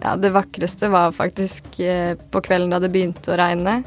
ja, 0.00 0.16
det 0.16 0.32
vakreste 0.34 0.88
var 0.88 1.12
faktisk 1.12 1.80
eh, 1.80 2.14
på 2.30 2.40
kvelden 2.40 2.72
da 2.72 2.80
det 2.80 2.92
begynte 2.92 3.34
å 3.34 3.40
regne. 3.40 3.82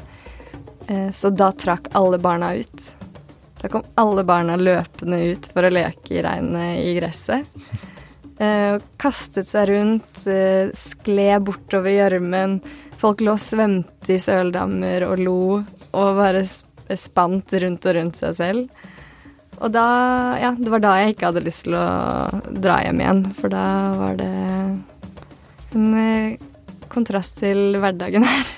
Eh, 0.88 1.10
så 1.12 1.30
da 1.34 1.50
trakk 1.52 1.90
alle 1.98 2.20
barna 2.22 2.54
ut. 2.54 2.90
Da 3.60 3.70
kom 3.72 3.84
alle 4.00 4.24
barna 4.24 4.56
løpende 4.60 5.22
ut 5.32 5.48
for 5.52 5.66
å 5.66 5.72
leke 5.72 6.18
i 6.18 6.22
regnet 6.24 6.84
i 6.84 6.94
gresset. 6.98 7.48
Og 8.34 8.82
kastet 8.98 9.46
seg 9.46 9.68
rundt, 9.70 10.24
eh, 10.26 10.72
skled 10.74 11.46
bortover 11.46 11.94
gjørmen. 11.94 12.58
Folk 12.98 13.22
lå 13.22 13.36
og 13.36 13.42
svømte 13.42 14.16
i 14.16 14.18
søldammer 14.18 15.06
og 15.06 15.22
lo, 15.22 15.42
og 15.94 16.18
bare 16.18 16.42
spant 16.98 17.54
rundt 17.62 17.86
og 17.86 17.94
rundt 17.96 18.20
seg 18.20 18.34
selv. 18.34 18.82
Og 19.62 19.70
da 19.72 19.86
Ja, 20.40 20.50
det 20.58 20.70
var 20.70 20.82
da 20.82 20.96
jeg 20.98 21.14
ikke 21.14 21.30
hadde 21.30 21.44
lyst 21.46 21.64
til 21.64 21.76
å 21.78 21.86
dra 22.50 22.80
hjem 22.82 23.00
igjen, 23.00 23.22
for 23.38 23.48
da 23.48 23.66
var 23.96 24.18
det 24.18 24.32
en 25.74 25.94
eh, 25.98 26.36
kontrast 26.92 27.38
til 27.42 27.78
hverdagen 27.82 28.26
her. 28.26 28.52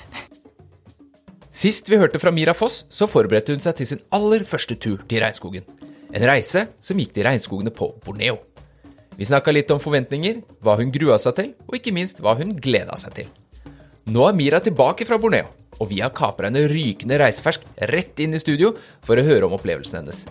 Sist 1.57 1.89
vi 1.89 1.97
hørte 1.97 2.19
fra 2.21 2.29
Mira 2.33 2.53
Foss, 2.53 2.83
så 2.93 3.07
forberedte 3.09 3.55
hun 3.55 3.63
seg 3.63 3.79
til 3.79 3.89
sin 3.89 4.03
aller 4.13 4.45
første 4.45 4.77
tur 4.77 5.01
til 5.09 5.23
regnskogen. 5.23 5.65
En 6.13 6.25
reise 6.29 6.67
som 6.83 6.99
gikk 7.01 7.15
til 7.15 7.25
regnskogene 7.25 7.73
på 7.73 7.89
Borneo. 8.05 8.37
Vi 9.17 9.25
snakka 9.25 9.49
litt 9.55 9.71
om 9.73 9.81
forventninger, 9.81 10.43
hva 10.61 10.77
hun 10.77 10.93
grua 10.93 11.17
seg 11.19 11.33
til, 11.39 11.49
og 11.65 11.79
ikke 11.79 11.95
minst 11.95 12.21
hva 12.21 12.35
hun 12.37 12.53
gleda 12.61 12.99
seg 13.01 13.15
til. 13.17 13.31
Nå 14.13 14.27
er 14.29 14.37
Mira 14.37 14.61
tilbake 14.63 15.07
fra 15.09 15.17
Borneo, 15.19 15.49
og 15.81 15.89
vi 15.89 16.03
har 16.03 16.13
kapra 16.15 16.51
henne 16.51 16.67
rykende 16.69 17.17
reisefersk 17.17 17.65
rett 17.89 18.21
inn 18.21 18.37
i 18.37 18.41
studio 18.41 18.75
for 19.03 19.17
å 19.17 19.25
høre 19.25 19.49
om 19.49 19.57
opplevelsen 19.57 20.03
hennes. 20.03 20.21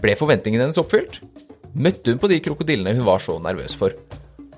Ble 0.00 0.12
forventningene 0.20 0.68
hennes 0.68 0.80
oppfylt? 0.80 1.22
Møtte 1.72 2.12
hun 2.12 2.20
på 2.20 2.28
de 2.28 2.42
krokodillene 2.44 2.98
hun 2.98 3.08
var 3.08 3.24
så 3.24 3.40
nervøs 3.40 3.74
for? 3.80 3.96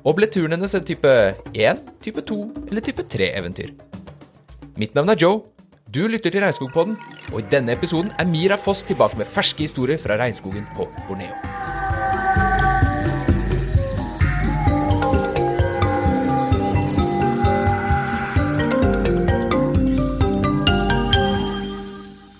Og 0.02 0.16
ble 0.18 0.26
turen 0.26 0.50
hennes 0.56 0.72
en 0.74 0.82
type 0.86 1.10
1, 1.54 1.82
type 2.02 2.22
2 2.26 2.36
eller 2.66 2.82
type 2.82 3.04
3-eventyr? 3.06 3.70
Mitt 4.80 4.96
navn 4.98 5.12
er 5.12 5.20
Joe. 5.20 5.44
Du 5.92 6.00
lytter 6.10 6.32
til 6.32 6.42
Regnskogpodden, 6.42 6.96
og 7.30 7.38
i 7.38 7.48
denne 7.52 7.74
episoden 7.76 8.10
er 8.18 8.26
Mira 8.26 8.56
Foss 8.58 8.82
tilbake 8.88 9.18
med 9.20 9.28
ferske 9.30 9.62
historier 9.66 10.00
fra 10.02 10.16
regnskogen 10.18 10.64
på 10.74 10.88
Borneo. 11.06 11.36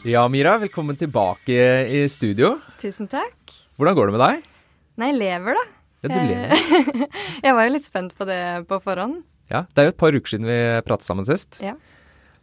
Ja, 0.02 0.24
Mira, 0.26 0.56
velkommen 0.58 0.98
tilbake 0.98 1.60
i 1.94 2.02
studio. 2.10 2.56
Tusen 2.82 3.06
takk. 3.06 3.54
Hvordan 3.78 3.94
går 3.94 4.10
det 4.10 4.16
med 4.16 4.24
deg? 4.24 4.50
Nei, 4.98 5.12
jeg 5.12 5.20
lever, 5.20 5.60
da. 5.60 5.81
Ja, 6.02 6.10
du 6.10 6.18
ler. 6.18 6.52
jeg 7.46 7.54
var 7.54 7.66
jo 7.66 7.74
litt 7.76 7.86
spent 7.86 8.14
på 8.18 8.26
det 8.26 8.42
på 8.70 8.78
forhånd. 8.82 9.22
Ja, 9.52 9.66
Det 9.70 9.82
er 9.82 9.88
jo 9.88 9.94
et 9.94 10.00
par 10.00 10.16
uker 10.16 10.34
siden 10.34 10.48
vi 10.48 10.58
pratet 10.86 11.06
sammen 11.06 11.26
sist. 11.28 11.60
Ja. 11.62 11.76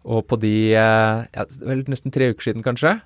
Og 0.07 0.23
på 0.29 0.39
de 0.39 0.53
eh, 0.77 1.23
ja, 1.35 1.45
vel 1.65 1.83
nesten 1.91 2.13
tre 2.15 2.31
uker 2.31 2.49
siden, 2.49 2.63
kanskje, 2.63 2.99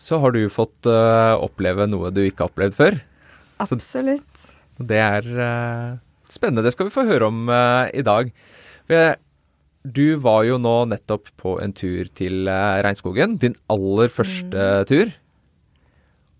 så 0.00 0.18
har 0.22 0.32
du 0.32 0.46
fått 0.48 0.88
uh, 0.88 1.36
oppleve 1.36 1.84
noe 1.90 2.08
du 2.14 2.22
ikke 2.24 2.46
har 2.46 2.50
opplevd 2.50 2.76
før. 2.78 2.94
Absolutt. 3.60 4.46
Så 4.78 4.86
det 4.88 4.96
er 4.96 5.26
uh, 5.28 5.98
spennende. 6.32 6.64
Det 6.64 6.72
skal 6.72 6.88
vi 6.88 6.94
få 6.94 7.04
høre 7.04 7.28
om 7.28 7.42
uh, 7.52 7.84
i 7.92 8.00
dag. 8.06 8.32
Du 9.84 10.06
var 10.24 10.46
jo 10.48 10.56
nå 10.56 10.72
nettopp 10.88 11.28
på 11.40 11.58
en 11.60 11.76
tur 11.76 12.08
til 12.16 12.48
regnskogen. 12.48 13.36
Din 13.44 13.58
aller 13.70 14.08
første 14.12 14.48
mm. 14.56 14.88
tur. 14.88 15.12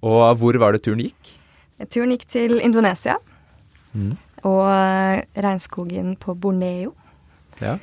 Og 0.08 0.24
hvor 0.40 0.58
var 0.64 0.74
det 0.74 0.82
turen 0.88 1.04
gikk? 1.04 1.34
Turen 1.88 2.12
gikk 2.14 2.26
til 2.28 2.58
Indonesia. 2.60 3.16
Mm. 3.94 4.16
Og 4.48 4.66
regnskogen 5.44 6.16
på 6.20 6.34
Borneo. 6.34 6.92
Ja. 7.60 7.78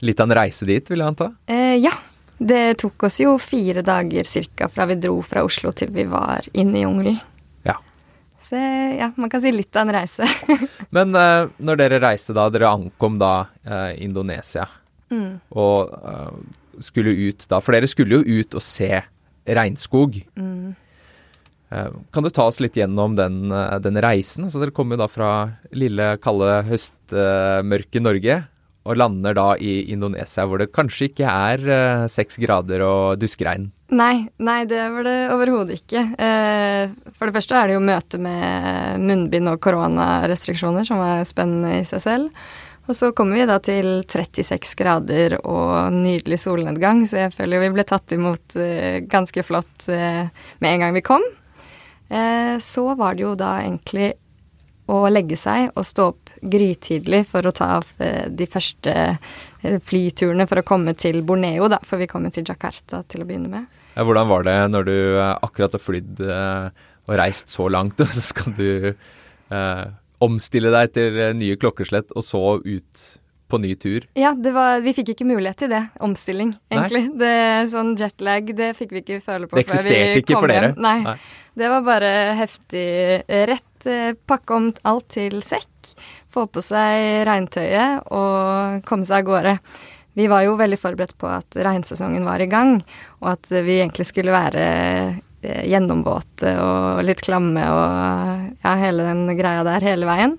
Litt 0.00 0.20
av 0.20 0.30
en 0.30 0.36
reise 0.38 0.66
dit, 0.68 0.86
vil 0.90 1.02
jeg 1.02 1.12
anta? 1.12 1.32
Eh, 1.50 1.76
ja. 1.80 1.92
Det 2.40 2.78
tok 2.80 3.04
oss 3.04 3.18
jo 3.20 3.34
fire 3.36 3.82
dager 3.84 4.24
cirka 4.24 4.70
fra 4.72 4.86
vi 4.88 4.96
dro 4.96 5.18
fra 5.20 5.42
Oslo 5.44 5.74
til 5.76 5.90
vi 5.92 6.06
var 6.08 6.46
inne 6.56 6.78
i 6.78 6.84
jungelen. 6.86 7.18
Ja. 7.68 7.74
Så 8.40 8.56
ja, 8.56 9.10
man 9.20 9.28
kan 9.28 9.42
si 9.44 9.52
litt 9.52 9.76
av 9.76 9.84
en 9.84 9.94
reise. 9.98 10.24
Men 10.96 11.12
eh, 11.12 11.50
når 11.60 11.82
dere 11.82 12.00
reiste 12.00 12.32
da, 12.36 12.48
dere 12.48 12.70
ankom 12.72 13.20
da 13.20 13.34
eh, 13.60 14.00
Indonesia, 14.06 14.64
mm. 15.12 15.52
og 15.52 15.92
eh, 16.00 16.40
skulle 16.80 17.12
ut 17.28 17.44
da 17.50 17.58
For 17.60 17.76
dere 17.76 17.90
skulle 17.90 18.22
jo 18.22 18.40
ut 18.40 18.56
og 18.56 18.64
se 18.64 19.02
regnskog. 19.44 20.22
Mm. 20.40 20.72
Eh, 21.70 21.90
kan 22.12 22.22
du 22.22 22.30
ta 22.30 22.48
oss 22.50 22.60
litt 22.60 22.76
gjennom 22.78 23.14
den, 23.16 23.52
eh, 23.52 23.78
den 23.78 23.98
reisen? 24.02 24.44
Altså, 24.44 24.60
dere 24.62 24.74
kommer 24.74 24.98
da 24.98 25.06
fra 25.08 25.52
lille, 25.72 26.16
kalde 26.22 26.64
høstmørke 26.66 28.02
Norge 28.02 28.44
og 28.88 28.96
lander 28.96 29.34
da 29.36 29.54
i 29.60 29.92
Indonesia, 29.92 30.46
hvor 30.48 30.58
det 30.58 30.72
kanskje 30.72 31.10
ikke 31.10 31.28
er 31.28 31.68
eh, 31.68 32.06
seks 32.10 32.40
grader 32.42 32.82
og 32.82 33.20
duskregn. 33.20 33.70
Nei, 33.90 34.30
nei, 34.38 34.64
det 34.64 34.80
var 34.94 35.06
det 35.06 35.18
overhodet 35.34 35.78
ikke. 35.82 36.02
For 37.18 37.26
det 37.26 37.34
første 37.34 37.56
er 37.58 37.68
det 37.68 37.74
jo 37.74 37.82
møte 37.82 38.20
med 38.22 39.02
munnbind 39.02 39.50
og 39.50 39.58
koronarestriksjoner, 39.62 40.86
som 40.86 41.02
var 41.02 41.26
spennende 41.26 41.80
i 41.80 41.88
seg 41.88 42.02
selv. 42.04 42.44
Og 42.86 42.94
så 42.96 43.10
kommer 43.14 43.38
vi 43.38 43.48
da 43.50 43.58
til 43.62 44.04
36 44.06 44.78
grader 44.78 45.36
og 45.42 45.90
nydelig 45.94 46.38
solnedgang, 46.42 47.02
så 47.06 47.26
jeg 47.26 47.34
føler 47.34 47.58
jo 47.58 47.64
vi 47.66 47.74
ble 47.74 47.86
tatt 47.86 48.14
imot 48.14 48.56
ganske 49.10 49.44
flott 49.46 49.90
med 49.90 50.70
en 50.70 50.86
gang 50.86 50.94
vi 50.94 51.04
kom. 51.06 51.26
Så 52.10 52.82
var 52.98 53.14
det 53.14 53.22
jo 53.22 53.36
da 53.38 53.52
egentlig 53.60 54.08
å 54.90 55.04
legge 55.10 55.38
seg 55.38 55.70
og 55.78 55.86
stå 55.86 56.08
opp 56.12 56.32
grytidlig 56.40 57.22
for 57.30 57.46
å 57.46 57.54
ta 57.54 57.70
eh, 58.02 58.26
de 58.26 58.46
første 58.50 58.94
eh, 58.96 59.78
flyturene 59.86 60.46
for 60.50 60.62
å 60.62 60.66
komme 60.66 60.96
til 60.98 61.20
Borneo, 61.26 61.68
da, 61.70 61.80
for 61.86 62.00
vi 62.00 62.08
kommer 62.10 62.34
til 62.34 62.46
Jakarta 62.48 63.04
til 63.10 63.22
å 63.22 63.28
begynne 63.28 63.50
med. 63.52 63.80
Ja, 63.94 64.06
hvordan 64.06 64.30
var 64.30 64.46
det 64.46 64.56
når 64.72 64.88
du 64.88 64.96
eh, 64.96 65.36
akkurat 65.46 65.76
har 65.76 65.84
flydd 65.84 66.22
og 66.24 67.16
reist 67.20 67.52
så 67.52 67.68
langt, 67.72 68.00
og 68.04 68.12
så 68.14 68.24
skal 68.24 68.56
du 68.58 68.70
eh, 68.90 69.84
omstille 70.24 70.72
deg 70.74 70.94
til 70.96 71.20
nye 71.38 71.58
klokkeslett, 71.60 72.14
og 72.16 72.26
så 72.26 72.44
ut 72.64 73.06
på 73.50 73.60
ny 73.62 73.74
tur? 73.80 74.06
Ja, 74.18 74.32
var, 74.54 74.80
vi 74.84 74.94
fikk 74.96 75.14
ikke 75.14 75.28
mulighet 75.28 75.64
til 75.64 75.72
det. 75.72 75.82
Omstilling, 76.02 76.54
egentlig. 76.72 77.06
Det, 77.20 77.34
sånn 77.74 77.96
jetlag, 78.00 78.54
det 78.56 78.72
fikk 78.78 78.94
vi 78.96 79.04
ikke 79.04 79.20
føle 79.24 79.50
på. 79.50 79.58
Det 79.58 79.66
eksisterte 79.66 80.22
ikke 80.22 80.38
for 80.38 80.52
dere? 80.52 80.72
Nei. 80.78 80.98
Nei. 81.06 81.18
Det 81.60 81.68
var 81.68 81.82
bare 81.84 82.14
heftig 82.38 82.86
rett. 83.50 83.66
Pakke 84.28 84.56
om 84.56 84.70
alt 84.86 85.06
til 85.16 85.40
sekk 85.42 85.94
få 86.30 86.46
på 86.50 86.62
seg 86.64 87.24
regntøyet 87.28 88.06
og 88.14 88.84
komme 88.88 89.06
seg 89.06 89.22
av 89.22 89.28
gårde. 89.28 89.56
Vi 90.18 90.26
var 90.30 90.44
jo 90.44 90.56
veldig 90.58 90.78
forberedt 90.80 91.16
på 91.20 91.28
at 91.30 91.58
regnsesongen 91.58 92.26
var 92.26 92.42
i 92.42 92.48
gang, 92.50 92.80
og 93.22 93.32
at 93.36 93.50
vi 93.50 93.78
egentlig 93.78 94.08
skulle 94.08 94.34
være 94.34 94.64
eh, 95.42 95.62
gjennomvåte 95.70 96.56
og 96.62 97.04
litt 97.06 97.22
klamme 97.24 97.62
og 97.70 98.64
ja, 98.64 98.74
hele 98.82 99.06
den 99.06 99.38
greia 99.38 99.62
der 99.66 99.86
hele 99.86 100.08
veien. 100.08 100.36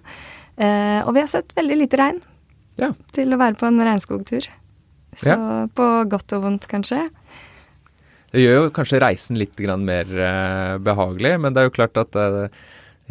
Eh, 0.59 0.99
og 1.05 1.15
vi 1.15 1.23
har 1.23 1.31
sett 1.31 1.55
veldig 1.57 1.79
lite 1.85 2.01
regn 2.01 2.19
ja. 2.79 2.93
til 3.15 3.33
å 3.33 3.39
være 3.41 3.59
på 3.59 3.67
en 3.69 3.81
regnskogtur. 3.83 4.47
Så 5.19 5.33
ja. 5.33 5.37
på 5.75 5.87
godt 6.11 6.37
og 6.37 6.45
vondt, 6.45 6.67
kanskje. 6.71 7.05
Det 8.31 8.43
gjør 8.45 8.61
jo 8.61 8.67
kanskje 8.75 9.01
reisen 9.03 9.39
litt 9.39 9.59
mer 9.83 10.07
uh, 10.07 10.77
behagelig, 10.79 11.33
men 11.43 11.53
det 11.53 11.61
er 11.63 11.67
jo 11.67 11.75
klart 11.75 11.99
at 11.99 12.15
uh, 12.15 12.47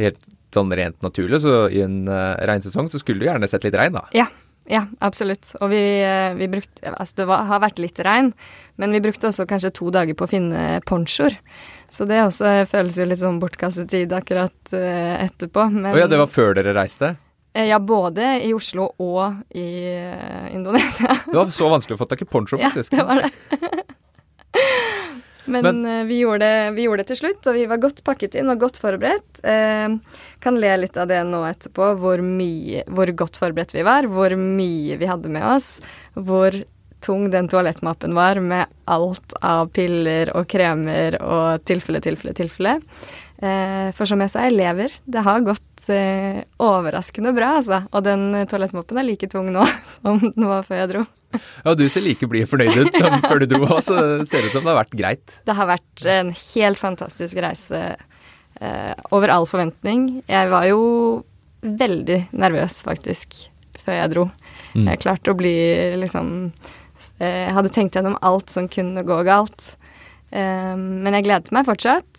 helt 0.01 0.21
sånn 0.55 0.73
rent 0.75 1.03
naturlig, 1.05 1.43
så 1.45 1.67
i 1.69 1.83
en 1.85 2.07
uh, 2.09 2.39
regnsesong 2.49 2.89
så 2.91 3.01
skulle 3.03 3.21
du 3.21 3.29
gjerne 3.29 3.49
sett 3.51 3.67
litt 3.67 3.77
regn, 3.77 3.99
da. 3.99 4.07
Ja, 4.17 4.31
ja, 4.71 4.85
absolutt. 5.05 5.53
Og 5.61 5.73
vi, 5.73 5.83
uh, 6.05 6.33
vi 6.39 6.49
brukte 6.51 6.93
Altså, 6.95 7.21
det 7.21 7.29
var, 7.29 7.45
har 7.51 7.63
vært 7.63 7.81
litt 7.83 8.01
regn, 8.07 8.33
men 8.81 8.97
vi 8.97 9.03
brukte 9.05 9.29
også 9.29 9.47
kanskje 9.51 9.75
to 9.77 9.91
dager 9.93 10.17
på 10.17 10.25
å 10.25 10.31
finne 10.31 10.81
ponchoer. 10.89 11.37
Så 11.91 12.07
det 12.07 12.23
også 12.23 12.53
føles 12.71 12.97
jo 13.01 13.09
litt 13.11 13.21
sånn 13.21 13.41
bortkastet 13.43 13.91
tid 13.93 14.15
akkurat 14.17 14.73
uh, 14.73 15.17
etterpå. 15.21 15.69
Men 15.75 15.93
oh, 15.93 16.01
ja, 16.01 16.09
det 16.11 16.21
var 16.23 16.31
før 16.33 16.57
dere 16.57 16.77
reiste? 16.77 17.17
Ja, 17.53 17.81
både 17.83 18.37
i 18.47 18.53
Oslo 18.55 18.93
og 19.03 19.57
i 19.59 19.67
Indonesia. 20.55 21.17
det 21.27 21.35
var 21.35 21.51
så 21.55 21.71
vanskelig 21.73 21.99
å 21.99 22.03
få 22.05 22.07
tak 22.11 22.23
i 22.23 22.29
poncho, 22.31 22.61
faktisk. 22.61 22.95
Ja, 22.95 23.03
det 23.03 23.09
var 23.09 23.25
det. 23.25 23.87
Men, 25.51 25.63
Men 25.65 25.87
uh, 25.87 26.07
vi, 26.07 26.21
gjorde 26.21 26.47
det, 26.47 26.71
vi, 26.71 26.85
gjorde 26.87 27.03
det, 27.03 27.09
til 27.11 27.21
slutt, 27.25 27.47
og 27.51 27.57
vi 27.59 27.67
var 27.67 27.81
godt 27.83 28.03
pakket 28.07 28.37
inn 28.39 28.53
og 28.53 28.61
godt 28.63 28.79
forberedt. 28.79 29.41
Eh, 29.43 29.97
kan 30.45 30.59
le 30.63 30.75
litt 30.83 30.99
av 31.01 31.09
det 31.11 31.23
nå 31.27 31.41
etterpå, 31.49 31.95
hvor, 31.99 32.23
mye, 32.23 32.85
hvor 32.87 33.11
godt 33.23 33.41
forberedt 33.41 33.75
vi 33.75 33.87
var, 33.87 34.07
hvor 34.11 34.37
mye 34.39 34.99
vi 35.01 35.09
hadde 35.11 35.33
med 35.33 35.47
oss, 35.51 35.79
hvor 36.15 36.55
tung 37.01 37.31
den 37.33 37.49
toalettmappen 37.49 38.15
var 38.15 38.39
med 38.45 38.69
alt 38.85 39.35
av 39.41 39.71
piller 39.75 40.31
og 40.37 40.47
kremer 40.53 41.17
og 41.25 41.65
tilfelle, 41.65 42.03
tilfelle, 42.05 42.37
tilfelle. 42.37 42.77
Eh, 43.41 43.89
for 43.97 44.05
som 44.09 44.21
jeg 44.21 44.33
sa, 44.33 44.43
jeg 44.45 44.59
lever. 44.59 44.93
Det 45.09 45.23
har 45.25 45.41
gått 45.47 45.87
eh, 45.93 46.43
overraskende 46.61 47.33
bra, 47.37 47.55
altså. 47.63 47.79
Og 47.97 48.05
den 48.05 48.35
toalettmoppen 48.51 49.01
er 49.01 49.07
like 49.09 49.31
tung 49.33 49.49
nå 49.55 49.65
som 49.95 50.21
den 50.21 50.49
var 50.51 50.67
før 50.69 50.83
jeg 50.85 50.93
dro. 50.95 51.07
Ja, 51.65 51.77
du 51.79 51.85
ser 51.87 52.03
like 52.03 52.27
blid 52.27 52.49
fornøyd 52.51 52.89
ut 52.89 52.97
som 52.99 53.15
før 53.31 53.39
du 53.39 53.47
dro 53.53 53.63
òg, 53.69 53.79
så 53.87 53.97
ser 54.27 54.43
det 54.43 54.51
ut 54.51 54.57
som 54.57 54.65
det 54.67 54.73
har 54.73 54.81
vært 54.81 54.97
greit. 54.99 55.37
Det 55.47 55.55
har 55.55 55.69
vært 55.71 56.07
en 56.11 56.33
helt 56.35 56.81
fantastisk 56.81 57.39
reise 57.39 57.83
eh, 58.59 58.95
over 59.15 59.31
all 59.31 59.47
forventning. 59.47 60.25
Jeg 60.27 60.51
var 60.51 60.67
jo 60.67 60.81
veldig 61.63 62.25
nervøs, 62.35 62.81
faktisk. 62.83 63.39
før 63.85 63.97
jeg 64.01 64.13
dro. 64.13 64.25
Mm. 64.75 64.89
Jeg 64.91 65.03
klarte 65.07 65.33
å 65.33 65.39
bli 65.39 65.55
liksom 66.03 66.51
eh, 67.23 67.47
Jeg 67.47 67.55
hadde 67.57 67.73
tenkt 67.79 67.97
gjennom 67.97 68.19
alt 68.27 68.51
som 68.51 68.67
kunne 68.71 69.07
gå 69.07 69.23
galt. 69.31 69.77
Eh, 70.35 70.75
men 70.75 71.15
jeg 71.15 71.29
gledet 71.31 71.55
meg 71.55 71.69
fortsatt. 71.71 72.10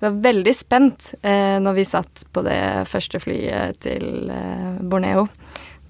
Jeg 0.00 0.06
var 0.14 0.20
veldig 0.24 0.52
spent 0.56 1.10
eh, 1.20 1.58
når 1.60 1.74
vi 1.76 1.84
satt 1.84 2.22
på 2.32 2.42
det 2.46 2.60
første 2.88 3.20
flyet 3.20 3.80
til 3.84 4.30
eh, 4.32 4.78
Borneo. 4.80 5.26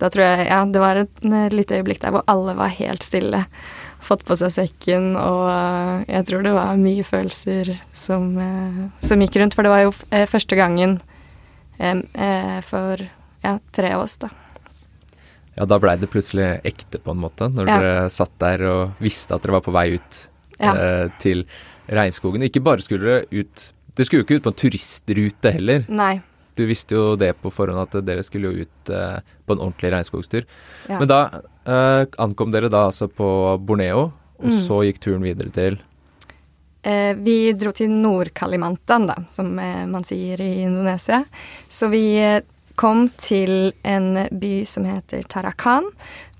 Da 0.01 0.09
tror 0.11 0.25
jeg 0.25 0.49
Ja, 0.49 0.65
det 0.67 0.81
var 0.83 0.97
et 0.97 1.23
et 1.23 1.53
lite 1.55 1.77
øyeblikk 1.79 2.01
der 2.03 2.11
hvor 2.17 2.25
alle 2.27 2.55
var 2.59 2.73
helt 2.75 3.05
stille. 3.07 3.45
Fått 4.01 4.25
på 4.25 4.35
seg 4.41 4.51
sekken, 4.51 5.12
og 5.21 5.45
eh, 5.53 6.05
jeg 6.17 6.27
tror 6.27 6.43
det 6.43 6.55
var 6.57 6.77
mye 6.81 7.05
følelser 7.05 7.75
som, 7.93 8.31
eh, 8.41 8.83
som 9.05 9.21
gikk 9.21 9.37
rundt. 9.43 9.55
For 9.55 9.62
det 9.62 9.71
var 9.75 9.83
jo 9.85 9.93
eh, 10.11 10.27
første 10.27 10.56
gangen 10.59 10.97
eh, 11.79 12.01
eh, 12.15 12.61
for 12.67 13.05
ja, 13.45 13.59
tre 13.77 13.93
av 13.95 14.06
oss, 14.09 14.17
da. 14.25 14.31
Ja, 15.59 15.67
da 15.69 15.77
blei 15.83 15.95
det 16.01 16.09
plutselig 16.11 16.49
ekte, 16.65 16.99
på 17.05 17.13
en 17.13 17.21
måte, 17.21 17.47
når 17.53 17.69
Ja. 17.69 17.79
dere 17.79 18.11
satt 18.11 18.33
der 18.41 18.63
og 18.71 18.91
visste 19.05 19.35
at 19.37 19.43
dere 19.45 19.59
var 19.59 19.61
på 19.69 19.73
vei 19.77 19.91
ut 20.01 20.27
Ja. 20.59 20.73
eh, 20.75 21.09
til 21.21 21.45
regnskogen. 21.89 22.43
Ikke 22.43 22.63
bare 22.65 22.81
skulle 22.83 23.05
dere 23.05 23.27
ut 23.31 23.73
Dere 23.97 24.07
skulle 24.07 24.23
jo 24.23 24.27
ikke 24.29 24.39
ut 24.41 24.47
på 24.47 24.53
en 24.53 24.61
turistrute 24.63 25.53
heller. 25.57 25.85
Nei. 25.89 26.21
Du 26.59 26.65
visste 26.69 26.95
jo 26.97 27.17
det 27.17 27.33
på 27.41 27.51
forhånd 27.55 27.81
at 27.81 27.95
dere 28.05 28.23
skulle 28.27 28.51
jo 28.51 28.65
ut 28.67 28.91
eh, 28.93 29.21
på 29.47 29.55
en 29.57 29.63
ordentlig 29.65 29.93
regnskogstur. 29.95 30.45
Ja. 30.91 30.99
Men 31.01 31.09
da 31.11 31.21
eh, 31.65 32.07
ankom 32.21 32.51
dere 32.53 32.69
da 32.73 32.87
altså 32.91 33.09
på 33.09 33.31
Borneo, 33.67 34.11
og 34.41 34.49
Mm. 34.51 34.61
så 34.65 34.79
gikk 34.87 35.01
turen 35.05 35.21
videre 35.23 35.51
til 35.53 35.75
Eh, 36.83 37.13
vi 37.21 37.53
dro 37.61 37.73
til 37.77 37.91
Nord-Kalimantan, 37.93 39.05
da, 39.11 39.19
som 39.29 39.51
eh, 39.61 39.83
man 39.85 40.03
sier 40.09 40.41
i 40.41 40.63
Indonesia. 40.65 41.25
Så 41.69 41.91
vi 41.93 42.17
eh, 42.17 42.41
kom 42.81 43.11
til 43.21 43.75
en 43.85 44.15
by 44.33 44.65
som 44.65 44.87
heter 44.89 45.27
Tarakan, 45.29 45.91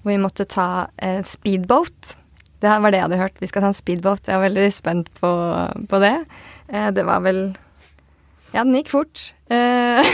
hvor 0.01 0.15
vi 0.15 0.17
måtte 0.23 0.47
ta 0.49 0.87
eh, 0.97 1.21
speedboat. 1.29 2.15
Det 2.65 2.73
var 2.81 2.89
det 2.93 3.03
jeg 3.03 3.09
hadde 3.11 3.21
hørt. 3.21 3.37
Vi 3.41 3.51
skal 3.53 3.67
ta 3.67 3.69
en 3.69 3.77
speedboat. 3.77 4.29
Jeg 4.33 4.41
var 4.41 4.47
veldig 4.49 4.67
spent 4.73 5.13
på, 5.21 5.29
på 5.93 6.01
det. 6.01 6.15
Eh, 6.71 6.91
det 6.91 7.03
var 7.03 7.21
vel 7.21 7.43
Ja, 8.53 8.65
den 8.65 8.75
gikk 8.75 8.89
fort. 8.91 9.29
Eh, 9.47 10.07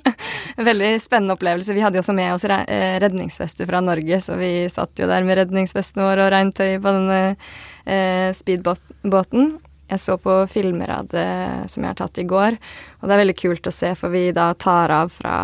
veldig 0.70 0.94
spennende 1.04 1.34
opplevelse. 1.36 1.74
Vi 1.76 1.82
hadde 1.84 1.98
jo 1.98 2.04
også 2.04 2.14
med 2.16 2.32
oss 2.32 2.46
eh, 2.48 2.96
redningsvester 3.02 3.68
fra 3.68 3.82
Norge, 3.84 4.20
så 4.24 4.38
vi 4.40 4.70
satt 4.72 4.96
jo 5.00 5.08
der 5.10 5.26
med 5.26 5.36
redningsvesten 5.42 6.00
vår 6.00 6.24
og 6.24 6.32
regntøy 6.32 6.78
på 6.80 6.96
denne 6.96 8.32
speedbåten. 8.32 9.58
Jeg 9.92 10.00
så 10.00 10.16
på 10.16 10.38
filmer 10.48 10.88
av 10.94 11.10
det 11.12 11.28
som 11.68 11.84
jeg 11.84 11.90
har 11.90 11.98
tatt 11.98 12.22
i 12.22 12.24
går, 12.24 12.56
og 12.56 13.04
det 13.04 13.12
er 13.12 13.20
veldig 13.20 13.36
kult 13.36 13.68
å 13.68 13.72
se, 13.76 13.90
for 14.00 14.14
vi 14.14 14.30
da 14.32 14.46
tar 14.56 14.88
av 14.88 15.12
fra 15.12 15.34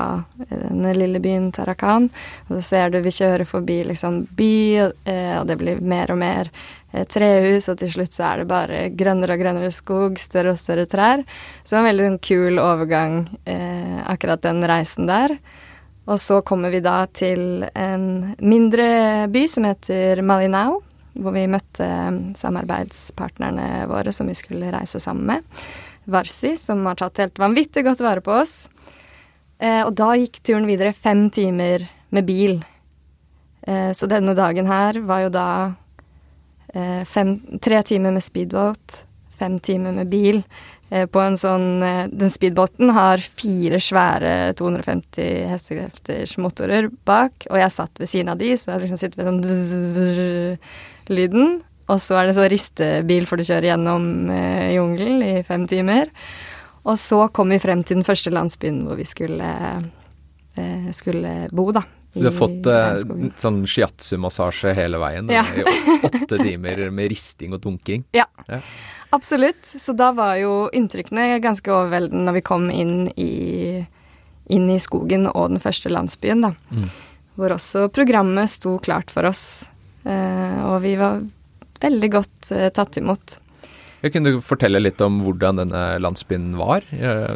den 0.48 0.86
lille 0.96 1.20
byen 1.20 1.50
Tarakan, 1.52 2.08
og 2.48 2.54
så 2.54 2.62
ser 2.70 2.94
du 2.94 3.02
vi 3.04 3.12
kjører 3.12 3.44
forbi 3.44 3.82
liksom 3.90 4.22
by, 4.38 4.54
og 4.80 5.44
det 5.52 5.58
blir 5.60 5.84
mer 5.84 6.14
og 6.16 6.22
mer 6.24 6.48
eh, 6.92 7.06
trehus, 7.08 7.68
og 7.72 7.80
til 7.80 7.92
slutt 7.94 8.16
så 8.16 8.26
er 8.28 8.42
det 8.42 8.50
bare 8.50 8.82
grønnere 8.96 9.36
og 9.36 9.42
grønnere 9.44 9.72
skog, 9.74 10.20
større 10.20 10.54
og 10.54 10.60
større 10.60 10.86
trær. 10.90 11.24
Så 11.62 11.72
det 11.72 11.78
var 11.78 11.82
en 11.84 11.90
veldig 11.90 12.06
sånn 12.08 12.22
kul 12.28 12.62
overgang, 12.62 13.18
eh, 13.44 13.98
akkurat 14.10 14.44
den 14.46 14.64
reisen 14.68 15.10
der. 15.10 15.36
Og 16.10 16.18
så 16.18 16.40
kommer 16.42 16.72
vi 16.72 16.80
da 16.82 17.04
til 17.14 17.66
en 17.74 18.34
mindre 18.40 19.28
by 19.30 19.44
som 19.50 19.68
heter 19.68 20.22
Malinau, 20.26 20.80
hvor 21.20 21.34
vi 21.34 21.46
møtte 21.50 21.86
samarbeidspartnerne 22.38 23.86
våre 23.90 24.12
som 24.14 24.30
vi 24.30 24.34
skulle 24.38 24.72
reise 24.72 25.00
sammen 25.02 25.26
med. 25.34 25.62
Varsi, 26.10 26.56
som 26.58 26.82
har 26.88 26.98
tatt 26.98 27.20
helt 27.20 27.38
vanvittig 27.38 27.84
godt 27.86 28.02
vare 28.02 28.24
på 28.24 28.34
oss. 28.40 28.68
Eh, 29.60 29.82
og 29.84 29.92
da 29.98 30.14
gikk 30.16 30.40
turen 30.42 30.66
videre 30.68 30.94
fem 30.96 31.28
timer 31.30 31.84
med 32.14 32.26
bil. 32.26 32.60
Eh, 33.66 33.92
så 33.92 34.08
denne 34.08 34.34
dagen 34.34 34.70
her 34.70 35.02
var 35.04 35.26
jo 35.26 35.32
da 35.34 35.48
eh, 35.66 35.74
fem, 37.08 37.32
tre 37.62 37.80
timer 37.82 38.14
med 38.14 38.22
speedboat, 38.22 39.00
fem 39.40 39.56
timer 39.64 39.96
med 39.96 40.10
bil. 40.12 40.42
Eh, 40.90 41.06
på 41.06 41.22
en 41.22 41.36
sånn 41.38 41.84
eh, 41.86 42.06
Den 42.10 42.32
speedbåten 42.34 42.90
har 42.96 43.22
fire 43.22 43.78
svære 43.82 44.52
250 44.58 45.50
hestekrefters 45.52 46.34
motorer 46.42 46.90
bak, 47.06 47.46
og 47.50 47.60
jeg 47.62 47.74
satt 47.74 48.02
ved 48.02 48.10
siden 48.10 48.32
av 48.32 48.40
de, 48.40 48.52
så 48.58 48.72
jeg 48.72 48.84
liksom 48.84 49.00
sitter 49.00 49.22
ved 49.22 49.30
sånn 49.30 50.58
lyden. 51.14 51.60
Og 51.90 51.98
så 52.02 52.20
er 52.20 52.28
det 52.28 52.36
så 52.38 52.46
ristebil, 52.50 53.24
for 53.26 53.38
du 53.38 53.46
kjører 53.46 53.72
gjennom 53.72 54.04
eh, 54.34 54.74
jungelen 54.76 55.22
i 55.26 55.32
fem 55.46 55.66
timer. 55.70 56.10
Og 56.86 56.98
så 56.98 57.24
kom 57.34 57.50
vi 57.52 57.60
frem 57.62 57.84
til 57.84 58.00
den 58.00 58.06
første 58.06 58.32
landsbyen 58.34 58.84
hvor 58.86 58.98
vi 58.98 59.06
skulle, 59.06 59.48
eh, 60.58 60.90
skulle 60.96 61.34
bo, 61.54 61.70
da. 61.76 61.84
Så 62.10 62.18
du 62.18 62.26
har 62.26 62.34
fått 62.34 62.66
eh, 62.66 63.32
sånn 63.38 63.60
shiatsu-massasje 63.70 64.72
hele 64.74 64.98
veien? 64.98 65.28
Ja. 65.30 65.44
I 65.54 65.62
åtte 66.08 66.40
timer 66.40 66.88
med 66.90 67.12
risting 67.12 67.54
og 67.54 67.62
dunking? 67.62 68.02
Ja. 68.16 68.26
Ja. 68.48 68.58
Absolutt. 69.14 69.62
Så 69.62 69.94
da 69.98 70.10
var 70.14 70.34
jo 70.40 70.68
inntrykkene 70.74 71.38
ganske 71.42 71.70
overveldende 71.70 72.26
når 72.26 72.38
vi 72.40 72.42
kom 72.46 72.66
inn 72.74 72.96
i, 73.14 73.84
inn 74.50 74.70
i 74.70 74.80
skogen 74.82 75.28
og 75.30 75.52
den 75.52 75.62
første 75.62 75.90
landsbyen, 75.92 76.42
da. 76.48 76.54
Mm. 76.74 76.88
Hvor 77.38 77.54
også 77.54 77.86
programmet 77.94 78.50
sto 78.50 78.76
klart 78.82 79.14
for 79.14 79.30
oss. 79.30 79.44
Eh, 80.02 80.58
og 80.66 80.80
vi 80.82 80.96
var 80.98 81.22
veldig 81.80 82.10
godt 82.10 82.50
eh, 82.56 82.72
tatt 82.74 82.98
imot. 82.98 83.38
Jeg 84.00 84.14
kunne 84.14 84.32
du 84.32 84.42
fortelle 84.42 84.80
litt 84.80 85.00
om 85.04 85.18
hvordan 85.22 85.60
denne 85.60 85.84
landsbyen 86.00 86.54
var? 86.56 86.86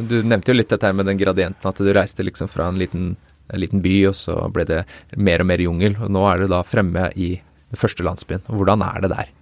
Du 0.08 0.14
nevnte 0.24 0.50
jo 0.50 0.56
litt 0.56 0.70
dette 0.72 0.92
med 0.96 1.04
den 1.04 1.20
gradienten, 1.20 1.68
at 1.68 1.76
du 1.76 1.90
reiste 1.92 2.24
liksom 2.24 2.48
fra 2.48 2.70
en 2.70 2.78
liten, 2.80 3.10
en 3.52 3.60
liten 3.60 3.82
by, 3.84 3.94
og 4.10 4.16
så 4.18 4.36
ble 4.52 4.66
det 4.68 4.82
mer 5.16 5.44
og 5.44 5.50
mer 5.50 5.62
jungel. 5.62 5.96
Og 6.00 6.12
nå 6.12 6.24
er 6.30 6.44
det 6.44 6.50
da 6.52 6.62
fremme 6.66 7.10
i 7.14 7.34
den 7.36 7.80
første 7.80 8.06
landsbyen. 8.06 8.44
Hvordan 8.48 8.84
er 8.86 9.04
det 9.04 9.12
der? 9.12 9.32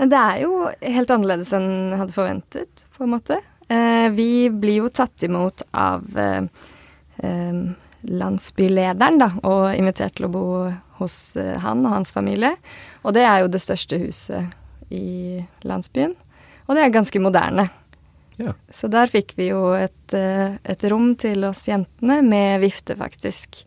Det 0.00 0.16
er 0.16 0.38
jo 0.46 0.70
helt 0.80 1.10
annerledes 1.12 1.52
enn 1.56 1.70
jeg 1.92 2.00
hadde 2.00 2.16
forventet, 2.16 2.84
på 2.96 3.04
en 3.04 3.14
måte. 3.18 3.40
Eh, 3.68 4.08
vi 4.16 4.48
blir 4.50 4.86
jo 4.86 4.92
tatt 4.92 5.26
imot 5.26 5.62
av 5.76 6.06
eh, 6.18 6.46
eh, 7.22 7.58
landsbylederen, 8.08 9.20
da, 9.20 9.28
og 9.44 9.74
invitert 9.76 10.16
til 10.16 10.30
å 10.30 10.32
bo 10.32 10.46
hos 11.00 11.18
han 11.36 11.84
og 11.84 11.94
hans 11.94 12.14
familie. 12.16 12.54
Og 13.04 13.14
det 13.16 13.26
er 13.28 13.42
jo 13.42 13.52
det 13.52 13.60
største 13.62 14.00
huset 14.00 14.90
i 14.92 15.40
landsbyen. 15.68 16.16
Og 16.66 16.76
det 16.76 16.84
er 16.84 16.96
ganske 16.96 17.22
moderne. 17.22 17.68
Ja. 18.40 18.54
Så 18.72 18.88
der 18.92 19.10
fikk 19.12 19.34
vi 19.38 19.50
jo 19.50 19.70
et, 19.76 20.14
eh, 20.16 20.56
et 20.64 20.84
rom 20.90 21.12
til 21.20 21.44
oss 21.48 21.66
jentene 21.68 22.20
med 22.26 22.60
vifte, 22.64 22.96
faktisk. 22.98 23.62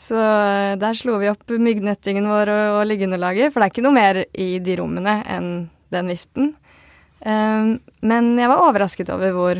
Så 0.00 0.16
eh, 0.16 0.76
der 0.80 0.96
slo 0.98 1.18
vi 1.20 1.30
opp 1.30 1.52
myggnettingen 1.52 2.28
vår 2.30 2.52
og, 2.52 2.64
og 2.80 2.88
liggeunderlaget, 2.90 3.52
for 3.52 3.60
det 3.60 3.68
er 3.68 3.74
ikke 3.74 3.86
noe 3.86 3.96
mer 3.96 4.22
i 4.32 4.50
de 4.64 4.78
rommene 4.80 5.20
enn 5.28 5.52
den 5.94 6.10
viften. 6.10 6.54
Um, 7.20 7.74
men 8.00 8.30
jeg 8.40 8.48
var 8.48 8.62
overrasket 8.64 9.10
over 9.12 9.34
hvor, 9.36 9.58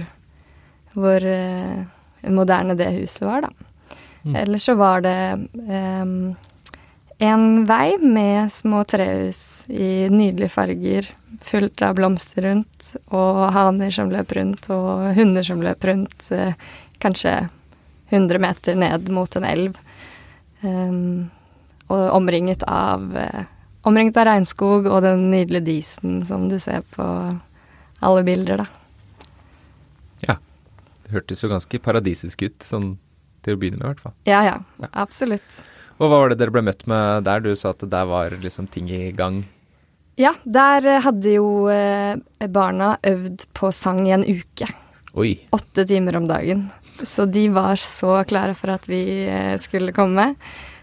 hvor 0.96 1.26
uh, 1.28 2.30
moderne 2.32 2.76
det 2.78 2.88
huset 2.94 3.26
var, 3.26 3.44
da. 3.44 3.96
Mm. 4.22 4.36
Ellers 4.44 4.64
så 4.68 4.76
var 4.80 5.02
det 5.04 5.16
um, 5.52 6.14
en 7.20 7.66
vei 7.68 7.98
med 8.00 8.48
små 8.52 8.80
trehus 8.88 9.62
i 9.68 10.08
nydelige 10.08 10.48
farger, 10.54 11.08
fullt 11.44 11.82
av 11.84 11.98
blomster 11.98 12.46
rundt, 12.46 12.94
og 13.12 13.42
haner 13.52 13.92
som 13.92 14.12
løp 14.12 14.32
rundt, 14.36 14.70
og 14.72 15.10
hunder 15.18 15.44
som 15.44 15.60
løp 15.60 15.84
rundt, 15.84 16.30
eh, 16.32 16.54
kanskje 16.98 17.34
100 18.08 18.40
meter 18.40 18.74
ned 18.74 19.10
mot 19.12 19.36
en 19.36 19.44
elv. 19.44 19.76
Um, 20.62 21.30
og 21.88 22.10
omringet 22.16 22.62
av 22.68 23.16
eh, 23.16 23.44
Omringet 23.88 24.18
av 24.20 24.26
regnskog 24.28 24.84
og 24.92 24.98
den 25.00 25.30
nydelige 25.30 25.64
disen 25.64 26.18
som 26.28 26.50
du 26.50 26.58
ser 26.60 26.82
på 26.92 27.04
alle 28.04 28.24
bilder, 28.26 28.60
da. 28.60 28.66
Ja. 30.20 30.34
Det 31.04 31.14
hørtes 31.14 31.40
jo 31.40 31.48
ganske 31.48 31.80
paradisisk 31.80 32.44
ut, 32.44 32.58
sånn 32.60 32.90
til 33.40 33.56
å 33.56 33.60
begynne 33.62 33.80
med 33.80 33.86
i 33.86 33.88
hvert 33.94 34.02
fall. 34.04 34.14
Ja, 34.28 34.42
ja. 34.44 34.58
Ja. 34.84 34.90
Absolutt. 35.00 35.62
Og 36.00 36.08
hva 36.08 36.22
var 36.22 36.32
det 36.32 36.40
dere 36.40 36.54
ble 36.54 36.64
møtt 36.64 36.86
med 36.88 37.26
der? 37.28 37.42
Du 37.44 37.52
sa 37.58 37.74
at 37.74 37.84
der 37.84 38.06
var 38.08 38.32
liksom 38.40 38.70
ting 38.72 38.88
i 38.88 39.10
gang. 39.12 39.42
Ja, 40.20 40.32
der 40.44 40.86
eh, 40.88 41.02
hadde 41.04 41.34
jo 41.36 41.68
eh, 41.72 42.16
barna 42.48 42.94
øvd 43.06 43.44
på 43.56 43.70
sang 43.72 44.06
i 44.08 44.14
en 44.16 44.24
uke. 44.24 44.68
Oi. 45.12 45.34
Åtte 45.52 45.84
timer 45.88 46.16
om 46.16 46.28
dagen. 46.28 46.68
Så 47.04 47.24
de 47.28 47.46
var 47.52 47.76
så 47.80 48.20
klare 48.28 48.56
for 48.56 48.72
at 48.72 48.88
vi 48.88 49.02
eh, 49.28 49.54
skulle 49.60 49.94
komme. 49.96 50.34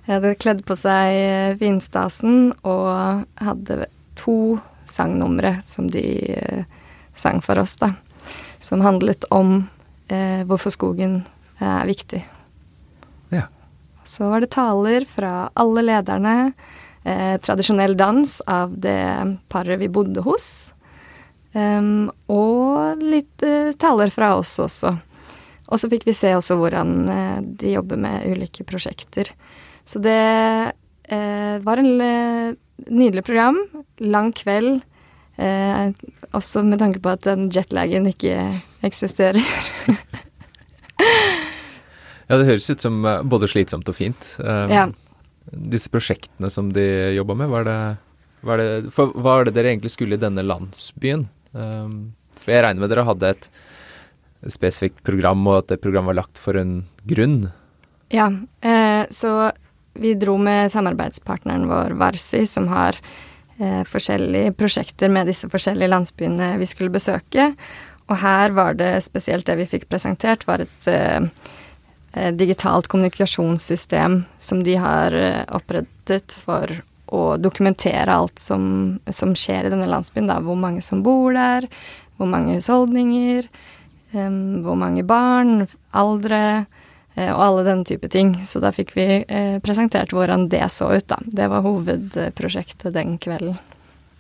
De 0.05 0.15
hadde 0.15 0.38
kledd 0.39 0.63
på 0.65 0.77
seg 0.79 1.57
finstasen 1.59 2.53
og 2.62 3.25
hadde 3.41 3.89
to 4.17 4.57
sangnumre 4.88 5.57
som 5.67 5.89
de 5.91 6.05
sang 7.17 7.41
for 7.43 7.59
oss, 7.59 7.75
da. 7.81 7.91
Som 8.59 8.86
handlet 8.86 9.25
om 9.33 9.67
eh, 10.07 10.45
hvorfor 10.47 10.74
skogen 10.74 11.19
er 11.59 11.86
viktig. 11.89 12.24
Så 14.08 14.30
var 14.32 14.42
det 14.42 14.54
taler 14.56 15.06
fra 15.10 15.50
alle 15.60 15.84
lederne. 15.84 16.36
Eh, 17.04 17.36
tradisjonell 17.44 17.98
dans 18.00 18.40
av 18.48 18.74
det 18.80 19.38
paret 19.52 19.80
vi 19.80 19.92
bodde 19.92 20.24
hos. 20.26 20.72
Um, 21.58 22.10
og 22.30 23.02
litt 23.02 23.44
eh, 23.46 23.72
taler 23.80 24.12
fra 24.14 24.36
oss 24.38 24.58
også. 24.62 24.92
Og 25.68 25.80
så 25.82 25.90
fikk 25.92 26.06
vi 26.08 26.16
se 26.16 26.32
også 26.36 26.58
hvordan 26.60 26.92
eh, 27.12 27.40
de 27.60 27.74
jobber 27.76 28.00
med 28.00 28.28
ulike 28.32 28.64
prosjekter. 28.68 29.32
Så 29.88 30.00
det 30.04 30.20
eh, 31.08 31.56
var 31.64 31.82
en 31.82 32.02
eh, 32.04 32.54
nydelig 32.88 33.26
program. 33.28 33.60
Lang 34.04 34.32
kveld. 34.36 34.84
Eh, 35.38 35.92
også 36.36 36.64
med 36.66 36.80
tanke 36.82 37.02
på 37.04 37.12
at 37.14 37.28
den 37.28 37.50
jetlagen 37.54 38.08
ikke 38.10 38.40
eksisterer. 38.88 39.44
Ja, 42.27 42.38
det 42.38 42.48
høres 42.50 42.69
ut 42.69 42.84
som 42.84 43.05
eh, 43.07 43.24
både 43.24 43.50
slitsomt 43.51 43.88
og 43.89 43.98
fint. 43.98 44.34
Um, 44.39 44.72
Ja. 44.74 44.88
Disse 45.48 45.88
prosjektene 45.88 46.50
som 46.51 46.74
de 46.75 46.84
jobba 47.15 47.38
med, 47.39 47.48
var 47.48 47.63
det, 47.63 47.79
var 48.43 48.60
det 48.60 48.89
For 48.91 49.13
hva 49.15 49.38
var 49.38 49.48
det 49.48 49.53
dere 49.55 49.72
egentlig 49.72 49.93
skulle 49.93 50.17
i 50.17 50.19
denne 50.19 50.43
landsbyen? 50.43 51.24
Um, 51.55 52.12
for 52.41 52.51
jeg 52.51 52.65
regner 52.65 52.84
med 52.84 52.91
dere 52.91 53.05
hadde 53.07 53.31
et 53.31 53.48
spesifikt 54.51 55.00
program, 55.07 55.46
og 55.48 55.62
at 55.62 55.72
det 55.72 55.79
programmet 55.81 56.12
var 56.12 56.19
lagt 56.19 56.41
for 56.41 56.60
en 56.60 56.81
grunn. 57.07 57.48
Ja, 58.13 58.27
eh, 58.62 59.07
så 59.10 59.51
vi 59.98 60.13
dro 60.19 60.38
med 60.38 60.72
samarbeidspartneren 60.72 61.67
vår 61.67 61.96
Varsi, 62.00 62.46
som 62.48 62.67
har 62.72 63.00
eh, 63.57 63.84
forskjellige 63.88 64.53
prosjekter 64.60 65.10
med 65.10 65.27
disse 65.31 65.50
forskjellige 65.51 65.91
landsbyene 65.91 66.53
vi 66.62 66.67
skulle 66.69 66.93
besøke. 66.93 67.53
Og 68.07 68.19
her 68.22 68.53
var 68.55 68.77
det 68.79 68.93
spesielt 69.03 69.48
det 69.48 69.57
vi 69.60 69.67
fikk 69.67 69.88
presentert, 69.91 70.46
var 70.48 70.63
et 70.63 70.91
eh, 70.91 71.24
eh, 71.24 71.55
digitalt 72.31 72.88
kommunikasjonssystem 72.91 74.21
som 74.38 74.63
de 74.63 74.75
har 74.81 75.15
eh, 75.15 75.43
opprettet 75.53 76.36
for 76.45 76.71
å 77.07 77.21
dokumentere 77.39 78.12
alt 78.12 78.39
som, 78.39 78.97
som 79.12 79.36
skjer 79.38 79.67
i 79.67 79.71
denne 79.71 79.88
landsbyen. 79.89 80.27
Da. 80.29 80.39
Hvor 80.43 80.59
mange 80.59 80.83
som 80.83 81.03
bor 81.05 81.36
der, 81.36 81.67
hvor 82.17 82.29
mange 82.29 82.57
husholdninger, 82.57 83.47
um, 84.12 84.59
hvor 84.65 84.75
mange 84.79 85.05
barn, 85.07 85.67
aldre 85.95 86.41
eh, 87.15 87.31
og 87.31 87.41
alle 87.45 87.65
den 87.69 87.86
type 87.88 88.12
ting. 88.12 88.36
Så 88.47 88.59
da 88.63 88.74
fikk 88.75 88.95
vi 88.97 89.07
eh, 89.24 89.57
presentert 89.63 90.15
hvordan 90.15 90.50
det 90.51 90.65
så 90.74 90.91
ut, 90.97 91.07
da. 91.07 91.21
Det 91.24 91.47
var 91.53 91.65
hovedprosjektet 91.65 92.95
den 92.97 93.15
kvelden. 93.24 93.55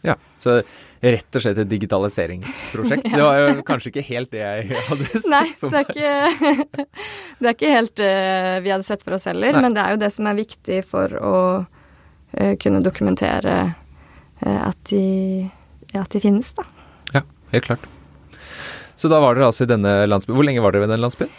Ja, 0.05 0.15
så 0.39 0.61
rett 1.01 1.37
og 1.37 1.43
slett 1.43 1.59
et 1.61 1.69
digitaliseringsprosjekt. 1.69 3.09
Det 3.13 3.23
var 3.23 3.41
jo 3.41 3.65
kanskje 3.67 3.91
ikke 3.91 4.05
helt 4.07 4.31
det 4.33 4.43
jeg 4.43 4.83
hadde 4.87 5.09
sett 5.11 5.27
Nei, 5.31 5.43
for 5.59 5.73
det 5.73 5.81
er 5.81 5.87
meg. 5.87 5.97
ikke, 5.97 6.85
det 7.39 7.49
er 7.49 7.57
ikke 7.57 7.73
helt 7.73 8.03
uh, 8.03 8.53
vi 8.65 8.73
hadde 8.73 8.87
sett 8.87 9.05
for 9.05 9.17
oss 9.17 9.27
heller, 9.29 9.53
Nei. 9.53 9.65
men 9.65 9.77
det 9.77 9.83
er 9.83 9.95
jo 9.95 10.01
det 10.05 10.11
som 10.15 10.29
er 10.29 10.39
viktig 10.39 10.79
for 10.89 11.17
å 11.19 11.35
uh, 11.65 12.53
kunne 12.61 12.81
dokumentere 12.85 13.57
uh, 13.67 14.59
at, 14.69 14.79
de, 14.89 15.03
ja, 15.93 16.03
at 16.03 16.15
de 16.15 16.23
finnes, 16.23 16.53
da. 16.57 16.65
Ja, 17.13 17.25
helt 17.53 17.69
klart. 17.69 17.85
Så 18.97 19.09
da 19.13 19.19
var 19.21 19.37
dere 19.37 19.51
altså 19.51 19.67
i 19.67 19.69
denne 19.69 19.99
landsbyen. 20.09 20.33
Hvor 20.39 20.47
lenge 20.47 20.63
var 20.65 20.73
dere 20.73 20.87
ved 20.87 20.95
den 20.95 21.03
landsbyen? 21.03 21.33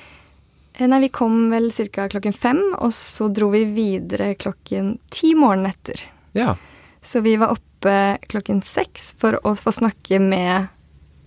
Eh, 0.79 0.87
Nei, 0.87 1.01
vi 1.01 1.09
kom 1.11 1.49
vel 1.51 1.73
ca. 1.75 2.07
klokken 2.09 2.33
fem, 2.33 2.61
og 2.79 2.93
så 2.95 3.27
dro 3.35 3.51
vi 3.51 3.65
videre 3.67 4.35
klokken 4.39 4.99
ti 5.11 5.35
morgenen 5.35 5.73
etter. 5.73 6.05
Ja. 6.39 6.55
Så 7.03 7.21
vi 7.27 7.35
var 7.41 7.57
oppe 7.57 7.68
klokken 7.81 8.63
seks 8.67 9.13
for 9.21 9.39
å 9.47 9.55
få 9.59 9.73
snakke 9.73 10.19
med 10.23 10.69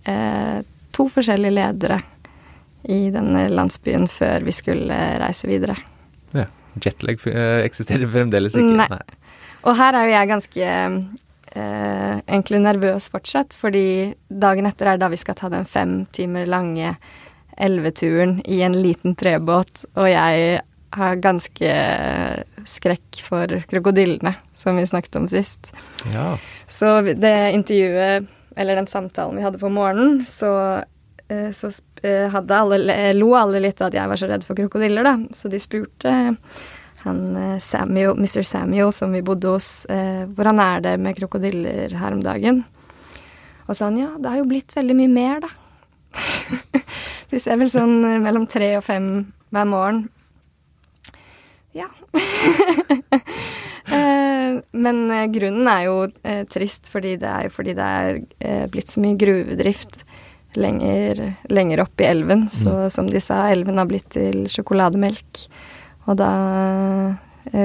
eh, 0.04 0.60
to 0.92 1.08
forskjellige 1.12 1.56
ledere 1.56 2.00
i 2.82 3.10
denne 3.14 3.46
landsbyen 3.52 4.08
før 4.10 4.44
vi 4.46 4.54
skulle 4.54 4.98
reise 5.22 5.48
videre. 5.50 5.76
ja. 6.34 6.48
Jetlag 6.82 7.20
eh, 7.28 7.64
eksisterer 7.66 8.08
fremdeles 8.08 8.56
ikke? 8.56 8.78
Nei. 8.80 9.02
Og 9.68 9.76
her 9.76 9.94
er 9.94 10.06
jo 10.08 10.14
jeg 10.14 10.30
ganske 10.30 10.70
eh, 11.52 12.14
egentlig 12.26 12.62
nervøs 12.64 13.10
fortsatt, 13.12 13.54
fordi 13.54 14.14
dagen 14.28 14.66
etter 14.66 14.94
er 14.94 15.02
da 15.02 15.10
vi 15.12 15.20
skal 15.20 15.36
ta 15.38 15.50
den 15.52 15.68
fem 15.68 16.02
timer 16.16 16.48
lange 16.48 16.94
elveturen 17.60 18.38
i 18.48 18.62
en 18.64 18.74
liten 18.80 19.14
trebåt, 19.18 19.84
og 19.92 20.08
jeg 20.08 20.62
har 20.92 21.20
ganske 21.24 21.72
skrekk 22.68 23.22
for 23.24 23.62
krokodillene, 23.70 24.34
som 24.52 24.76
vi 24.76 24.86
snakket 24.86 25.16
om 25.16 25.28
sist. 25.28 25.72
Ja. 26.12 26.36
Så 26.68 27.00
det 27.00 27.52
intervjuet, 27.52 28.28
eller 28.56 28.76
den 28.76 28.86
samtalen 28.86 29.36
vi 29.36 29.42
hadde 29.46 29.58
på 29.58 29.72
morgenen, 29.72 30.26
så, 30.28 30.82
eh, 31.28 31.50
så 31.50 31.72
eh, 32.02 32.28
hadde 32.32 32.58
alle, 32.58 33.12
lo 33.16 33.32
alle 33.38 33.62
litt 33.64 33.80
at 33.80 33.96
jeg 33.96 34.08
var 34.08 34.20
så 34.20 34.28
redd 34.28 34.44
for 34.44 34.58
krokodiller, 34.58 35.06
da. 35.06 35.16
Så 35.32 35.48
de 35.52 35.60
spurte 35.62 36.14
han 37.02 37.22
eh, 37.36 37.58
Samuel, 37.58 38.14
Mr. 38.18 38.42
Samuel 38.46 38.92
som 38.92 39.16
vi 39.16 39.24
bodde 39.24 39.56
hos, 39.56 39.72
hvordan 39.88 40.60
er 40.62 40.84
det 40.84 40.96
med 41.00 41.16
krokodiller 41.18 41.96
her 41.98 42.14
om 42.14 42.22
dagen? 42.24 42.64
Og 43.66 43.76
sa 43.78 43.88
han 43.88 44.00
ja, 44.00 44.12
det 44.18 44.28
har 44.28 44.42
jo 44.42 44.48
blitt 44.50 44.74
veldig 44.76 44.96
mye 44.98 45.12
mer, 45.12 45.44
da. 45.44 45.52
vi 47.32 47.40
ser 47.40 47.56
vel 47.56 47.70
sånn 47.72 48.02
mellom 48.20 48.44
tre 48.50 48.74
og 48.76 48.84
fem 48.84 49.06
hver 49.52 49.68
morgen. 49.68 50.02
Ja. 51.72 51.88
Eh, 53.86 54.60
Men 54.70 54.98
eh, 55.10 55.26
grunnen 55.26 55.66
er 55.68 55.80
jo 55.88 55.94
eh, 56.22 56.44
trist, 56.46 56.86
fordi 56.88 57.16
det 57.18 57.26
er 57.28 57.48
jo 57.48 57.50
fordi 57.52 57.72
det 57.74 57.86
er 58.46 58.68
blitt 58.70 58.92
så 58.92 59.02
mye 59.02 59.18
gruvedrift 59.18 60.04
lenger, 60.54 61.18
lenger 61.50 61.82
opp 61.82 62.00
i 62.00 62.06
elven. 62.06 62.44
Så 62.48 62.86
som 62.94 63.10
de 63.10 63.20
sa, 63.20 63.40
elven 63.50 63.80
har 63.82 63.88
blitt 63.90 64.06
til 64.14 64.46
sjokolademelk. 64.52 65.42
Og 66.06 66.16
da 66.20 66.30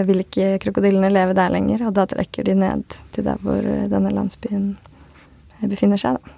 vil 0.09 0.23
ikke 0.25 0.57
krokodillene 0.65 1.13
leve 1.13 1.37
der 1.37 1.53
lenger, 1.53 1.85
og 1.87 1.95
da 1.99 2.07
trekker 2.09 2.49
de 2.49 2.57
ned 2.65 2.97
til 3.13 3.29
der 3.29 3.39
hvor 3.45 3.61
denne 3.61 4.11
landsbyen 4.17 4.71
befinner 5.69 6.01
seg, 6.01 6.17
da. 6.17 6.37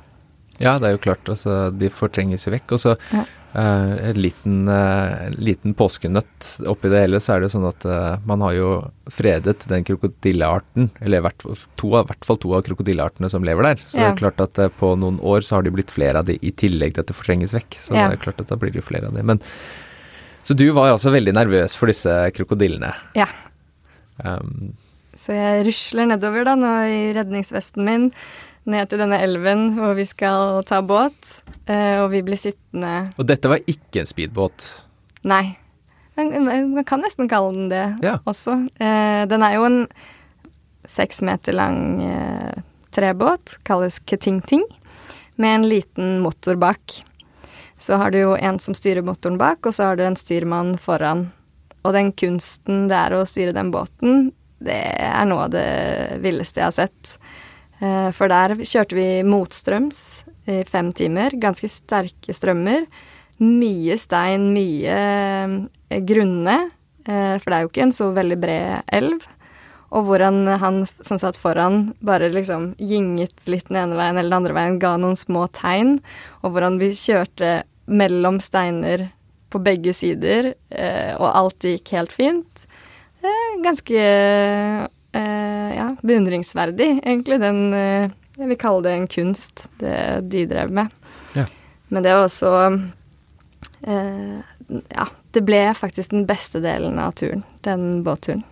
Ja, 0.60 0.76
det 0.76 0.90
er 0.90 0.98
jo 0.98 1.04
klart. 1.08 1.24
Altså, 1.32 1.70
de 1.72 1.88
fortrenges 1.94 2.44
jo 2.46 2.52
vekk. 2.54 2.76
Og 2.76 2.84
så 2.84 2.98
Ja. 3.16 3.24
Eh, 3.54 4.10
en 4.10 4.20
liten, 4.22 4.68
eh, 4.68 5.30
liten 5.38 5.74
påskenøtt 5.74 6.68
oppi 6.70 6.90
det 6.92 7.04
hele, 7.06 7.20
så 7.24 7.36
er 7.36 7.42
det 7.44 7.52
sånn 7.54 7.68
at 7.70 7.86
eh, 7.86 8.18
man 8.30 8.42
har 8.46 8.54
jo 8.58 8.70
fredet 9.10 9.66
den 9.70 9.86
krokodillearten, 9.88 10.90
eller 11.02 11.24
hvert, 11.26 11.46
to, 11.80 11.92
i 11.94 12.04
hvert 12.10 12.26
fall 12.28 12.38
to 12.42 12.54
av 12.58 12.64
krokodilleartene 12.68 13.30
som 13.32 13.44
lever 13.46 13.72
der. 13.72 13.84
Så 13.88 14.00
det 14.00 14.08
er 14.08 14.20
klart 14.22 14.44
at 14.46 14.60
på 14.80 14.94
noen 15.00 15.20
år 15.26 15.42
så 15.46 15.58
har 15.58 15.64
det 15.66 15.74
blitt 15.76 15.94
flere 15.94 16.22
av 16.22 16.30
de 16.30 16.38
i 16.42 16.52
tillegg 16.52 16.96
til 16.96 17.06
at 17.06 17.12
det 17.12 17.18
fortrenges 17.18 17.56
vekk. 17.58 17.80
Så 17.82 17.96
Ja. 17.96 18.08
det 18.10 18.20
er 18.20 18.26
klart 18.26 18.42
at 18.42 18.48
da 18.52 18.56
blir 18.60 18.72
det 18.72 18.84
jo 18.84 18.90
flere 18.90 19.08
av 19.08 19.14
de. 19.18 19.24
Men, 19.24 19.42
så 20.44 20.56
du 20.56 20.70
var 20.72 20.92
altså 20.92 21.12
veldig 21.12 21.34
nervøs 21.34 21.76
for 21.78 21.92
disse 21.92 22.14
krokodillene. 22.38 22.94
Ja. 23.18 23.28
Um, 24.24 24.76
Så 25.20 25.34
jeg 25.36 25.66
rusler 25.68 26.08
nedover 26.08 26.46
da 26.48 26.56
nå 26.56 26.70
i 26.88 27.00
redningsvesten 27.18 27.84
min 27.84 28.12
ned 28.66 28.90
til 28.90 29.00
denne 29.02 29.20
elven 29.24 29.76
hvor 29.78 29.96
vi 29.98 30.06
skal 30.06 30.64
ta 30.68 30.82
båt. 30.82 31.42
eh, 31.68 32.02
og 32.04 32.12
vi 32.12 32.22
blir 32.26 32.38
sittende 32.38 33.12
og 33.18 33.26
dette 33.28 33.48
var 33.50 33.60
ikke 33.68 34.02
en 34.02 34.10
speedbåt. 34.10 34.86
Nei. 35.24 35.58
Man, 36.20 36.84
kan 36.84 37.02
nesten 37.02 37.30
kalle 37.32 37.54
den 37.56 37.70
det 37.70 38.04
Ja. 38.04 38.18
også. 38.26 38.68
Eh, 38.80 39.26
den 39.26 39.42
er 39.44 39.54
jo 39.56 39.64
en 39.66 39.88
seks 40.88 41.22
meter 41.22 41.54
lang 41.54 42.02
eh, 42.04 42.62
trebåt, 42.92 43.58
kalles 43.64 44.00
Ketingting, 44.06 44.64
med 45.38 45.56
en 45.56 45.70
liten 45.70 46.20
motor 46.22 46.56
bak. 46.56 47.04
Så 47.78 47.96
har 47.98 48.12
du 48.12 48.18
jo 48.20 48.34
en 48.36 48.60
som 48.60 48.74
styrer 48.74 49.02
motoren 49.06 49.38
bak, 49.38 49.66
og 49.66 49.74
så 49.74 49.84
har 49.92 49.96
du 49.96 50.04
en 50.04 50.16
styrmann 50.20 50.78
foran. 50.78 51.32
Og 51.86 51.94
den 51.94 52.12
kunsten 52.12 52.90
det 52.90 52.98
er 52.98 53.16
å 53.16 53.26
styre 53.26 53.54
den 53.56 53.72
båten, 53.72 54.34
det 54.60 54.76
er 55.00 55.26
noe 55.26 55.46
av 55.46 55.52
det 55.52 56.20
villeste 56.20 56.60
jeg 56.60 56.66
har 56.66 56.76
sett. 56.76 57.14
Eh, 57.80 58.10
For 58.16 58.32
der 58.32 58.56
kjørte 58.60 58.98
vi 58.98 59.08
motstrøms 59.28 60.24
i 60.50 60.64
fem 60.68 60.92
timer. 60.96 61.36
Ganske 61.40 61.70
sterke 61.72 62.36
strømmer. 62.36 62.86
Mye 63.40 63.96
stein, 64.00 64.50
mye 64.56 64.96
eh, 65.90 66.00
grunne. 66.04 66.58
eh, 67.08 67.36
For 67.40 67.50
det 67.50 67.58
er 67.58 67.66
jo 67.66 67.72
ikke 67.72 67.86
en 67.88 67.96
så 67.96 68.10
veldig 68.16 68.40
bred 68.40 68.96
elv. 69.00 69.28
Og 69.90 70.06
hvordan 70.06 70.44
han 70.62 70.84
som 71.02 71.18
satt 71.18 71.40
foran, 71.40 71.96
bare 72.06 72.28
liksom 72.30 72.76
gynget 72.78 73.34
litt 73.50 73.72
den 73.72 73.80
ene 73.82 73.98
veien 73.98 74.20
eller 74.20 74.30
den 74.30 74.38
andre 74.44 74.54
veien, 74.54 74.78
ga 74.82 74.98
noen 75.02 75.18
små 75.18 75.48
tegn. 75.50 75.96
Og 76.44 76.54
hvordan 76.54 76.78
vi 76.78 76.92
kjørte 76.94 77.64
mellom 77.90 78.38
steiner 78.44 79.08
på 79.50 79.58
begge 79.66 79.96
sider, 79.98 80.52
og 81.18 81.26
alt 81.26 81.66
gikk 81.66 81.90
helt 81.96 82.14
fint. 82.14 82.68
Ganske 83.66 84.04
ja, 85.18 85.96
beundringsverdig, 86.02 87.00
egentlig. 87.04 87.40
Den 87.42 87.74
eh, 87.74 88.12
Jeg 88.38 88.48
vil 88.52 88.60
kalle 88.60 88.84
det 88.86 88.94
en 88.96 89.08
kunst, 89.08 89.68
det 89.80 90.22
de 90.30 90.46
drev 90.46 90.72
med. 90.72 90.94
Ja. 91.34 91.46
Men 91.90 92.06
det 92.06 92.14
var 92.14 92.28
også 92.28 92.54
eh, 93.82 94.38
Ja, 94.94 95.08
det 95.32 95.42
ble 95.46 95.64
faktisk 95.78 96.14
den 96.14 96.28
beste 96.30 96.62
delen 96.62 97.00
av 97.02 97.18
turen, 97.18 97.44
den 97.66 98.04
båtturen. 98.04 98.44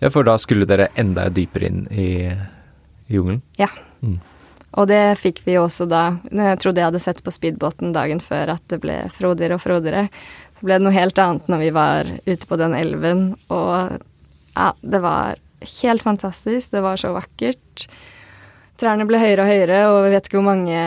Ja, 0.00 0.10
for 0.10 0.24
da 0.24 0.38
skulle 0.40 0.66
dere 0.68 0.88
enda 0.98 1.28
dypere 1.28 1.68
inn 1.68 1.86
i, 1.92 2.10
i 3.06 3.14
jungelen? 3.14 3.42
Ja. 3.60 3.68
Mm. 4.00 4.18
Og 4.78 4.86
det 4.86 5.18
fikk 5.18 5.42
vi 5.44 5.56
også 5.58 5.84
da 5.90 6.02
Jeg 6.30 6.60
trodde 6.62 6.78
jeg 6.78 6.88
hadde 6.88 7.02
sett 7.02 7.24
på 7.26 7.32
speedbåten 7.34 7.90
dagen 7.92 8.22
før 8.22 8.54
at 8.54 8.62
det 8.70 8.78
ble 8.84 9.02
frodigere 9.12 9.58
og 9.58 9.64
frodigere. 9.64 10.06
Så 10.58 10.66
ble 10.66 10.78
det 10.78 10.86
noe 10.86 10.94
helt 10.94 11.18
annet 11.18 11.50
når 11.50 11.62
vi 11.64 11.72
var 11.74 12.12
ute 12.26 12.46
på 12.46 12.58
den 12.60 12.76
elven, 12.78 13.24
og 13.48 13.98
ja, 14.54 14.72
det 14.80 15.00
var 15.02 15.38
helt 15.80 16.02
fantastisk. 16.02 16.70
Det 16.70 16.82
var 16.84 16.96
så 17.00 17.12
vakkert. 17.14 17.86
Trærne 18.80 19.06
ble 19.08 19.20
høyere 19.20 19.44
og 19.44 19.50
høyere, 19.50 19.80
og 19.90 19.98
vi 20.06 20.14
vet 20.14 20.28
ikke 20.28 20.40
hvor 20.40 20.48
mange 20.52 20.78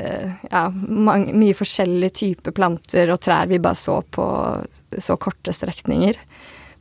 eh, 0.00 0.30
Ja, 0.48 0.62
mange, 0.72 1.34
mye 1.36 1.56
forskjellige 1.56 2.16
typer 2.22 2.54
planter 2.56 3.12
og 3.12 3.20
trær 3.20 3.50
vi 3.50 3.60
bare 3.60 3.76
så 3.76 3.98
på 4.00 4.24
så 4.96 5.16
korte 5.20 5.52
strekninger. 5.52 6.16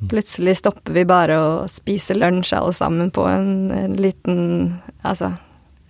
Plutselig 0.07 0.55
stopper 0.61 0.95
vi 0.95 1.03
bare 1.03 1.35
og 1.43 1.71
spiser 1.71 2.15
lunsj 2.15 2.53
alle 2.55 2.71
sammen 2.77 3.09
på 3.11 3.25
en, 3.27 3.49
en 3.75 3.97
liten 3.99 4.37
Altså 5.03 5.33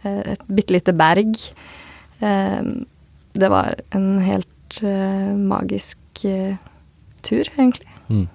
eh, 0.02 0.34
et 0.34 0.48
bitte 0.50 0.74
lite 0.74 0.96
berg. 0.98 1.38
Eh, 2.26 2.74
det 3.38 3.52
var 3.54 3.78
en 3.94 4.10
helt 4.26 4.48
magisk 4.80 5.98
tur, 6.20 7.48
egentlig. 7.58 7.88
Mm. 8.10 8.28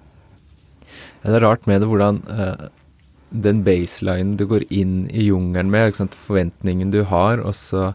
Ja, 1.24 1.30
det 1.32 1.38
er 1.40 1.46
rart 1.48 1.66
med 1.66 1.80
det 1.80 1.88
hvordan 1.88 2.18
uh, 2.28 2.66
den 3.32 3.62
baselinen 3.64 4.36
du 4.38 4.44
går 4.46 4.66
inn 4.70 5.06
i 5.10 5.24
jungelen 5.30 5.70
med, 5.72 5.96
forventningen 6.26 6.92
du 6.92 7.00
har, 7.08 7.40
og 7.40 7.56
så 7.56 7.94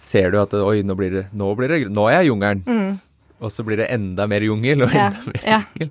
ser 0.00 0.30
du 0.32 0.38
at 0.40 0.52
oi, 0.56 0.82
nå 0.86 0.94
blir 0.96 1.10
det 1.16 1.24
Nå, 1.36 1.48
blir 1.58 1.72
det, 1.72 1.80
nå 1.92 2.06
er 2.08 2.20
jeg 2.20 2.28
i 2.28 2.30
jungelen. 2.30 2.62
Mm. 2.68 3.00
Og 3.40 3.52
så 3.52 3.64
blir 3.64 3.80
det 3.80 3.88
enda 3.92 4.26
mer 4.28 4.44
jungel 4.44 4.84
og 4.84 4.92
Ja, 4.94 5.08
enda 5.10 5.32
mer 5.32 5.48
ja. 5.48 5.60
jungel. 5.74 5.90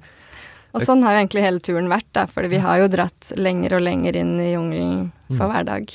Og 0.78 0.84
sånn 0.86 1.02
har 1.02 1.16
jo 1.16 1.22
egentlig 1.24 1.42
hele 1.48 1.62
turen 1.66 1.90
vært, 1.90 2.06
da, 2.14 2.28
for 2.30 2.46
vi 2.46 2.60
har 2.62 2.78
jo 2.84 2.90
dratt 2.94 3.32
lenger 3.42 3.80
og 3.80 3.82
lenger 3.88 4.20
inn 4.22 4.36
i 4.38 4.52
jungelen 4.52 5.08
for 5.34 5.50
hver 5.50 5.66
dag. 5.66 5.90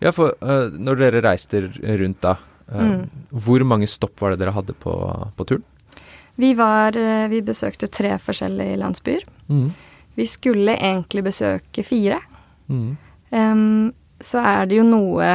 Ja, 0.00 0.12
for 0.16 0.32
uh, 0.40 0.70
når 0.72 1.00
dere 1.02 1.20
reiste 1.28 1.66
rundt 2.00 2.22
da, 2.24 2.38
uh, 2.40 2.80
Mm. 2.80 3.04
hvor 3.34 3.64
mange 3.66 3.88
stopp 3.90 4.20
var 4.22 4.32
det 4.32 4.40
dere 4.44 4.54
hadde 4.56 4.72
på, 4.78 4.92
på 5.36 5.44
turen? 5.44 5.64
Vi 6.40 6.54
var 6.56 6.96
eh, 6.96 7.28
Vi 7.28 7.42
besøkte 7.44 7.90
tre 7.92 8.14
forskjellige 8.18 8.78
landsbyer. 8.80 9.24
Mm. 9.52 9.70
Vi 10.16 10.26
skulle 10.26 10.76
egentlig 10.76 11.24
besøke 11.26 11.84
fire. 11.84 12.20
Mm. 12.68 12.96
Um, 13.30 13.92
så 14.20 14.40
er 14.42 14.68
det 14.68 14.78
jo 14.78 14.84
noe 14.84 15.28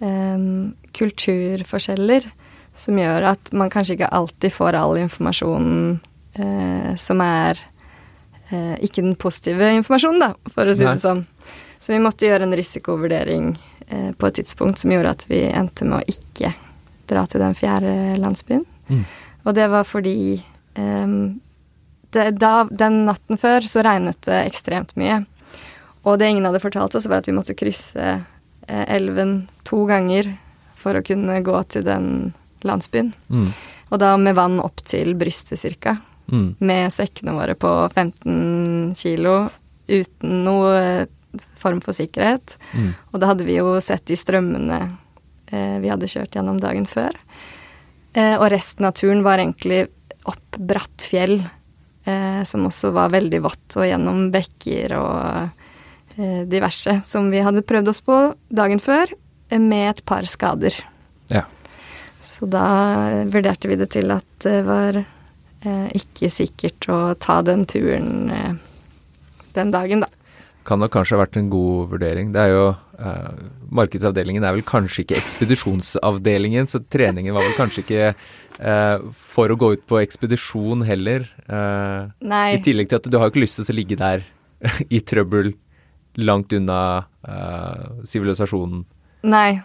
um, 0.00 0.72
kulturforskjeller 0.96 2.28
som 2.76 2.98
gjør 2.98 3.26
at 3.34 3.50
man 3.52 3.70
kanskje 3.72 3.98
ikke 3.98 4.12
alltid 4.16 4.54
får 4.54 4.78
all 4.78 4.96
informasjonen 5.02 5.98
uh, 6.38 6.92
som 6.98 7.22
er 7.24 7.60
uh, 8.50 8.76
ikke 8.80 9.04
den 9.04 9.16
positive 9.20 9.72
informasjonen, 9.76 10.22
da, 10.22 10.54
for 10.54 10.70
å 10.70 10.76
si 10.76 10.86
Nei. 10.86 10.94
det 10.96 11.04
sånn. 11.04 11.24
Så 11.80 11.94
vi 11.94 12.02
måtte 12.02 12.28
gjøre 12.28 12.48
en 12.48 12.56
risikovurdering 12.56 13.52
uh, 13.90 14.10
på 14.16 14.30
et 14.30 14.40
tidspunkt 14.40 14.82
som 14.82 14.94
gjorde 14.94 15.16
at 15.18 15.26
vi 15.30 15.44
endte 15.50 15.88
med 15.88 16.00
å 16.00 16.14
ikke 16.14 16.54
dra 17.10 17.26
til 17.26 17.42
den 17.42 17.58
fjerde 17.58 17.96
landsbyen. 18.22 18.64
Mm. 18.90 19.04
Og 19.44 19.54
det 19.56 19.68
var 19.72 19.86
fordi 19.88 20.42
um, 20.76 21.40
det, 22.10 22.30
da, 22.42 22.66
den 22.70 23.04
natten 23.06 23.38
før 23.40 23.64
så 23.66 23.84
regnet 23.86 24.20
det 24.26 24.42
ekstremt 24.48 24.96
mye. 25.00 25.22
Og 26.02 26.18
det 26.18 26.30
ingen 26.30 26.46
hadde 26.48 26.62
fortalt 26.62 26.94
oss, 26.96 27.08
var 27.10 27.20
at 27.20 27.28
vi 27.28 27.36
måtte 27.36 27.56
krysse 27.58 28.06
eh, 28.66 28.84
elven 28.88 29.44
to 29.68 29.84
ganger 29.88 30.32
for 30.80 30.96
å 30.96 31.04
kunne 31.04 31.42
gå 31.44 31.56
til 31.72 31.84
den 31.86 32.32
landsbyen. 32.66 33.12
Mm. 33.28 33.50
Og 33.90 34.00
da 34.00 34.14
med 34.20 34.38
vann 34.38 34.60
opp 34.62 34.82
til 34.88 35.12
brystet 35.18 35.60
cirka. 35.60 35.98
Mm. 36.30 36.54
Med 36.62 36.92
sekkene 36.94 37.34
våre 37.36 37.56
på 37.58 37.70
15 37.90 38.94
kilo 38.98 39.36
uten 39.90 40.42
noe 40.46 40.74
eh, 40.78 41.06
form 41.60 41.82
for 41.84 41.96
sikkerhet. 41.96 42.56
Mm. 42.72 42.90
Og 43.12 43.20
da 43.20 43.32
hadde 43.32 43.46
vi 43.46 43.58
jo 43.58 43.76
sett 43.84 44.06
de 44.08 44.18
strømmene 44.18 44.80
eh, 45.50 45.76
vi 45.82 45.92
hadde 45.92 46.10
kjørt 46.10 46.36
gjennom 46.38 46.62
dagen 46.62 46.88
før. 46.90 47.16
Eh, 48.12 48.36
og 48.36 48.48
resten 48.50 48.88
av 48.88 48.96
turen 48.98 49.22
var 49.26 49.38
egentlig 49.38 49.84
opp 50.28 50.58
bratt 50.58 51.04
fjell, 51.06 51.38
eh, 52.04 52.42
som 52.44 52.66
også 52.66 52.92
var 52.94 53.12
veldig 53.14 53.42
vått, 53.44 53.76
og 53.76 53.86
gjennom 53.86 54.28
bekker 54.34 54.96
og 54.98 56.18
eh, 56.18 56.42
diverse, 56.50 57.00
som 57.06 57.30
vi 57.32 57.42
hadde 57.44 57.66
prøvd 57.66 57.92
oss 57.92 58.02
på 58.06 58.20
dagen 58.48 58.82
før, 58.82 59.14
med 59.50 59.88
et 59.88 60.04
par 60.06 60.26
skader. 60.30 60.76
Ja. 61.30 61.42
Så 62.22 62.46
da 62.46 63.24
vurderte 63.26 63.70
vi 63.70 63.78
det 63.80 63.90
til 63.96 64.12
at 64.14 64.28
det 64.44 64.60
var 64.66 65.00
eh, 65.00 65.88
ikke 65.98 66.30
sikkert 66.30 66.86
å 66.90 67.00
ta 67.18 67.40
den 67.46 67.66
turen 67.70 68.30
den 69.56 69.72
dagen, 69.74 70.04
da. 70.04 70.10
Kan 70.68 70.78
nok 70.82 70.92
kanskje 70.92 71.16
ha 71.16 71.22
vært 71.24 71.38
en 71.40 71.48
god 71.52 71.88
vurdering. 71.94 72.32
Det 72.34 72.40
er 72.42 72.50
jo 72.52 72.64
eh, 73.00 73.40
Markedsavdelingen 73.72 74.44
er 74.44 74.52
vel 74.58 74.64
kanskje 74.66 75.04
ikke 75.06 75.16
ekspedisjonsavdelingen, 75.22 76.68
så 76.68 76.82
treningen 76.92 77.34
var 77.34 77.46
vel 77.46 77.56
kanskje 77.56 77.84
ikke 77.84 78.02
eh, 78.10 79.06
for 79.32 79.50
å 79.50 79.56
gå 79.60 79.72
ut 79.76 79.86
på 79.88 80.00
ekspedisjon 80.02 80.84
heller. 80.86 81.24
Eh, 81.48 82.12
Nei. 82.28 82.44
I 82.58 82.62
tillegg 82.66 82.90
til 82.92 83.00
at 83.00 83.08
du 83.10 83.16
har 83.18 83.28
jo 83.28 83.34
ikke 83.34 83.44
lyst 83.46 83.60
til 83.60 83.72
å 83.72 83.78
ligge 83.80 83.98
der 84.00 84.24
i 84.96 85.00
trøbbel 85.00 85.52
langt 86.20 86.52
unna 86.52 86.80
eh, 87.24 87.84
sivilisasjonen. 88.10 88.84
Nei. 89.30 89.60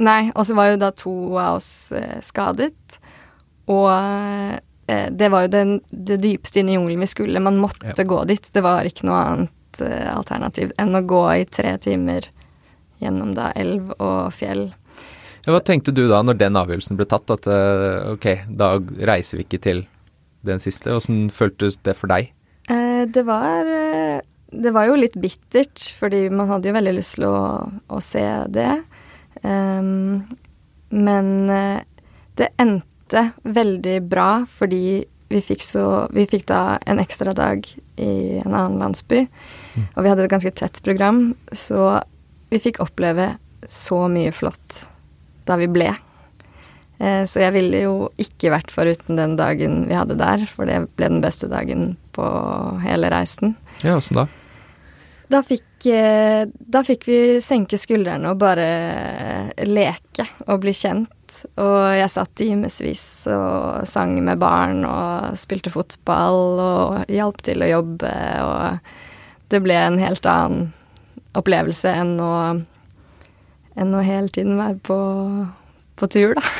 Nei. 0.00 0.22
Og 0.36 0.46
så 0.46 0.54
var 0.56 0.70
jo 0.72 0.80
da 0.80 0.90
to 0.94 1.14
av 1.40 1.58
oss 1.58 1.70
eh, 1.96 2.18
skadet. 2.24 2.76
Og 3.70 3.88
eh, 3.90 5.08
det 5.14 5.28
var 5.30 5.46
jo 5.46 5.52
den, 5.52 5.76
det 5.90 6.20
dypeste 6.22 6.62
inne 6.62 6.72
i 6.74 6.76
jungelen 6.78 7.02
vi 7.04 7.10
skulle. 7.10 7.42
Man 7.42 7.58
måtte 7.62 7.92
Ja. 7.96 8.04
gå 8.04 8.22
dit. 8.30 8.46
Det 8.54 8.62
var 8.64 8.86
ikke 8.88 9.06
noe 9.10 9.24
annet 9.26 9.56
eh, 9.84 10.08
alternativ 10.10 10.72
enn 10.80 10.96
å 10.96 11.04
gå 11.06 11.22
i 11.38 11.46
tre 11.48 11.76
timer 11.82 12.26
gjennom 13.00 13.34
da 13.36 13.50
elv 13.56 13.92
og 13.98 14.32
fjell. 14.36 14.68
Ja, 15.46 15.54
hva 15.54 15.62
tenkte 15.64 15.94
du 15.96 16.02
da 16.10 16.20
når 16.24 16.40
den 16.40 16.58
avgjørelsen 16.60 16.98
ble 16.98 17.06
tatt, 17.08 17.30
at 17.32 17.48
eh, 17.48 18.10
ok, 18.14 18.26
da 18.60 18.74
reiser 19.08 19.40
vi 19.40 19.46
ikke 19.46 19.62
til 19.64 19.84
den 20.46 20.60
siste? 20.62 20.92
Åssen 20.96 21.28
føltes 21.32 21.78
det 21.86 21.96
for 22.00 22.12
deg? 22.12 22.32
Eh, 22.68 23.06
det 23.08 23.24
var 23.28 23.68
Det 24.50 24.72
var 24.74 24.88
jo 24.88 24.98
litt 24.98 25.14
bittert, 25.14 25.92
fordi 26.00 26.26
man 26.28 26.50
hadde 26.50 26.68
jo 26.68 26.74
veldig 26.74 26.94
lyst 26.96 27.14
til 27.16 27.28
å, 27.28 27.70
å 27.70 28.00
se 28.02 28.26
det. 28.50 28.72
Um, 29.46 30.26
men 30.90 31.46
det 32.34 32.48
endte 32.58 33.28
veldig 33.46 34.00
bra, 34.10 34.42
fordi 34.50 35.04
vi 35.30 35.40
fikk 35.44 35.62
så 35.62 35.84
Vi 36.10 36.26
fikk 36.26 36.48
da 36.50 36.78
en 36.86 36.98
ekstra 37.02 37.34
dag 37.36 37.66
i 38.00 38.12
en 38.42 38.54
annen 38.54 38.80
landsby, 38.82 39.26
og 39.94 40.04
vi 40.04 40.10
hadde 40.12 40.24
et 40.26 40.32
ganske 40.32 40.52
tett 40.58 40.82
program, 40.86 41.34
så 41.52 42.02
vi 42.50 42.58
fikk 42.62 42.80
oppleve 42.82 43.34
så 43.68 44.06
mye 44.10 44.32
flott 44.32 44.84
da 45.48 45.56
vi 45.60 45.68
ble. 45.70 45.90
Eh, 47.00 47.24
Så 47.24 47.40
jeg 47.40 47.52
ville 47.56 47.82
jo 47.84 47.94
ikke 48.20 48.52
vært 48.52 48.72
foruten 48.74 49.16
den 49.16 49.36
dagen 49.36 49.86
vi 49.88 49.96
hadde 49.96 50.18
der, 50.20 50.44
for 50.46 50.68
det 50.68 50.82
ble 50.96 51.08
den 51.08 51.22
beste 51.24 51.48
dagen 51.48 51.96
på 52.12 52.24
hele 52.84 53.10
reisen. 53.12 53.56
Ja, 53.82 53.96
åssen 53.96 54.20
da? 54.20 54.26
Da 55.30 55.44
fikk, 55.46 55.86
eh, 55.86 56.44
da 56.50 56.82
fikk 56.82 57.06
vi 57.06 57.18
senke 57.40 57.78
skuldrene 57.78 58.32
og 58.32 58.40
bare 58.42 59.54
leke 59.62 60.26
og 60.48 60.60
bli 60.64 60.74
kjent. 60.74 61.14
Og 61.62 61.94
jeg 61.94 62.10
satt 62.10 62.32
timevis 62.34 63.04
og 63.30 63.86
sang 63.86 64.16
med 64.26 64.40
barn 64.42 64.82
og 64.84 65.38
spilte 65.38 65.70
fotball 65.70 66.58
og 66.58 67.12
hjalp 67.14 67.38
til 67.46 67.62
å 67.62 67.70
jobbe, 67.70 68.10
og 68.42 68.80
det 69.50 69.60
ble 69.64 69.76
en 69.76 69.98
helt 70.02 70.26
annen 70.30 70.68
opplevelse 71.38 71.90
enn 71.94 72.16
å, 72.22 72.30
enn 73.78 73.94
å 73.94 74.02
hele 74.04 74.28
tiden 74.34 74.56
være 74.58 74.78
på, 74.86 74.98
på 76.00 76.10
tur, 76.10 76.36
da. 76.38 76.46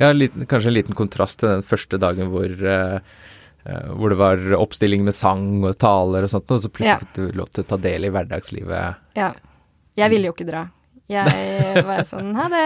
Ja, 0.00 0.08
en 0.08 0.16
liten, 0.22 0.46
kanskje 0.48 0.70
en 0.70 0.74
liten 0.78 0.96
kontrast 0.96 1.42
til 1.42 1.50
den 1.50 1.62
første 1.68 1.98
dagen 2.00 2.30
hvor, 2.32 2.48
eh, 2.48 3.02
hvor 3.92 4.08
det 4.08 4.16
var 4.16 4.40
oppstilling 4.56 5.02
med 5.04 5.12
sang 5.12 5.60
og 5.68 5.74
taler 5.82 6.24
og 6.24 6.30
sånt, 6.32 6.48
og 6.48 6.62
så 6.64 6.70
plutselig 6.72 6.94
Ja. 6.94 7.00
fikk 7.02 7.12
du 7.18 7.36
lov 7.36 7.50
til 7.52 7.60
å 7.66 7.68
ta 7.74 7.76
del 7.76 8.06
i 8.08 8.12
hverdagslivet. 8.14 9.02
Ja. 9.20 9.34
Jeg 10.00 10.08
ville 10.14 10.30
jo 10.30 10.32
ikke 10.32 10.48
dra. 10.48 10.62
Jeg 11.12 11.82
var 11.84 12.06
sånn 12.08 12.32
ha 12.38 12.46
det. 12.48 12.64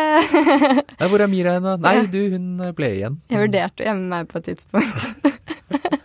Nei, 1.00 1.08
hvor 1.10 1.24
er 1.24 1.32
Mira 1.32 1.56
henne? 1.56 1.74
Nei, 1.82 1.96
du, 2.12 2.20
hun 2.36 2.62
ble 2.78 2.92
igjen. 3.00 3.18
Jeg 3.32 3.42
vurderte 3.42 3.82
å 3.82 3.88
gjemme 3.90 4.06
meg 4.12 4.30
på 4.30 4.38
et 4.38 4.46
tidspunkt. 4.52 5.06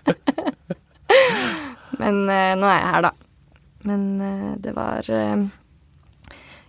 Men 2.02 2.24
eh, 2.30 2.54
nå 2.58 2.68
er 2.68 2.80
jeg 2.80 2.94
her, 2.96 3.08
da. 3.08 3.12
Men 3.88 4.06
eh, 4.26 4.54
det 4.62 4.74
var 4.78 5.10
eh, 5.10 5.44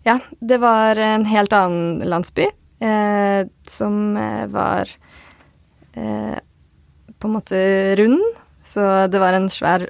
Ja, 0.07 0.18
det 0.40 0.59
var 0.62 0.99
en 0.99 1.27
helt 1.31 1.55
annen 1.57 2.03
landsby 2.09 2.49
som 3.71 4.16
var 4.51 4.88
på 5.95 7.29
en 7.29 7.35
måte 7.37 7.61
rund. 8.01 8.25
Så 8.66 8.83
det 9.07 9.21
var 9.23 9.37
en 9.37 9.47
svær 9.53 9.85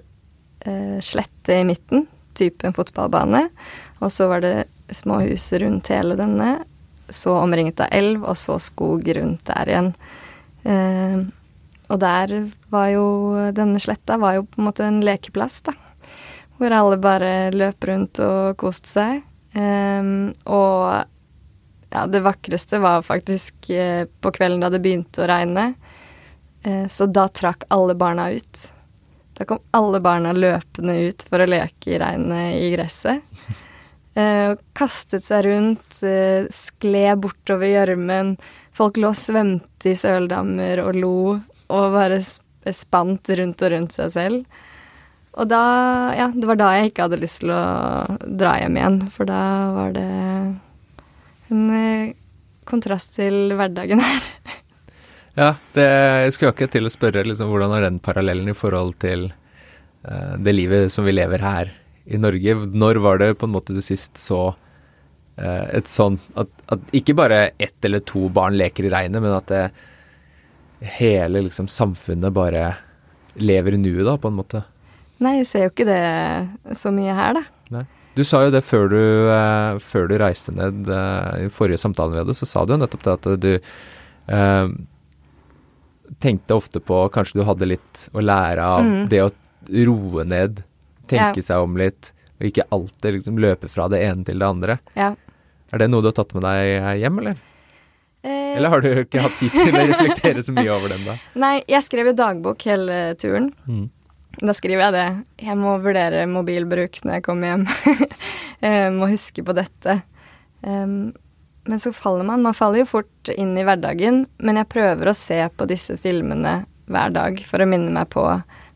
slette 1.00 1.56
i 1.56 1.64
midten, 1.64 2.04
type 2.36 2.68
en 2.68 2.76
fotballbane. 2.76 3.46
Og 4.04 4.12
så 4.12 4.28
var 4.28 4.44
det 4.44 4.66
små 4.92 5.22
hus 5.24 5.46
rundt 5.62 5.88
hele 5.88 6.18
denne, 6.20 6.50
så 7.08 7.38
omringet 7.40 7.80
av 7.80 7.96
elv, 7.96 8.26
og 8.28 8.36
så 8.36 8.58
skog 8.60 9.08
rundt 9.16 9.48
der 9.48 9.72
igjen. 9.72 11.32
Og 11.90 11.98
der 12.00 12.34
var 12.72 12.88
jo 12.92 13.06
Denne 13.56 13.80
sletta 13.82 14.18
var 14.20 14.38
jo 14.38 14.46
på 14.46 14.60
en 14.60 14.68
måte 14.68 14.86
en 14.86 15.02
lekeplass, 15.04 15.60
da. 15.66 15.74
Hvor 16.58 16.74
alle 16.76 16.98
bare 17.02 17.50
løp 17.54 17.84
rundt 17.88 18.20
og 18.22 18.56
koste 18.60 18.90
seg. 18.90 19.24
Um, 19.52 20.30
og 20.48 21.02
ja, 21.92 22.06
det 22.08 22.22
vakreste 22.24 22.78
var 22.80 23.02
faktisk 23.04 23.70
eh, 23.70 24.06
på 24.20 24.30
kvelden 24.32 24.62
da 24.62 24.70
det 24.72 24.80
begynte 24.80 25.24
å 25.24 25.28
regne. 25.28 25.72
Eh, 26.64 26.86
så 26.88 27.06
da 27.06 27.26
trakk 27.28 27.66
alle 27.74 27.94
barna 27.98 28.30
ut. 28.32 28.62
Da 29.36 29.44
kom 29.48 29.60
alle 29.76 30.00
barna 30.00 30.32
løpende 30.32 30.96
ut 31.08 31.26
for 31.28 31.42
å 31.42 31.48
leke 31.50 31.92
i 31.92 32.00
regnet 32.00 32.56
i 32.62 32.70
gresset. 32.72 33.20
Eh, 34.14 34.54
kastet 34.76 35.24
seg 35.24 35.46
rundt, 35.46 36.02
eh, 36.04 36.48
skled 36.52 37.22
bortover 37.24 37.68
gjørmen. 37.68 38.36
Folk 38.72 38.96
lå 38.96 39.12
og 39.12 39.16
svømte 39.16 39.92
i 39.92 39.96
søldammer 39.96 40.84
og 40.84 40.96
lo. 40.96 41.40
Og 41.72 41.96
bare 41.96 42.20
spant 42.76 43.32
rundt 43.40 43.64
og 43.64 43.74
rundt 43.74 43.96
seg 43.96 44.12
selv. 44.14 44.62
Og 45.32 45.48
da 45.48 45.62
Ja, 46.16 46.28
det 46.34 46.48
var 46.48 46.58
da 46.60 46.72
jeg 46.76 46.92
ikke 46.92 47.06
hadde 47.08 47.22
lyst 47.22 47.40
til 47.40 47.52
å 47.54 47.62
dra 48.20 48.58
hjem 48.60 48.76
igjen, 48.76 48.98
for 49.14 49.28
da 49.28 49.42
var 49.72 49.94
det 49.96 50.08
en 51.52 51.62
eh, 51.72 52.12
kontrast 52.68 53.16
til 53.18 53.56
hverdagen 53.56 54.02
her. 54.04 54.26
Ja, 55.32 55.54
det 55.72 55.86
jeg 55.88 56.32
skulle 56.34 56.50
akkurat 56.52 56.74
til 56.74 56.84
å 56.84 56.90
spørre 56.92 57.22
liksom, 57.24 57.48
hvordan 57.48 57.72
er 57.72 57.86
den 57.86 58.02
parallellen 58.04 58.50
i 58.52 58.56
forhold 58.56 58.98
til 59.00 59.30
uh, 60.04 60.34
det 60.36 60.52
livet 60.52 60.92
som 60.92 61.06
vi 61.08 61.14
lever 61.14 61.40
her 61.40 61.70
i 62.04 62.20
Norge? 62.20 62.52
Når 62.68 63.00
var 63.00 63.22
det 63.22 63.30
på 63.40 63.48
en 63.48 63.54
måte 63.54 63.72
du 63.72 63.80
sist 63.80 64.20
så 64.20 64.42
uh, 64.52 65.64
et 65.72 65.88
sånn 65.88 66.18
at, 66.36 66.52
at 66.76 66.92
ikke 67.00 67.16
bare 67.16 67.38
ett 67.56 67.88
eller 67.88 68.04
to 68.04 68.26
barn 68.28 68.60
leker 68.60 68.84
i 68.84 68.92
regnet, 68.92 69.24
men 69.24 69.32
at 69.32 69.48
det, 69.48 69.62
hele 70.98 71.42
liksom 71.46 71.68
samfunnet 71.70 72.32
bare 72.34 72.74
lever 73.38 73.74
i 73.74 73.80
nuet, 73.80 74.04
da, 74.06 74.16
på 74.20 74.28
en 74.28 74.36
måte? 74.38 74.64
Nei, 75.22 75.36
jeg 75.38 75.46
ser 75.46 75.66
jo 75.66 75.70
ikke 75.72 75.86
det 75.86 76.76
så 76.78 76.90
mye 76.94 77.14
her, 77.14 77.34
da. 77.38 77.42
Nei. 77.70 77.84
Du 78.14 78.24
sa 78.28 78.42
jo 78.44 78.50
det 78.52 78.60
før 78.66 78.90
du, 78.92 78.98
eh, 79.32 79.78
før 79.80 80.08
du 80.10 80.16
reiste 80.20 80.52
ned 80.52 80.88
eh, 80.92 81.46
i 81.46 81.48
forrige 81.54 81.78
samtale 81.80 82.12
vi 82.12 82.18
hadde, 82.20 82.34
så 82.36 82.44
sa 82.48 82.64
du 82.66 82.74
jo 82.74 82.80
nettopp 82.82 83.06
det 83.06 83.12
at 83.14 83.28
du 83.40 83.52
eh, 83.56 84.68
tenkte 86.20 86.54
ofte 86.58 86.80
på 86.84 86.98
Kanskje 87.14 87.40
du 87.40 87.46
hadde 87.48 87.68
litt 87.70 88.08
å 88.12 88.20
lære 88.20 88.60
av 88.66 88.82
Mm. 88.84 89.08
det 89.08 89.22
å 89.24 89.30
roe 89.86 90.24
ned, 90.24 90.62
tenke 91.08 91.38
Ja. 91.40 91.42
seg 91.42 91.62
om 91.62 91.76
litt, 91.76 92.12
og 92.40 92.46
ikke 92.50 92.66
alltid 92.70 93.14
liksom 93.14 93.38
løpe 93.38 93.68
fra 93.70 93.88
det 93.88 94.02
ene 94.02 94.24
til 94.24 94.38
det 94.38 94.46
andre. 94.48 94.78
Ja. 94.96 95.14
Er 95.72 95.78
det 95.78 95.88
noe 95.90 96.02
du 96.02 96.08
har 96.08 96.12
tatt 96.12 96.34
med 96.34 96.42
deg 96.42 97.00
hjem, 97.00 97.18
eller? 97.20 97.36
Eh, 98.22 98.56
Eller 98.56 98.70
har 98.70 98.84
du 98.84 98.88
ikke 99.02 99.22
hatt 99.24 99.34
tid 99.40 99.50
til 99.54 99.74
å 99.74 99.82
reflektere 99.90 100.44
så 100.46 100.54
mye 100.54 100.70
over 100.70 100.94
den, 100.94 101.02
da? 101.08 101.16
Nei, 101.44 101.56
jeg 101.70 101.82
skrev 101.86 102.12
jo 102.12 102.14
dagbok 102.18 102.62
hele 102.68 103.00
turen. 103.18 103.50
Mm. 103.66 103.88
Da 104.42 104.54
skriver 104.56 104.86
jeg 104.86 104.94
det. 104.96 105.08
Jeg 105.48 105.58
må 105.60 105.74
vurdere 105.82 106.22
mobilbruk 106.30 107.02
når 107.04 107.18
jeg 107.18 107.26
kommer 107.26 107.52
hjem. 107.52 107.66
jeg 108.62 108.94
må 109.00 109.10
huske 109.10 109.44
på 109.44 109.56
dette. 109.58 109.98
Um, 110.62 111.12
men 111.68 111.82
så 111.82 111.92
faller 111.94 112.26
man. 112.26 112.42
Man 112.46 112.56
faller 112.56 112.82
jo 112.82 112.88
fort 112.94 113.32
inn 113.36 113.52
i 113.58 113.66
hverdagen. 113.66 114.24
Men 114.42 114.62
jeg 114.62 114.70
prøver 114.72 115.10
å 115.10 115.16
se 115.18 115.38
på 115.52 115.68
disse 115.70 115.98
filmene 116.00 116.62
hver 116.92 117.12
dag 117.14 117.38
for 117.46 117.62
å 117.62 117.68
minne 117.68 117.92
meg 117.94 118.08
på, 118.12 118.24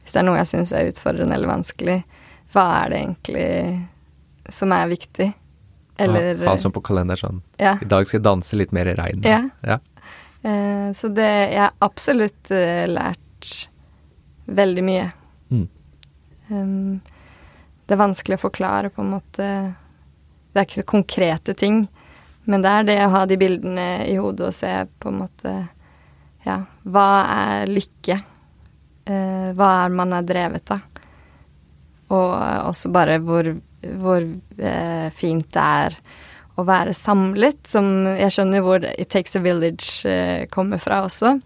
hvis 0.03 0.15
det 0.15 0.21
er 0.23 0.29
noe 0.29 0.39
jeg 0.39 0.51
syns 0.53 0.71
er 0.75 0.91
utfordrende 0.91 1.35
eller 1.35 1.51
vanskelig, 1.51 1.97
hva 2.55 2.67
er 2.85 2.93
det 2.93 3.01
egentlig 3.03 4.55
som 4.55 4.73
er 4.73 4.93
viktig? 4.93 5.27
Eller 5.97 6.35
ha, 6.43 6.53
ha 6.53 6.59
sånn 6.61 6.75
på 6.75 6.83
kalender 6.85 7.17
sånn 7.17 7.41
Ja. 7.61 7.79
I 7.81 7.89
dag 7.89 8.09
skal 8.09 8.19
jeg 8.19 8.27
danse 8.27 8.57
litt 8.59 8.73
mer 8.77 8.91
i 8.91 8.95
regnet. 8.99 9.29
Ja. 9.29 9.41
ja. 9.65 9.79
Eh, 10.43 10.93
så 10.93 11.09
det 11.09 11.31
Jeg 11.53 11.61
har 11.63 11.75
absolutt 11.85 12.51
eh, 12.55 12.85
lært 12.91 13.53
veldig 14.47 14.85
mye. 14.87 15.07
Mm. 15.51 15.69
Um, 16.49 17.01
det 17.87 17.95
er 17.95 18.03
vanskelig 18.03 18.39
å 18.39 18.45
forklare, 18.47 18.91
på 18.95 19.03
en 19.03 19.13
måte. 19.15 19.47
Det 20.53 20.61
er 20.61 20.69
ikke 20.69 20.87
konkrete 20.91 21.55
ting, 21.59 21.87
men 22.47 22.63
det 22.63 22.71
er 22.71 22.87
det 22.87 22.99
å 23.05 23.13
ha 23.15 23.25
de 23.27 23.39
bildene 23.39 23.87
i 24.07 24.17
hodet 24.19 24.51
og 24.51 24.55
se 24.55 24.73
på 25.01 25.11
en 25.11 25.23
måte 25.25 25.55
Ja, 26.47 26.61
hva 26.87 27.09
er 27.27 27.71
lykke? 27.71 28.21
Eh, 29.07 29.49
hva 29.59 29.71
er 29.85 29.95
man 29.95 30.15
er 30.15 30.27
drevet 30.27 30.71
av? 30.75 30.85
Og 32.15 32.31
også 32.71 32.91
bare 32.95 33.19
hvor, 33.19 33.49
hvor 34.01 34.23
eh, 34.23 35.09
fint 35.15 35.49
det 35.55 35.67
er 35.83 35.99
å 36.57 36.65
være 36.65 36.95
samlet, 36.97 37.61
som 37.69 38.07
jeg 38.17 38.33
skjønner 38.33 38.65
hvor 38.65 38.87
It 38.97 39.11
Takes 39.13 39.37
a 39.37 39.43
Village 39.45 40.09
eh, 40.09 40.47
kommer 40.53 40.81
fra 40.81 41.03
også. 41.05 41.37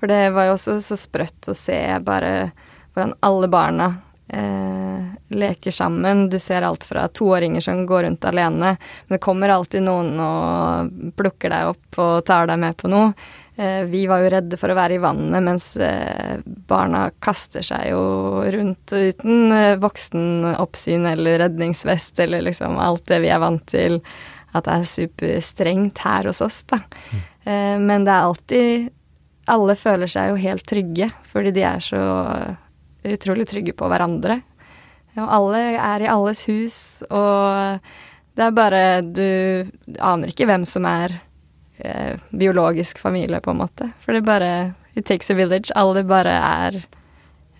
For 0.00 0.10
det 0.10 0.30
var 0.36 0.48
jo 0.48 0.56
også 0.56 0.78
så 0.84 0.98
sprøtt 1.00 1.48
å 1.48 1.56
se 1.56 1.78
bare 2.04 2.50
hvordan 2.94 3.16
alle 3.26 3.48
barna 3.52 3.90
eh, 4.28 5.00
leker 5.28 5.70
sammen. 5.70 6.28
Du 6.30 6.38
ser 6.38 6.62
alt 6.62 6.84
fra 6.84 7.08
toåringer 7.08 7.60
som 7.60 7.86
går 7.86 8.02
rundt 8.02 8.24
alene, 8.24 8.76
men 8.76 9.16
det 9.16 9.22
kommer 9.22 9.48
alltid 9.48 9.86
noen 9.86 10.14
og 10.20 10.94
plukker 11.16 11.52
deg 11.52 11.72
opp 11.74 12.00
og 12.02 12.24
tar 12.28 12.48
deg 12.50 12.62
med 12.62 12.78
på 12.78 12.90
noe. 12.92 13.12
Eh, 13.56 13.82
vi 13.88 14.04
var 14.06 14.20
jo 14.20 14.32
redde 14.34 14.58
for 14.60 14.72
å 14.72 14.76
være 14.76 14.98
i 14.98 15.02
vannet, 15.02 15.40
mens 15.44 15.70
eh, 15.80 16.42
barna 16.44 17.06
kaster 17.24 17.64
seg 17.64 17.90
jo 17.94 18.02
rundt 18.52 18.92
uten 18.92 19.52
eh, 19.56 19.76
voksenoppsyn 19.80 21.06
eller 21.14 21.40
redningsvest 21.46 22.20
eller 22.20 22.44
liksom 22.44 22.76
alt 22.76 23.06
det 23.08 23.22
vi 23.24 23.32
er 23.32 23.40
vant 23.40 23.64
til 23.72 24.02
at 24.56 24.66
det 24.66 24.74
er 24.74 24.90
superstrengt 24.90 26.04
her 26.04 26.28
hos 26.28 26.42
oss, 26.44 26.62
da. 26.68 26.82
Eh, 27.46 27.76
men 27.80 28.04
det 28.06 28.12
er 28.12 28.28
alltid 28.28 28.92
Alle 29.46 29.76
føler 29.78 30.10
seg 30.10 30.32
jo 30.32 30.38
helt 30.42 30.64
trygge, 30.66 31.06
fordi 31.30 31.52
de 31.54 31.62
er 31.62 31.84
så 31.84 32.00
utrolig 33.14 33.46
trygge 33.50 33.74
på 33.76 33.88
hverandre. 33.90 34.40
Og 35.16 35.30
alle 35.32 35.62
er 35.80 36.04
i 36.04 36.10
alles 36.12 36.42
hus, 36.48 36.78
og 37.08 37.78
det 38.36 38.44
er 38.44 38.56
bare 38.56 38.82
Du 39.00 39.22
aner 40.04 40.32
ikke 40.32 40.48
hvem 40.48 40.66
som 40.68 40.84
er 40.88 41.14
eh, 41.78 42.20
biologisk 42.30 42.98
familie, 43.00 43.40
på 43.40 43.54
en 43.54 43.62
måte. 43.62 43.90
For 44.04 44.12
det 44.12 44.24
er 44.24 44.28
bare 44.28 44.50
It 44.96 45.06
takes 45.06 45.30
a 45.30 45.34
village. 45.36 45.72
Alle 45.76 46.04
bare 46.04 46.36
er 46.36 46.76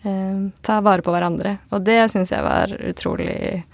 eh, 0.05 0.43
Tar 0.63 0.85
vare 0.85 1.05
på 1.05 1.13
hverandre. 1.15 1.59
Og 1.73 1.85
det 1.85 1.99
syns 2.13 2.33
jeg 2.33 2.45
var 2.45 2.77
utrolig 2.77 3.65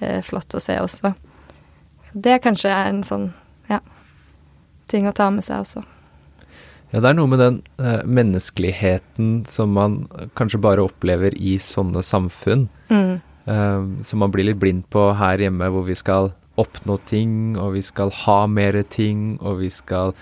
eh, 0.00 0.20
flott 0.24 0.56
å 0.56 0.62
se 0.62 0.78
også. 0.80 1.12
Så 2.08 2.24
det 2.24 2.40
kanskje 2.44 2.72
er 2.72 2.88
en 2.88 3.04
sånn, 3.04 3.30
ja, 3.68 3.82
ting 4.88 5.08
å 5.08 5.12
ta 5.16 5.28
med 5.32 5.44
seg 5.44 5.60
også. 5.66 5.84
Ja, 6.92 7.00
det 7.04 7.10
er 7.10 7.16
noe 7.18 7.28
med 7.28 7.40
den 7.42 7.56
eh, 7.84 8.00
menneskeligheten 8.08 9.44
som 9.50 9.74
man 9.76 9.98
kanskje 10.38 10.60
bare 10.64 10.84
opplever 10.88 11.34
i 11.36 11.58
sånne 11.60 12.00
samfunn. 12.04 12.68
Mm. 12.88 13.20
eh, 13.44 13.82
som 14.04 14.18
man 14.24 14.32
blir 14.32 14.48
litt 14.48 14.60
blind 14.60 14.86
på 14.92 15.10
her 15.18 15.38
hjemme, 15.44 15.68
hvor 15.72 15.84
vi 15.84 15.94
skal 15.98 16.30
oppnå 16.58 16.96
ting, 17.06 17.56
og 17.60 17.74
vi 17.76 17.82
skal 17.86 18.10
ha 18.24 18.38
mer 18.50 18.80
ting, 18.90 19.36
og 19.40 19.60
vi 19.60 19.70
skal 19.70 20.14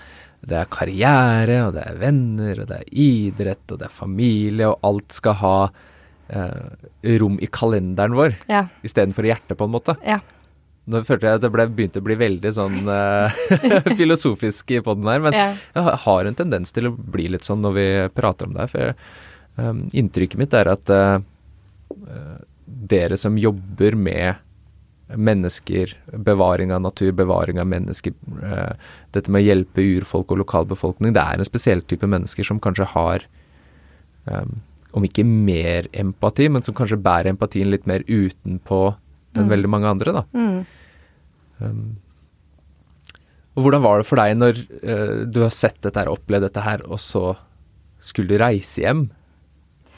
Det 0.47 0.53
er 0.55 0.67
karriere, 0.69 1.55
og 1.65 1.73
det 1.73 1.81
er 1.83 1.95
venner, 1.99 2.59
og 2.61 2.67
det 2.69 2.75
er 2.77 2.91
idrett, 2.93 3.71
og 3.73 3.79
det 3.79 3.87
er 3.87 3.95
familie, 3.95 4.67
og 4.69 4.77
alt 4.85 5.11
skal 5.17 5.33
ha 5.41 5.55
eh, 6.29 7.17
rom 7.19 7.39
i 7.41 7.47
kalenderen 7.47 8.13
vår 8.15 8.35
Ja. 8.47 8.67
istedenfor 8.85 9.25
i 9.25 9.31
hjertet, 9.33 9.57
på 9.57 9.65
en 9.65 9.73
måte. 9.73 9.97
Ja. 10.05 10.19
Nå 10.87 11.01
følte 11.03 11.27
jeg 11.27 11.35
at 11.35 11.43
det 11.43 11.49
ble, 11.51 11.65
begynte 11.75 11.99
å 11.99 12.05
bli 12.07 12.15
veldig 12.15 12.51
sånn 12.55 12.87
eh, 12.87 13.39
filosofisk 13.99 14.71
i 14.71 14.81
poden 14.85 15.07
her, 15.11 15.19
men 15.25 15.35
ja. 15.35 15.47
jeg 15.75 15.97
har- 16.05 16.25
en 16.29 16.37
tendens 16.39 16.71
til 16.71 16.87
å 16.87 16.93
bli 16.95 17.25
litt 17.33 17.43
sånn 17.43 17.59
når 17.65 17.73
vi 17.75 17.87
prater 18.15 18.47
om 18.47 18.53
det. 18.55 18.61
her, 18.65 18.71
For 18.71 18.85
jeg, 18.85 18.95
um, 19.59 19.81
inntrykket 19.91 20.39
mitt 20.39 20.53
er 20.55 20.69
at 20.71 20.89
uh, 20.93 21.19
dere 22.67 23.17
som 23.19 23.35
jobber 23.39 23.95
med 23.99 24.35
mennesker, 25.15 25.93
bevaring 26.23 26.71
av 26.75 26.81
natur, 26.83 27.11
bevaring 27.15 27.59
av 27.59 27.67
mennesker, 27.71 28.15
uh, 28.43 28.73
dette 29.15 29.31
med 29.31 29.43
å 29.43 29.47
hjelpe 29.47 29.83
urfolk 29.97 30.31
og 30.35 30.41
lokalbefolkning, 30.43 31.13
det 31.15 31.23
er 31.23 31.39
en 31.43 31.47
spesiell 31.47 31.83
type 31.87 32.07
mennesker 32.07 32.43
som 32.47 32.59
kanskje 32.63 32.87
har 32.95 33.23
um, 34.27 34.57
om 34.97 35.03
ikke 35.07 35.23
mer 35.27 35.87
empati, 35.95 36.47
men 36.51 36.63
som 36.63 36.75
kanskje 36.75 36.99
bærer 37.03 37.31
empatien 37.31 37.69
litt 37.71 37.87
mer 37.87 38.07
utenpå 38.07 38.81
enn 39.35 39.43
Mm. 39.45 39.49
veldig 39.51 39.69
mange 39.69 39.85
andre, 39.91 40.11
da. 40.15 40.21
Mm. 40.33 40.65
Um, 41.63 41.97
og 43.57 43.65
hvordan 43.65 43.83
var 43.83 43.99
det 43.99 44.07
for 44.09 44.21
deg 44.21 44.35
når 44.37 44.61
uh, 44.83 45.25
du 45.25 45.41
har 45.45 45.53
sett 45.53 45.79
dette 45.85 45.99
her, 45.99 46.11
opplevd 46.13 46.47
dette 46.49 46.65
her, 46.65 46.85
og 46.85 47.01
så 47.01 47.31
skulle 48.03 48.35
du 48.35 48.41
reise 48.41 48.83
hjem? 48.83 49.07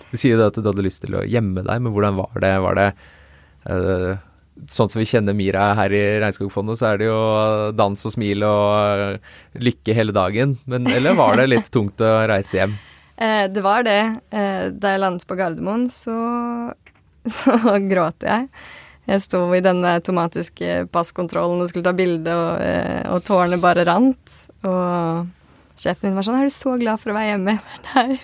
Du 0.09 0.17
sier 0.17 0.39
jo 0.39 0.47
at 0.47 0.57
du 0.57 0.65
hadde 0.65 0.85
lyst 0.85 1.03
til 1.03 1.19
å 1.19 1.27
gjemme 1.27 1.65
deg, 1.67 1.83
men 1.83 1.93
hvordan 1.93 2.17
var 2.17 2.39
det? 2.41 2.53
Var 2.63 2.79
det 2.79 2.89
uh, 3.69 4.13
sånn 4.67 4.91
som 4.91 4.99
vi 4.99 5.07
kjenner 5.07 5.35
Mira 5.37 5.71
her 5.77 5.93
i 5.95 6.03
Regnskogfondet, 6.23 6.79
så 6.79 6.91
er 6.91 6.99
det 6.99 7.09
jo 7.09 7.19
dans 7.77 8.05
og 8.05 8.13
smil 8.13 8.43
og 8.47 9.03
eh, 9.05 9.35
lykke 9.61 9.95
hele 9.95 10.15
dagen. 10.15 10.57
Men, 10.69 10.87
eller 10.89 11.17
var 11.19 11.39
det 11.39 11.49
litt 11.51 11.69
tungt 11.73 12.01
å 12.03 12.15
reise 12.29 12.63
hjem? 12.63 12.77
Eh, 13.19 13.49
det 13.51 13.59
var 13.59 13.83
det. 13.83 13.99
Eh, 14.31 14.69
da 14.71 14.93
jeg 14.93 14.99
landet 15.01 15.27
på 15.27 15.35
Gardermoen, 15.35 15.81
så, 15.91 16.13
så 17.41 17.57
gråt 17.83 18.23
jeg. 18.23 18.45
Jeg 19.09 19.23
sto 19.25 19.41
i 19.57 19.61
denne 19.65 19.95
automatiske 19.97 20.83
passkontrollen 20.93 21.63
og 21.63 21.71
skulle 21.71 21.87
ta 21.87 21.95
bilde, 21.97 22.29
og, 22.29 22.61
eh, 22.61 23.03
og 23.09 23.23
tårene 23.25 23.57
bare 23.61 23.85
rant. 23.87 24.35
Og 24.67 25.25
sjefen 25.79 26.09
min 26.09 26.17
var 26.17 26.27
sånn 26.27 26.37
'Er 26.37 26.49
du 26.49 26.53
så 26.53 26.77
glad 26.77 26.99
for 26.99 27.11
å 27.11 27.17
være 27.17 27.31
hjemme?' 27.33 27.59
Nei. 27.95 28.19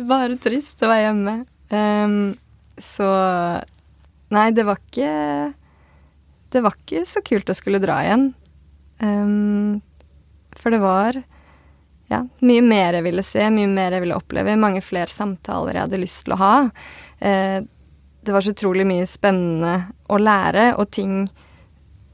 bare 0.12 0.38
trist 0.40 0.80
å 0.80 0.88
være 0.88 1.06
hjemme. 1.10 1.36
Um, 1.70 2.36
så 2.78 3.06
Nei, 4.30 4.50
det 4.50 4.64
var 4.66 4.78
ikke 4.78 5.54
Det 6.50 6.62
var 6.62 6.74
ikke 6.74 7.04
så 7.06 7.20
kult 7.22 7.50
å 7.50 7.54
skulle 7.54 7.82
dra 7.82 8.00
igjen. 8.02 8.34
Um, 8.98 9.82
for 10.56 10.70
det 10.70 10.80
var 10.82 11.20
ja, 12.10 12.24
mye 12.42 12.62
mer 12.62 12.98
jeg 12.98 13.06
ville 13.06 13.22
se, 13.22 13.44
mye 13.54 13.68
mer 13.70 13.94
jeg 13.94 14.02
ville 14.02 14.16
oppleve, 14.18 14.56
mange 14.58 14.82
flere 14.82 15.06
samtaler 15.12 15.76
jeg 15.76 15.86
hadde 15.86 16.00
lyst 16.02 16.24
til 16.24 16.34
å 16.34 16.40
ha. 16.40 16.54
Eh, 17.22 17.60
det 18.22 18.32
var 18.34 18.44
så 18.44 18.52
utrolig 18.54 18.84
mye 18.88 19.06
spennende 19.08 19.74
å 20.12 20.18
lære, 20.20 20.74
og 20.78 20.90
ting 20.92 21.28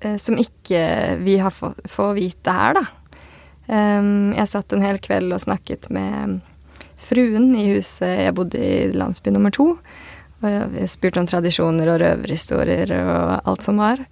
eh, 0.00 0.16
som 0.22 0.38
ikke 0.38 1.16
vi 1.22 1.38
har 1.42 1.54
få- 1.54 1.74
får 1.88 2.14
vite 2.18 2.52
her, 2.54 2.78
da. 2.80 2.86
Um, 3.66 4.30
jeg 4.36 4.46
satt 4.46 4.72
en 4.76 4.84
hel 4.84 5.00
kveld 5.02 5.34
og 5.34 5.42
snakket 5.42 5.88
med 5.90 6.36
fruen 7.02 7.48
i 7.58 7.64
huset 7.72 8.22
jeg 8.22 8.34
bodde 8.38 8.60
i 8.62 8.92
landsby 8.94 9.32
nummer 9.34 9.50
to. 9.50 9.72
Og 10.44 10.76
jeg 10.78 10.90
spurte 10.92 11.18
om 11.18 11.26
tradisjoner 11.26 11.90
og 11.90 11.98
røverhistorier 12.02 12.92
og 12.94 13.48
alt 13.48 13.66
som 13.66 13.80
var. 13.82 14.04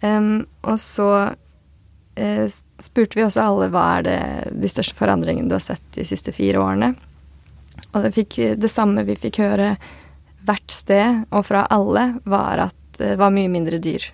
Um, 0.00 0.46
og 0.64 0.78
så 0.80 1.10
eh, 2.16 2.46
spurte 2.80 3.18
vi 3.18 3.26
også 3.26 3.44
alle 3.44 3.68
hva 3.74 3.84
er 3.98 4.06
det, 4.06 4.18
de 4.64 4.72
største 4.72 4.96
forandringene 4.96 5.50
du 5.50 5.58
har 5.58 5.64
sett 5.64 5.84
de 5.96 6.06
siste 6.08 6.32
fire 6.32 6.62
årene. 6.62 6.94
Og 7.92 8.00
det, 8.06 8.14
fikk, 8.16 8.38
det 8.56 8.72
samme 8.72 9.04
vi 9.04 9.18
fikk 9.20 9.42
høre 9.44 9.74
hvert 10.46 10.72
sted 10.72 11.24
og 11.30 11.46
fra 11.48 11.66
alle, 11.72 12.14
var 12.24 12.68
at 12.68 13.00
det 13.00 13.16
var 13.20 13.34
mye 13.34 13.50
mindre 13.52 13.80
dyr. 13.82 14.04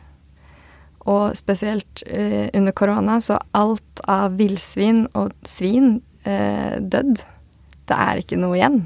Og 1.10 1.36
spesielt 1.38 2.04
eh, 2.06 2.48
under 2.54 2.74
korona 2.78 3.18
så 3.22 3.38
alt 3.58 4.02
av 4.10 4.36
villsvin 4.38 5.04
og 5.18 5.32
svin 5.46 5.96
eh, 6.24 6.78
dødd. 6.78 7.22
Det 7.90 7.98
er 7.98 8.22
ikke 8.22 8.38
noe 8.38 8.58
igjen. 8.58 8.84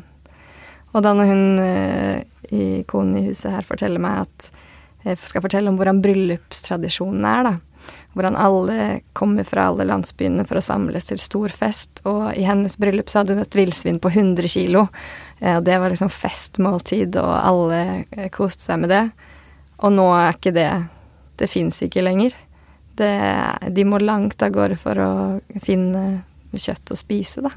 Og 0.97 1.05
da 1.05 1.13
når 1.13 1.29
hun, 1.29 1.45
eh, 1.61 2.23
i, 2.49 2.65
konen 2.89 3.19
i 3.21 3.27
huset 3.29 3.53
her, 3.53 3.69
forteller 3.69 4.01
meg 4.01 4.25
at 4.25 4.51
jeg 5.07 5.21
skal 5.29 5.45
fortelle 5.45 5.71
om 5.71 5.77
hvordan 5.79 6.01
bryllupstradisjonen 6.03 7.27
er, 7.29 7.47
da. 7.47 7.55
Hvordan 8.17 8.39
alle 8.41 8.77
kommer 9.15 9.45
fra 9.47 9.69
alle 9.69 9.85
landsbyene 9.87 10.47
for 10.49 10.59
å 10.59 10.65
samles 10.65 11.07
til 11.11 11.21
stor 11.23 11.53
fest. 11.53 12.01
Og 12.09 12.33
i 12.33 12.47
hennes 12.49 12.75
bryllup 12.81 13.13
så 13.13 13.21
hadde 13.21 13.37
hun 13.37 13.45
et 13.45 13.59
villsvin 13.61 14.01
på 14.03 14.11
100 14.11 14.51
kilo. 14.51 14.87
Eh, 15.41 15.57
og 15.59 15.65
det 15.65 15.79
var 15.79 15.93
liksom 15.93 16.13
festmåltid, 16.13 17.17
og 17.21 17.33
alle 17.37 17.81
eh, 18.11 18.29
koste 18.35 18.69
seg 18.69 18.83
med 18.85 18.93
det. 18.95 19.05
Og 19.85 19.93
nå 19.93 20.09
er 20.17 20.37
ikke 20.37 20.55
det 20.57 20.71
Det 21.37 21.51
fins 21.53 21.83
ikke 21.85 22.01
lenger. 22.01 22.33
Det, 22.97 23.13
de 23.77 23.83
må 23.85 23.99
langt 24.01 24.41
av 24.41 24.55
gårde 24.55 24.79
for 24.81 24.97
å 24.97 25.11
finne 25.61 26.23
kjøtt 26.57 26.95
å 26.95 26.97
spise, 26.97 27.43
da. 27.45 27.51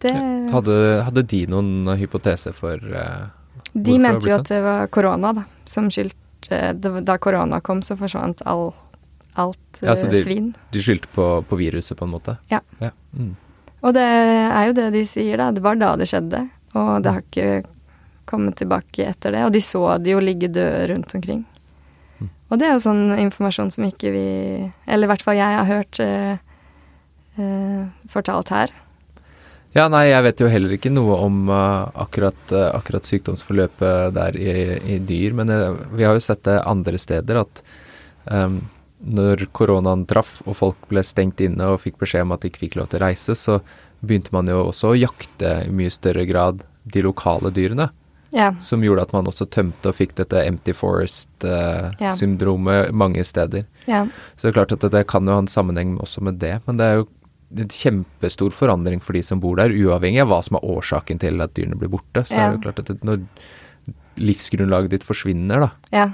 Det, 0.00 0.12
Hadde, 0.52 0.76
hadde 1.02 1.24
de 1.26 1.40
noen 1.50 1.90
hypotese 1.98 2.52
for 2.54 2.78
uh, 2.78 3.26
de 3.72 3.98
mente 3.98 4.30
jo 4.30 4.36
at 4.38 4.48
det 4.48 4.60
var 4.64 4.86
korona, 4.92 5.32
da, 5.36 5.44
som 5.68 5.90
skyldte 5.92 6.16
det 6.78 7.02
Da 7.04 7.18
korona 7.20 7.60
kom, 7.60 7.82
så 7.84 7.96
forsvant 8.00 8.40
all, 8.48 8.70
alt 9.34 9.82
Ja, 9.82 9.96
så 9.96 10.08
de- 10.10 10.22
svin. 10.22 10.54
De 10.72 10.80
skyldte 10.80 11.10
på, 11.12 11.26
på 11.42 11.58
viruset, 11.60 11.98
på 11.98 12.06
en 12.06 12.14
måte? 12.14 12.38
Ja. 12.48 12.62
ja. 12.78 12.90
Mm. 13.12 13.34
Og 13.82 13.94
det 13.94 14.06
er 14.06 14.70
jo 14.70 14.72
det 14.76 14.88
de 14.94 15.04
sier, 15.08 15.36
da. 15.40 15.50
Det 15.52 15.62
var 15.64 15.76
da 15.80 15.94
det 16.00 16.08
skjedde. 16.10 16.46
Og 16.78 16.90
det 17.02 17.14
har 17.14 17.24
ikke 17.24 17.62
kommet 18.30 18.58
tilbake 18.60 19.08
etter 19.10 19.34
det. 19.34 19.46
Og 19.46 19.54
de 19.54 19.62
så 19.64 19.82
de 20.02 20.14
jo 20.14 20.20
ligge 20.22 20.50
døde 20.52 20.84
rundt 20.92 21.14
omkring. 21.18 21.42
Mm. 22.20 22.28
Og 22.50 22.60
det 22.60 22.68
er 22.68 22.76
jo 22.76 22.84
sånn 22.84 23.16
informasjon 23.18 23.72
som 23.74 23.88
ikke 23.88 24.12
vi 24.14 24.26
Eller 24.86 25.06
i 25.06 25.10
hvert 25.10 25.24
fall 25.24 25.38
jeg 25.38 25.58
har 25.58 25.68
hørt 25.68 26.00
eh, 26.04 26.38
eh, 27.40 27.82
fortalt 28.12 28.54
her. 28.54 28.74
Ja, 29.70 29.84
nei, 29.86 30.08
jeg 30.08 30.24
vet 30.26 30.40
jo 30.42 30.48
heller 30.50 30.72
ikke 30.74 30.90
noe 30.90 31.14
om 31.22 31.44
uh, 31.46 31.86
akkurat, 32.02 32.38
uh, 32.50 32.72
akkurat 32.74 33.06
sykdomsforløpet 33.06 34.16
der 34.16 34.34
i, 34.34 34.54
i 34.82 34.96
dyr, 35.06 35.36
men 35.38 35.52
uh, 35.54 35.76
vi 35.94 36.02
har 36.02 36.16
jo 36.18 36.24
sett 36.24 36.42
det 36.48 36.56
andre 36.66 36.98
steder 36.98 37.38
at 37.44 37.62
um, 38.34 38.56
når 38.98 39.46
koronaen 39.54 40.02
traff 40.10 40.40
og 40.42 40.58
folk 40.58 40.90
ble 40.90 41.04
stengt 41.06 41.38
inne 41.46 41.70
og 41.70 41.78
fikk 41.84 42.00
beskjed 42.02 42.26
om 42.26 42.34
at 42.34 42.42
de 42.42 42.50
ikke 42.50 42.64
fikk 42.64 42.80
lov 42.80 42.90
til 42.90 42.98
å 42.98 43.04
reise, 43.06 43.38
så 43.38 43.60
begynte 44.04 44.32
man 44.32 44.46
jo 44.48 44.62
også 44.70 44.88
å 44.92 44.98
jakte 44.98 45.64
i 45.66 45.70
mye 45.72 45.90
større 45.92 46.24
grad 46.28 46.62
de 46.84 47.02
lokale 47.04 47.50
dyrene. 47.52 47.90
Ja. 48.30 48.52
Som 48.62 48.82
gjorde 48.86 49.02
at 49.02 49.12
man 49.12 49.26
også 49.26 49.44
tømte 49.50 49.88
og 49.90 49.94
fikk 49.98 50.14
dette 50.20 50.44
empty 50.46 50.70
forest-syndromet 50.72 52.92
mange 52.92 53.24
steder. 53.26 53.64
ja. 53.86 54.04
Så 54.36 54.42
det 54.46 54.50
er 54.52 54.58
klart 54.60 54.72
at 54.76 54.80
det, 54.84 54.90
det 54.94 55.06
kan 55.10 55.26
jo 55.26 55.32
ha 55.34 55.38
en 55.42 55.48
sammenheng 55.50 55.96
også 56.00 56.20
med 56.24 56.34
det, 56.42 56.54
men 56.66 56.76
det 56.78 56.84
er 56.86 56.94
jo 57.00 57.06
en 57.58 57.68
kjempestor 57.74 58.50
forandring 58.54 59.00
for 59.02 59.12
de 59.18 59.22
som 59.26 59.40
bor 59.42 59.56
der, 59.58 59.70
uavhengig 59.74 60.20
av 60.22 60.28
hva 60.30 60.38
som 60.46 60.56
er 60.60 60.64
årsaken 60.70 61.18
til 61.18 61.40
at 61.42 61.54
dyrene 61.58 61.74
blir 61.78 61.88
borte. 61.90 62.22
Så 62.24 62.34
Ja. 62.36 62.40
er 62.46 62.50
det 62.52 62.58
jo 62.60 62.64
klart 62.70 62.78
at 62.78 62.86
det, 62.86 63.02
når 63.04 63.18
livsgrunnlaget 64.20 64.90
ditt 64.90 65.02
forsvinner, 65.06 65.60
da, 65.66 65.70
ja. 65.90 66.10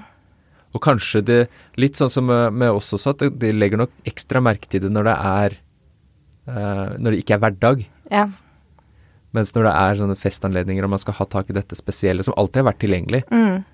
og 0.72 0.80
kanskje 0.80 1.20
det 1.24 1.48
Litt 1.76 1.94
sånn 1.96 2.10
som 2.10 2.24
med, 2.26 2.70
oss 2.70 2.92
også, 2.94 3.10
at 3.12 3.18
de 3.38 3.52
legger 3.52 3.76
nok 3.76 3.90
ekstra 4.06 4.40
merke 4.40 4.66
til 4.68 4.80
det 4.80 4.90
når 4.90 5.02
det 5.04 5.16
er 5.20 5.50
eh, 5.52 5.56
Når 6.46 7.10
det 7.10 7.18
ikke 7.24 7.34
er 7.34 7.38
hverdag. 7.44 7.86
ja. 8.10 8.26
Mens 9.34 9.50
når 9.52 9.64
det 9.66 9.72
er 9.76 9.96
sånne 9.98 10.16
festanledninger 10.16 10.84
og 10.86 10.90
man 10.90 10.98
skal 11.02 11.12
ha 11.18 11.24
tak 11.28 11.50
i 11.50 11.52
dette 11.52 11.76
spesielle, 11.76 12.22
som 12.24 12.32
alltid 12.38 12.62
har 12.62 12.72
vært 12.72 12.78
tilgjengelig, 12.80 13.24
Mm. 13.30 13.64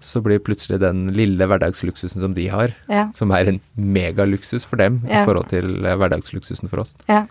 så 0.00 0.20
blir 0.22 0.38
plutselig 0.44 0.78
den 0.80 1.06
lille 1.08 1.46
hverdagsluksusen 1.46 2.20
som 2.20 2.34
de 2.34 2.48
har, 2.48 2.74
ja. 2.88 3.06
som 3.14 3.30
er 3.30 3.48
en 3.48 3.60
megaluksus 3.76 4.66
for 4.66 4.76
dem 4.76 5.00
Ja. 5.08 5.22
i 5.22 5.24
forhold 5.24 5.48
til 5.48 5.86
eh, 5.86 5.96
hverdagsluksusen 5.96 6.68
for 6.68 6.80
oss. 6.80 6.94
ja. 7.08 7.26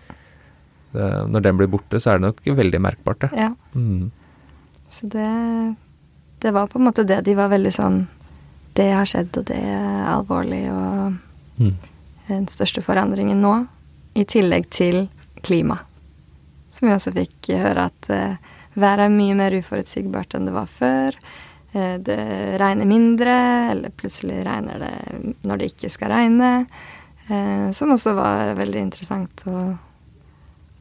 Det, 0.92 1.30
når 1.30 1.42
den 1.42 1.56
blir 1.58 1.68
borte, 1.68 2.00
så 2.00 2.14
er 2.14 2.18
det 2.18 2.22
nok 2.26 2.56
veldig 2.56 2.80
merkbart, 2.80 3.18
det. 3.20 3.30
ja. 3.36 3.50
Mm. 3.76 4.10
Så 4.90 5.06
det 5.08 5.76
Det 6.40 6.52
var 6.54 6.66
på 6.66 6.78
en 6.78 6.86
måte 6.86 7.04
det. 7.06 7.24
De 7.24 7.34
var 7.34 7.48
veldig 7.50 7.72
sånn 7.72 8.06
Det 8.74 8.92
har 8.92 9.04
skjedd, 9.04 9.36
og 9.36 9.44
det 9.44 9.56
er 9.56 10.06
alvorlig, 10.06 10.70
og 10.70 11.14
Mm. 11.60 11.74
den 12.28 12.46
største 12.46 12.82
forandringen 12.82 13.40
nå, 13.40 13.68
i 14.14 14.24
tillegg 14.24 14.68
til 14.70 15.08
klima. 15.44 15.78
Som 16.70 16.88
vi 16.88 16.94
også 16.94 17.12
fikk 17.16 17.50
høre 17.58 17.88
at 17.90 18.08
eh, 18.14 18.36
været 18.78 19.04
er 19.08 19.12
mye 19.14 19.34
mer 19.38 19.56
uforutsigbart 19.58 20.34
enn 20.38 20.46
det 20.48 20.54
var 20.54 20.66
før. 20.70 21.16
Eh, 21.72 21.96
det 22.02 22.18
regner 22.62 22.86
mindre, 22.88 23.34
eller 23.72 23.90
plutselig 23.98 24.40
regner 24.46 24.78
det 24.84 25.34
når 25.46 25.58
det 25.62 25.70
ikke 25.72 25.90
skal 25.92 26.12
regne. 26.14 26.52
Eh, 27.28 27.68
som 27.76 27.92
også 27.92 28.14
var 28.16 28.54
veldig 28.58 28.80
interessant 28.86 29.42
å, 29.50 29.62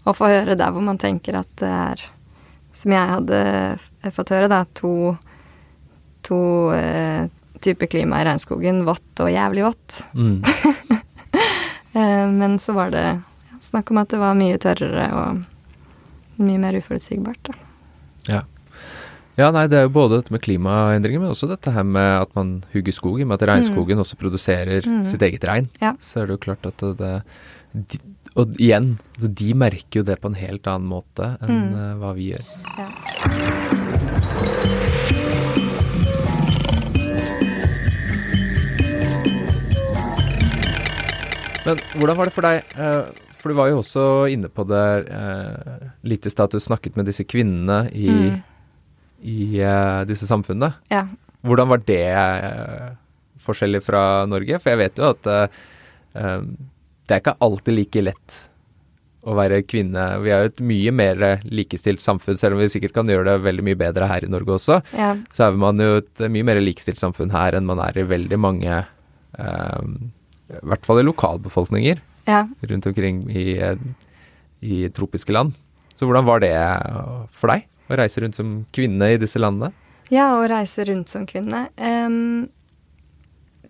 å 0.07 0.13
få 0.15 0.29
høre 0.31 0.55
der 0.59 0.71
hvor 0.71 0.85
man 0.85 0.97
tenker 1.01 1.35
at 1.41 1.49
det 1.59 1.67
er 1.73 2.05
Som 2.77 2.91
jeg 2.93 3.09
hadde 3.09 3.37
f- 3.73 4.13
fått 4.13 4.29
høre, 4.35 4.47
da, 4.51 4.59
to, 4.77 5.15
to 6.21 6.37
eh, 6.77 7.25
typer 7.59 7.89
klima 7.89 8.19
i 8.21 8.25
regnskogen. 8.27 8.83
Vått 8.85 9.23
og 9.25 9.31
jævlig 9.33 9.63
vått. 9.65 10.03
Mm. 10.13 10.35
Eh, 11.97 12.27
men 12.29 12.59
så 12.61 12.73
var 12.77 12.91
det 12.93 13.01
ja, 13.07 13.17
snakk 13.63 13.89
om 13.91 13.97
at 14.03 14.09
det 14.13 14.19
var 14.21 14.35
mye 14.37 14.57
tørrere 14.61 15.07
og 15.17 15.41
mye 16.37 16.59
mer 16.61 16.77
uforutsigbart. 16.77 17.41
Da. 17.49 17.53
Ja. 18.29 18.41
ja, 19.39 19.47
nei, 19.55 19.63
det 19.71 19.77
er 19.79 19.83
jo 19.87 19.93
både 19.95 20.19
dette 20.19 20.31
med 20.35 20.43
klimaendringer, 20.45 21.19
men 21.23 21.31
også 21.33 21.47
dette 21.49 21.71
her 21.73 21.83
med 21.87 22.11
at 22.21 22.35
man 22.37 22.47
hugger 22.75 22.93
skog, 22.93 23.17
i 23.19 23.23
og 23.25 23.29
med 23.31 23.37
at 23.41 23.47
regnskogen 23.49 23.97
også 24.03 24.15
produserer 24.21 24.85
Mm. 24.85 25.01
sitt 25.09 25.21
eget 25.25 25.43
regn. 25.49 25.65
Ja. 25.81 25.95
Så 25.99 26.21
er 26.21 26.25
det 26.29 26.33
jo 26.37 26.43
klart 26.45 26.65
at 26.69 26.77
det, 26.77 26.93
det 27.01 27.21
de, 27.73 27.97
Og 28.37 28.53
igjen, 28.61 28.99
altså 29.15 29.27
de 29.33 29.53
merker 29.57 29.99
jo 29.99 30.03
det 30.05 30.19
på 30.21 30.27
en 30.29 30.35
helt 30.37 30.67
annen 30.69 30.85
måte 30.91 31.31
enn 31.41 31.71
Mm. 31.71 31.73
eh, 31.73 31.95
hva 31.97 32.13
vi 32.13 32.29
gjør. 32.33 32.45
Ja. 32.77 32.87
Men 41.67 41.81
hvordan 41.99 42.17
var 42.17 42.29
det 42.29 42.33
for 42.35 42.47
deg? 42.47 42.63
eh, 42.79 43.23
For 43.37 43.51
du 43.53 43.57
var 43.59 43.69
jo 43.69 43.81
også 43.83 44.03
inne 44.33 44.49
på 44.49 44.63
det 44.67 44.83
eh, 45.13 45.87
litt 46.09 46.25
i 46.25 46.31
stad, 46.33 46.47
at 46.49 46.57
du 46.57 46.63
snakket 46.63 46.95
med 46.97 47.05
disse 47.09 47.25
kvinnene 47.27 47.83
i, 47.93 48.07
Mm. 48.09 48.41
i 49.27 49.37
eh, 49.61 50.03
disse 50.09 50.27
samfunnene. 50.29 50.73
ja. 50.93 51.05
Hvordan 51.47 51.69
var 51.69 51.77
det 51.85 52.01
forskjellig 53.45 53.79
fra 53.85 54.25
Norge? 54.27 54.57
For 54.59 54.73
jeg 54.73 54.79
vet 54.81 54.97
jo 54.99 55.11
at 55.13 55.27
det 57.07 57.13
er 57.13 57.21
ikke 57.21 57.35
alltid 57.45 57.75
like 57.77 58.01
lett 58.03 58.37
å 59.27 59.35
være 59.37 59.61
kvinne. 59.69 60.03
Vi 60.23 60.31
er 60.33 60.41
jo 60.43 60.49
et 60.51 60.59
mye 60.65 60.91
mer 60.95 61.21
likestilt 61.45 62.01
samfunn, 62.03 62.39
selv 62.41 62.57
om 62.57 62.61
vi 62.63 62.67
sikkert 62.73 62.95
kan 62.97 63.07
gjøre 63.07 63.29
det 63.29 63.45
veldig 63.45 63.63
mye 63.69 63.79
bedre 63.79 64.07
her 64.09 64.25
i 64.25 64.31
Norge 64.31 64.57
også. 64.57 64.79
ja. 64.97 65.13
Så 65.31 65.45
er 65.47 65.55
man 65.61 65.77
jo 65.79 66.01
et 66.01 66.25
mye 66.31 66.43
mer 66.47 66.59
likestilt 66.63 66.99
samfunn 66.99 67.31
her 67.31 67.55
enn 67.55 67.65
man 67.69 67.79
er 67.85 67.97
i 68.01 68.07
veldig 68.07 68.39
mange 68.39 68.73
eh, 69.37 69.81
I 70.47 70.63
hvert 70.71 70.85
fall 70.87 71.01
i 71.01 71.07
lokalbefolkninger 71.07 71.99
ja. 72.27 72.43
rundt 72.71 72.85
omkring 72.89 73.23
i, 73.31 73.57
i 74.63 74.89
tropiske 74.95 75.33
land. 75.35 75.55
Så 75.95 76.05
hvordan 76.05 76.27
var 76.27 76.43
det 76.43 76.53
for 77.33 77.51
deg 77.51 77.65
å 77.87 77.97
reise 77.97 78.21
rundt 78.21 78.37
som 78.37 78.61
kvinne 78.75 79.13
i 79.13 79.19
disse 79.19 79.39
landene? 79.41 79.71
Ja, 80.13 80.37
å 80.37 80.45
reise 80.47 80.85
rundt 80.87 81.11
som 81.11 81.25
kvinne. 81.27 81.67
Um, 81.75 82.47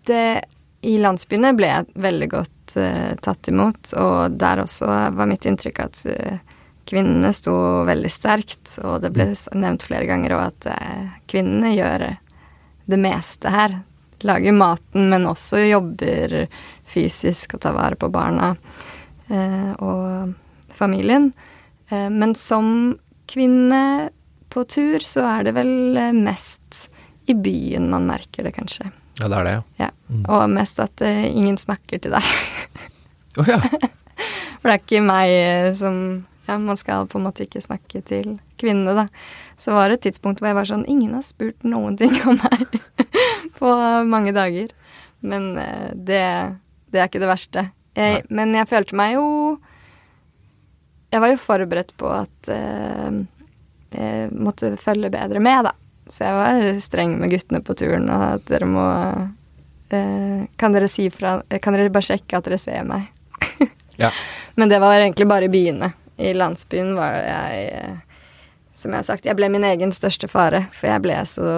det 0.06 0.44
I 0.86 0.94
landsbyene 1.02 1.54
ble 1.58 1.70
jeg 1.70 1.88
veldig 1.98 2.28
godt 2.30 2.76
uh, 2.78 3.14
tatt 3.24 3.50
imot, 3.50 3.92
og 3.98 4.36
der 4.38 4.62
også 4.62 4.90
var 5.16 5.30
mitt 5.30 5.48
inntrykk 5.48 5.80
at 5.82 6.04
eh, 6.06 6.38
kvinnene 6.88 7.32
sto 7.34 7.54
veldig 7.88 8.12
sterkt, 8.12 8.76
og 8.84 9.02
det 9.02 9.10
ble 9.16 9.32
nevnt 9.58 9.86
flere 9.88 10.06
ganger 10.08 10.36
òg 10.36 10.44
at 10.44 10.68
uh, 10.70 11.08
kvinnene 11.30 11.74
gjør 11.74 12.06
det 12.88 13.00
meste 13.02 13.52
her. 13.52 13.80
Lager 14.26 14.54
maten, 14.56 15.08
men 15.12 15.26
også 15.30 15.60
jobber 15.68 16.48
fysisk 16.88 17.54
og 17.54 17.62
tar 17.62 17.76
vare 17.76 17.98
på 18.00 18.08
barna 18.10 18.54
eh, 19.30 19.72
og 19.78 20.32
familien. 20.74 21.32
Eh, 21.90 22.08
men 22.10 22.34
som 22.34 22.96
kvinne 23.28 24.10
på 24.48 24.64
tur, 24.64 25.04
så 25.04 25.26
er 25.28 25.48
det 25.48 25.54
vel 25.58 25.96
eh, 26.00 26.14
mest 26.16 26.88
i 27.28 27.36
byen 27.36 27.90
man 27.92 28.08
merker 28.08 28.46
det, 28.48 28.54
kanskje. 28.56 28.88
Ja, 29.18 29.28
det 29.28 29.36
er 29.36 29.44
det, 29.44 29.52
ja. 29.52 29.62
Ja. 29.84 29.90
Og 30.30 30.48
mest 30.50 30.78
at 30.80 31.02
eh, 31.04 31.26
ingen 31.28 31.58
snakker 31.60 32.00
til 32.00 32.14
deg. 32.14 32.34
Å 33.38 33.46
ja. 33.48 33.60
For 34.58 34.70
det 34.70 34.74
er 34.74 34.82
ikke 34.82 35.04
meg 35.06 35.34
eh, 35.34 35.70
som 35.78 36.00
Ja, 36.48 36.56
man 36.56 36.78
skal 36.80 37.04
på 37.12 37.18
en 37.20 37.26
måte 37.26 37.44
ikke 37.44 37.60
snakke 37.60 38.00
til 38.08 38.38
kvinnene, 38.58 38.94
da. 38.96 39.04
Så 39.60 39.74
var 39.76 39.90
det 39.90 39.98
et 39.98 40.06
tidspunkt 40.08 40.40
hvor 40.40 40.48
jeg 40.48 40.56
var 40.56 40.68
sånn 40.70 40.86
Ingen 40.88 41.12
har 41.18 41.26
spurt 41.26 41.66
noen 41.66 41.98
ting 42.00 42.14
om 42.24 42.38
meg 42.40 42.78
på 43.58 43.72
mange 44.08 44.32
dager. 44.36 44.72
Men 45.20 45.50
eh, 45.58 45.90
det, 45.94 46.22
det 46.92 47.00
er 47.00 47.10
ikke 47.10 47.22
det 47.22 47.30
verste. 47.30 47.66
Jeg, 47.98 48.22
men 48.30 48.54
jeg 48.54 48.68
følte 48.70 48.94
meg 48.94 49.16
jo 49.16 49.24
Jeg 51.10 51.18
var 51.24 51.32
jo 51.32 51.38
forberedt 51.42 51.96
på 51.98 52.10
at 52.14 52.50
eh, 52.52 53.16
jeg 53.88 54.28
måtte 54.36 54.74
følge 54.78 55.10
bedre 55.10 55.40
med, 55.42 55.66
da. 55.66 55.72
Så 56.08 56.24
jeg 56.28 56.36
var 56.38 56.80
streng 56.84 57.16
med 57.20 57.32
guttene 57.32 57.62
på 57.64 57.74
turen, 57.76 58.06
og 58.12 58.24
at 58.36 58.44
dere 58.48 58.68
må 58.68 58.84
eh, 59.90 60.44
Kan 60.60 60.76
dere 60.76 60.90
si 60.92 61.08
fra 61.12 61.38
Kan 61.58 61.76
dere 61.76 61.92
bare 61.92 62.10
sjekke 62.12 62.38
at 62.38 62.48
dere 62.48 62.60
ser 62.62 62.86
meg? 62.88 63.10
Ja. 63.98 64.12
Men 64.54 64.70
det 64.70 64.78
var 64.78 64.94
egentlig 64.94 65.26
bare 65.26 65.48
i 65.48 65.50
byene. 65.50 65.88
I 66.22 66.30
landsbyen 66.30 66.92
var 66.94 67.16
jeg 67.18 67.96
Som 68.78 68.94
jeg 68.94 69.02
har 69.02 69.06
sagt, 69.08 69.26
jeg 69.26 69.34
ble 69.38 69.48
min 69.50 69.66
egen 69.66 69.90
største 69.94 70.28
fare, 70.30 70.66
for 70.70 70.86
jeg 70.92 71.02
ble 71.02 71.16
så 71.26 71.48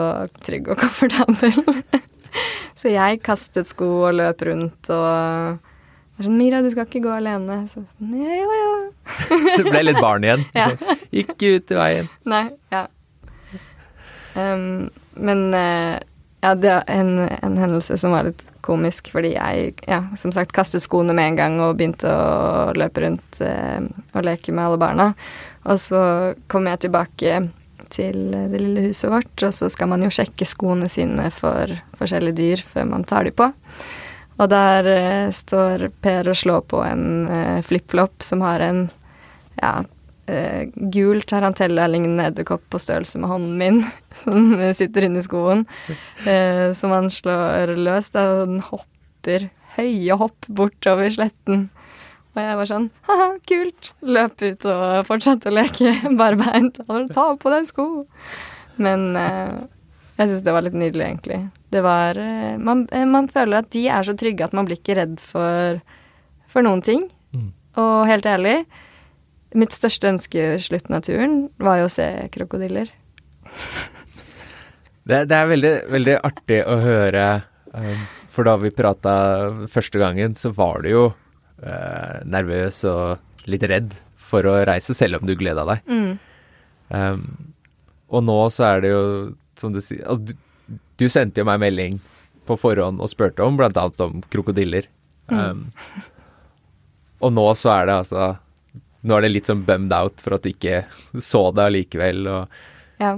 trygg 0.47 0.71
og 0.73 0.81
komfortabel. 0.85 1.83
så 2.79 2.93
jeg 2.95 3.21
kastet 3.27 3.69
sko 3.69 3.91
og 4.09 4.17
løp 4.17 4.47
rundt 4.49 4.89
og 4.95 5.59
var 6.21 6.29
sånn 6.29 6.37
'Mira, 6.37 6.63
du 6.63 6.71
skal 6.73 6.87
ikke 6.89 7.05
gå 7.05 7.13
alene.' 7.13 7.63
Så 7.69 7.81
sånn, 7.81 8.15
ja, 8.21 8.41
ja, 8.41 8.61
ja. 8.61 9.57
Du 9.59 9.69
ble 9.69 9.85
litt 9.87 10.01
barn 10.01 10.25
igjen. 10.25 10.45
Ja. 10.57 10.71
Ikke 11.13 11.57
ut 11.57 11.73
i 11.73 11.79
veien. 11.79 12.11
Nei, 12.29 12.47
ja. 12.73 12.87
Um, 14.37 14.91
men 15.17 15.49
uh, 15.57 15.99
ja, 16.41 16.55
det 16.55 16.71
var 16.71 16.85
en, 16.87 17.19
en 17.19 17.57
hendelse 17.59 17.97
som 18.01 18.13
var 18.15 18.29
litt 18.29 18.45
komisk, 18.65 19.11
fordi 19.13 19.35
jeg, 19.35 19.75
ja, 19.89 20.03
som 20.21 20.33
sagt, 20.33 20.55
kastet 20.57 20.85
skoene 20.85 21.17
med 21.17 21.33
en 21.33 21.41
gang 21.41 21.59
og 21.65 21.77
begynte 21.81 22.09
å 22.09 22.71
løpe 22.77 23.03
rundt 23.05 23.41
eh, 23.45 23.81
og 24.15 24.25
leke 24.25 24.55
med 24.55 24.65
alle 24.65 24.79
barna. 24.81 25.09
Og 25.71 25.79
så 25.79 26.03
kom 26.51 26.67
jeg 26.67 26.85
tilbake 26.85 27.41
til 27.91 28.31
det 28.35 28.61
lille 28.61 28.89
huset 28.89 29.11
vårt, 29.11 29.35
og 29.47 29.55
så 29.55 29.71
skal 29.73 29.91
man 29.91 30.05
jo 30.05 30.13
sjekke 30.15 30.47
skoene 30.47 30.91
sine 30.91 31.29
for 31.35 31.75
forskjellige 31.99 32.39
dyr 32.39 32.65
før 32.67 32.89
man 32.93 33.07
tar 33.09 33.27
de 33.27 33.35
på. 33.35 33.51
Og 34.41 34.49
der 34.49 34.87
eh, 34.89 35.33
står 35.37 35.91
Per 36.01 36.31
og 36.33 36.39
slår 36.39 36.63
på 36.71 36.83
en 36.87 37.07
eh, 37.29 37.59
flipflop 37.67 38.25
som 38.25 38.45
har 38.47 38.63
en 38.65 38.87
ja, 39.61 39.73
eh, 40.31 40.71
gul 40.95 41.21
tarantella-lignende 41.29 42.31
edderkopp 42.31 42.65
på 42.73 42.81
størrelse 42.81 43.21
med 43.21 43.33
hånden 43.33 43.59
min, 43.61 43.83
som 44.23 44.55
sitter 44.77 45.09
inni 45.09 45.25
skoen, 45.27 45.67
eh, 46.25 46.71
som 46.79 46.95
han 46.97 47.11
slår 47.13 47.75
løs, 47.77 48.13
da, 48.17 48.27
den 48.47 48.63
hopper 48.71 49.51
høye 49.77 50.17
hopp 50.19 50.49
bortover 50.49 51.13
sletten. 51.15 51.69
Og 52.31 52.39
jeg 52.39 52.59
var 52.61 52.69
sånn 52.71 52.87
ha-ha, 53.09 53.29
kult. 53.49 53.91
Løp 54.07 54.43
ut 54.45 54.67
og 54.71 55.07
fortsatte 55.09 55.51
å 55.51 55.55
leke 55.55 55.97
barbeint. 56.21 56.79
Ta 57.15 57.27
på 57.41 57.53
deg 57.53 57.67
sko. 57.69 57.87
Men 58.81 59.09
eh, 59.19 59.57
jeg 60.21 60.31
syns 60.31 60.45
det 60.47 60.55
var 60.55 60.65
litt 60.67 60.77
nydelig, 60.79 61.07
egentlig. 61.07 61.41
Det 61.75 61.83
var 61.85 62.19
eh, 62.21 62.55
man, 62.61 62.85
eh, 62.95 63.07
man 63.09 63.29
føler 63.33 63.63
at 63.63 63.71
de 63.75 63.87
er 63.91 64.07
så 64.07 64.15
trygge 64.19 64.47
at 64.47 64.55
man 64.57 64.69
blir 64.69 64.79
ikke 64.79 64.99
redd 65.01 65.19
for, 65.25 65.81
for 66.51 66.67
noen 66.67 66.85
ting. 66.87 67.09
Mm. 67.35 67.51
Og 67.83 67.95
helt 68.11 68.29
ærlig, 68.31 68.61
mitt 69.59 69.75
største 69.75 70.13
ønske 70.13 70.53
i 70.55 70.63
slutten 70.63 70.99
av 70.99 71.03
turen 71.07 71.41
var 71.59 71.81
jo 71.81 71.89
å 71.89 71.97
se 71.99 72.13
krokodiller. 72.35 72.93
Det, 75.11 75.25
det 75.27 75.35
er 75.35 75.47
veldig, 75.49 75.71
veldig 75.91 76.13
artig 76.23 76.59
å 76.71 76.75
høre, 76.85 77.23
um, 77.73 78.03
for 78.31 78.47
da 78.47 78.53
vi 78.61 78.69
prata 78.71 79.15
første 79.73 79.99
gangen, 79.99 80.37
så 80.39 80.53
var 80.55 80.85
det 80.85 80.93
jo 80.93 81.07
eh, 81.63 82.21
nervøs 82.29 82.83
og 82.91 83.49
litt 83.51 83.65
redd 83.71 83.95
for 84.31 84.47
å 84.47 84.59
reise, 84.69 84.95
selv 84.95 85.21
om 85.21 85.27
du 85.29 85.35
gleda 85.39 85.65
deg. 85.69 85.87
Um, 86.91 87.25
og 88.11 88.25
nå 88.27 88.37
så 88.51 88.67
er 88.73 88.81
det 88.85 88.91
jo, 88.93 89.03
som 89.59 89.73
du 89.75 89.79
sier 89.83 90.03
altså, 90.07 90.33
du, 90.33 90.79
du 90.99 91.05
sendte 91.11 91.43
jo 91.43 91.47
meg 91.47 91.61
melding 91.63 92.01
på 92.49 92.57
forhånd 92.59 92.99
og 93.03 93.11
spurte 93.13 93.45
om 93.47 93.59
annet 93.61 94.03
om 94.03 94.23
krokodiller. 94.33 94.89
Um, 95.31 95.69
og 97.23 97.35
nå 97.37 97.45
så 97.59 97.71
er 97.77 97.87
det 97.87 97.99
altså 98.01 98.31
Nå 99.07 99.15
er 99.17 99.23
det 99.25 99.29
litt 99.31 99.47
sånn 99.49 99.63
bummed 99.65 99.93
out 99.97 100.19
for 100.21 100.35
at 100.37 100.43
du 100.45 100.51
ikke 100.51 100.83
så 101.25 101.47
det 101.57 101.63
allikevel. 101.71 102.27
Og 102.29 103.01
Ja. 103.01 103.15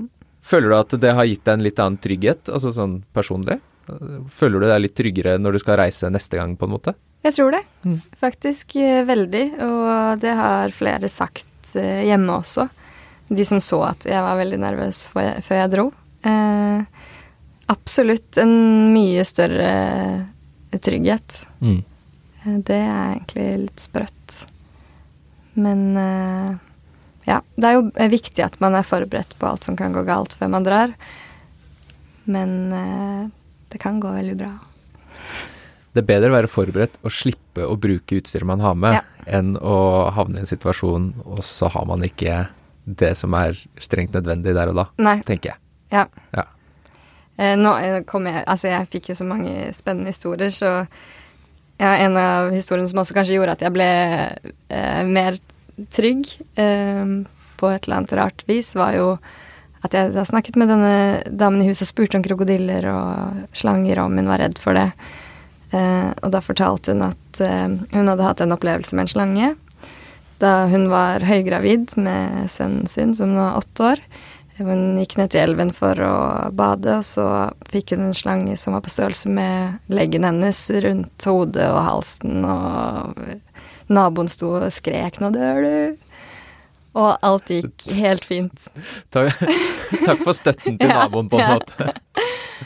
føler 0.46 0.68
du 0.70 0.76
at 0.76 0.92
det 1.02 1.14
har 1.16 1.26
gitt 1.26 1.42
deg 1.44 1.54
en 1.56 1.64
litt 1.66 1.80
annen 1.82 1.98
trygghet, 1.98 2.46
altså 2.46 2.70
sånn 2.76 3.00
personlig? 3.12 3.56
Føler 4.30 4.62
du 4.62 4.66
deg 4.68 4.82
litt 4.84 4.94
tryggere 4.94 5.38
når 5.42 5.56
du 5.56 5.58
skal 5.64 5.80
reise 5.80 6.06
neste 6.14 6.38
gang, 6.38 6.54
på 6.56 6.68
en 6.68 6.74
måte? 6.76 6.94
Jeg 7.22 7.34
tror 7.36 7.52
det. 7.54 7.62
Faktisk 8.18 8.74
eh, 8.76 9.04
veldig. 9.06 9.44
Og 9.62 10.20
det 10.22 10.32
har 10.38 10.72
flere 10.74 11.08
sagt 11.12 11.74
eh, 11.78 12.02
hjemme 12.08 12.34
også. 12.40 12.68
De 13.32 13.44
som 13.48 13.60
så 13.62 13.78
at 13.92 14.04
jeg 14.08 14.20
var 14.24 14.36
veldig 14.40 14.58
nervøs 14.60 15.04
før 15.12 15.28
jeg, 15.28 15.44
før 15.46 15.60
jeg 15.62 15.72
dro. 15.76 15.84
Eh, 16.26 16.82
absolutt 17.72 18.36
en 18.42 18.56
mye 18.92 19.22
større 19.24 19.70
trygghet. 20.82 21.38
Mm. 21.62 21.78
Eh, 22.42 22.58
Det 22.66 22.80
er 22.80 23.14
egentlig 23.14 23.46
litt 23.68 23.86
sprøtt. 23.86 24.36
Men 25.54 25.86
eh, 26.00 26.50
ja, 27.28 27.38
det 27.54 27.68
er 27.70 27.78
jo 27.78 27.86
eh, 27.94 28.10
viktig 28.12 28.42
at 28.44 28.58
man 28.60 28.74
er 28.74 28.86
forberedt 28.88 29.36
på 29.38 29.46
alt 29.46 29.64
som 29.68 29.76
kan 29.78 29.94
gå 29.94 30.02
galt 30.08 30.34
før 30.36 30.50
man 30.58 30.66
drar. 30.66 30.92
Men 32.24 32.58
eh, 32.72 33.22
det 33.72 33.80
kan 33.82 34.00
gå 34.02 34.10
veldig 34.18 34.36
bra. 34.42 34.52
Det 35.92 36.00
er 36.02 36.08
bedre 36.08 36.30
å 36.30 36.36
være 36.38 36.48
forberedt 36.48 36.94
og 37.04 37.12
slippe 37.12 37.66
å 37.68 37.76
bruke 37.80 38.16
utstyret 38.20 38.48
man 38.48 38.60
har 38.64 38.74
med, 38.74 38.94
Ja. 38.96 39.02
enn 39.26 39.56
å 39.60 40.10
havne 40.10 40.38
i 40.40 40.40
en 40.40 40.46
situasjon, 40.48 41.12
og 41.26 41.42
så 41.44 41.68
har 41.70 41.84
man 41.86 42.00
ikke 42.02 42.48
det 42.86 43.16
som 43.16 43.34
er 43.34 43.52
strengt 43.78 44.12
nødvendig 44.16 44.54
der 44.56 44.68
og 44.72 44.74
da, 44.80 44.86
Nei. 44.98 45.18
tenker 45.20 45.52
jeg. 45.52 45.58
Ja. 45.92 46.06
Ja. 46.34 46.44
Eh, 47.38 47.54
nå 47.56 47.76
eh, 47.80 48.00
kom 48.04 48.24
jeg 48.26 48.44
Altså, 48.46 48.68
jeg 48.68 48.88
fikk 48.88 49.08
jo 49.12 49.14
så 49.14 49.24
mange 49.28 49.72
spennende 49.76 50.08
historier, 50.12 50.50
så 50.50 50.86
ja, 51.80 51.94
en 51.96 52.16
av 52.16 52.50
historiene 52.52 52.88
som 52.88 52.98
også 53.02 53.14
kanskje 53.16 53.36
gjorde 53.36 53.52
at 53.56 53.60
jeg 53.64 53.72
ble 53.74 53.86
eh, 54.70 55.02
mer 55.08 55.38
trygg 55.90 56.28
eh, 56.56 57.04
på 57.58 57.70
et 57.72 57.84
eller 57.86 57.96
annet 58.00 58.12
rart 58.18 58.44
vis, 58.48 58.74
var 58.74 58.92
jo 58.96 59.18
at 59.82 59.92
jeg 59.96 60.12
da 60.14 60.22
snakket 60.24 60.56
med 60.56 60.68
denne 60.70 61.22
damen 61.26 61.62
i 61.62 61.68
huset 61.68 61.88
og 61.88 61.90
spurte 61.90 62.16
om 62.18 62.22
krokodiller 62.24 62.86
og 62.92 63.48
slanger, 63.56 63.98
og 63.98 64.10
om 64.12 64.16
hun 64.20 64.30
var 64.30 64.38
redd 64.44 64.58
for 64.62 64.78
det. 64.78 64.92
Eh, 65.72 66.10
og 66.20 66.32
da 66.34 66.40
fortalte 66.44 66.92
hun 66.92 67.04
at 67.06 67.40
eh, 67.40 67.68
hun 67.96 68.10
hadde 68.10 68.26
hatt 68.26 68.42
en 68.44 68.52
opplevelse 68.52 68.96
med 68.96 69.06
en 69.06 69.12
slange 69.14 69.52
da 70.42 70.66
hun 70.66 70.88
var 70.90 71.22
høygravid 71.22 71.94
med 72.02 72.50
sønnen 72.50 72.88
sin, 72.90 73.12
som 73.14 73.30
nå 73.30 73.42
er 73.44 73.58
åtte 73.60 73.84
år. 73.92 74.00
Hun 74.58 74.98
gikk 75.00 75.14
ned 75.16 75.30
til 75.32 75.42
elven 75.46 75.70
for 75.74 75.98
å 76.02 76.14
bade, 76.54 76.98
og 76.98 77.06
så 77.06 77.26
fikk 77.70 77.94
hun 77.94 78.08
en 78.08 78.16
slange 78.16 78.56
som 78.60 78.74
var 78.74 78.82
på 78.84 78.92
størrelse 78.92 79.30
med 79.32 79.78
leggen 79.92 80.26
hennes 80.26 80.64
rundt 80.84 81.28
hodet 81.28 81.68
og 81.70 81.80
halsen, 81.86 82.42
og 82.42 83.92
naboen 83.92 84.30
sto 84.32 84.56
og 84.58 84.68
skrek 84.74 85.20
'nå 85.22 85.30
dør 85.34 85.62
du'. 85.62 85.96
Og 86.92 87.16
alt 87.24 87.48
gikk 87.48 87.86
helt 87.96 88.24
fint. 88.28 88.66
Takk, 89.14 89.38
takk 90.04 90.20
for 90.26 90.36
støtten 90.36 90.76
til 90.76 90.90
naboen, 90.98 91.30
på 91.32 91.40
en 91.40 91.54
måte. 91.56 91.94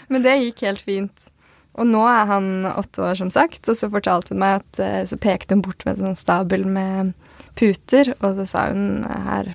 Men 0.08 0.24
det 0.24 0.40
gikk 0.42 0.64
helt 0.66 0.82
fint. 0.82 1.28
Og 1.76 1.88
nå 1.88 2.02
er 2.08 2.28
han 2.30 2.48
åtte 2.70 3.04
år, 3.04 3.18
som 3.18 3.30
sagt, 3.32 3.68
og 3.68 3.76
så 3.76 3.90
fortalte 3.92 4.32
hun 4.32 4.40
meg 4.40 4.62
at 4.62 4.80
eh, 4.80 5.02
så 5.08 5.18
pekte 5.20 5.56
hun 5.56 5.64
bort 5.66 5.84
med 5.84 5.96
en 5.96 6.08
sånn 6.08 6.18
stabel 6.18 6.64
med 6.64 7.12
puter, 7.58 8.14
og 8.20 8.38
så 8.38 8.46
sa 8.48 8.66
hun 8.70 9.04
her 9.04 9.52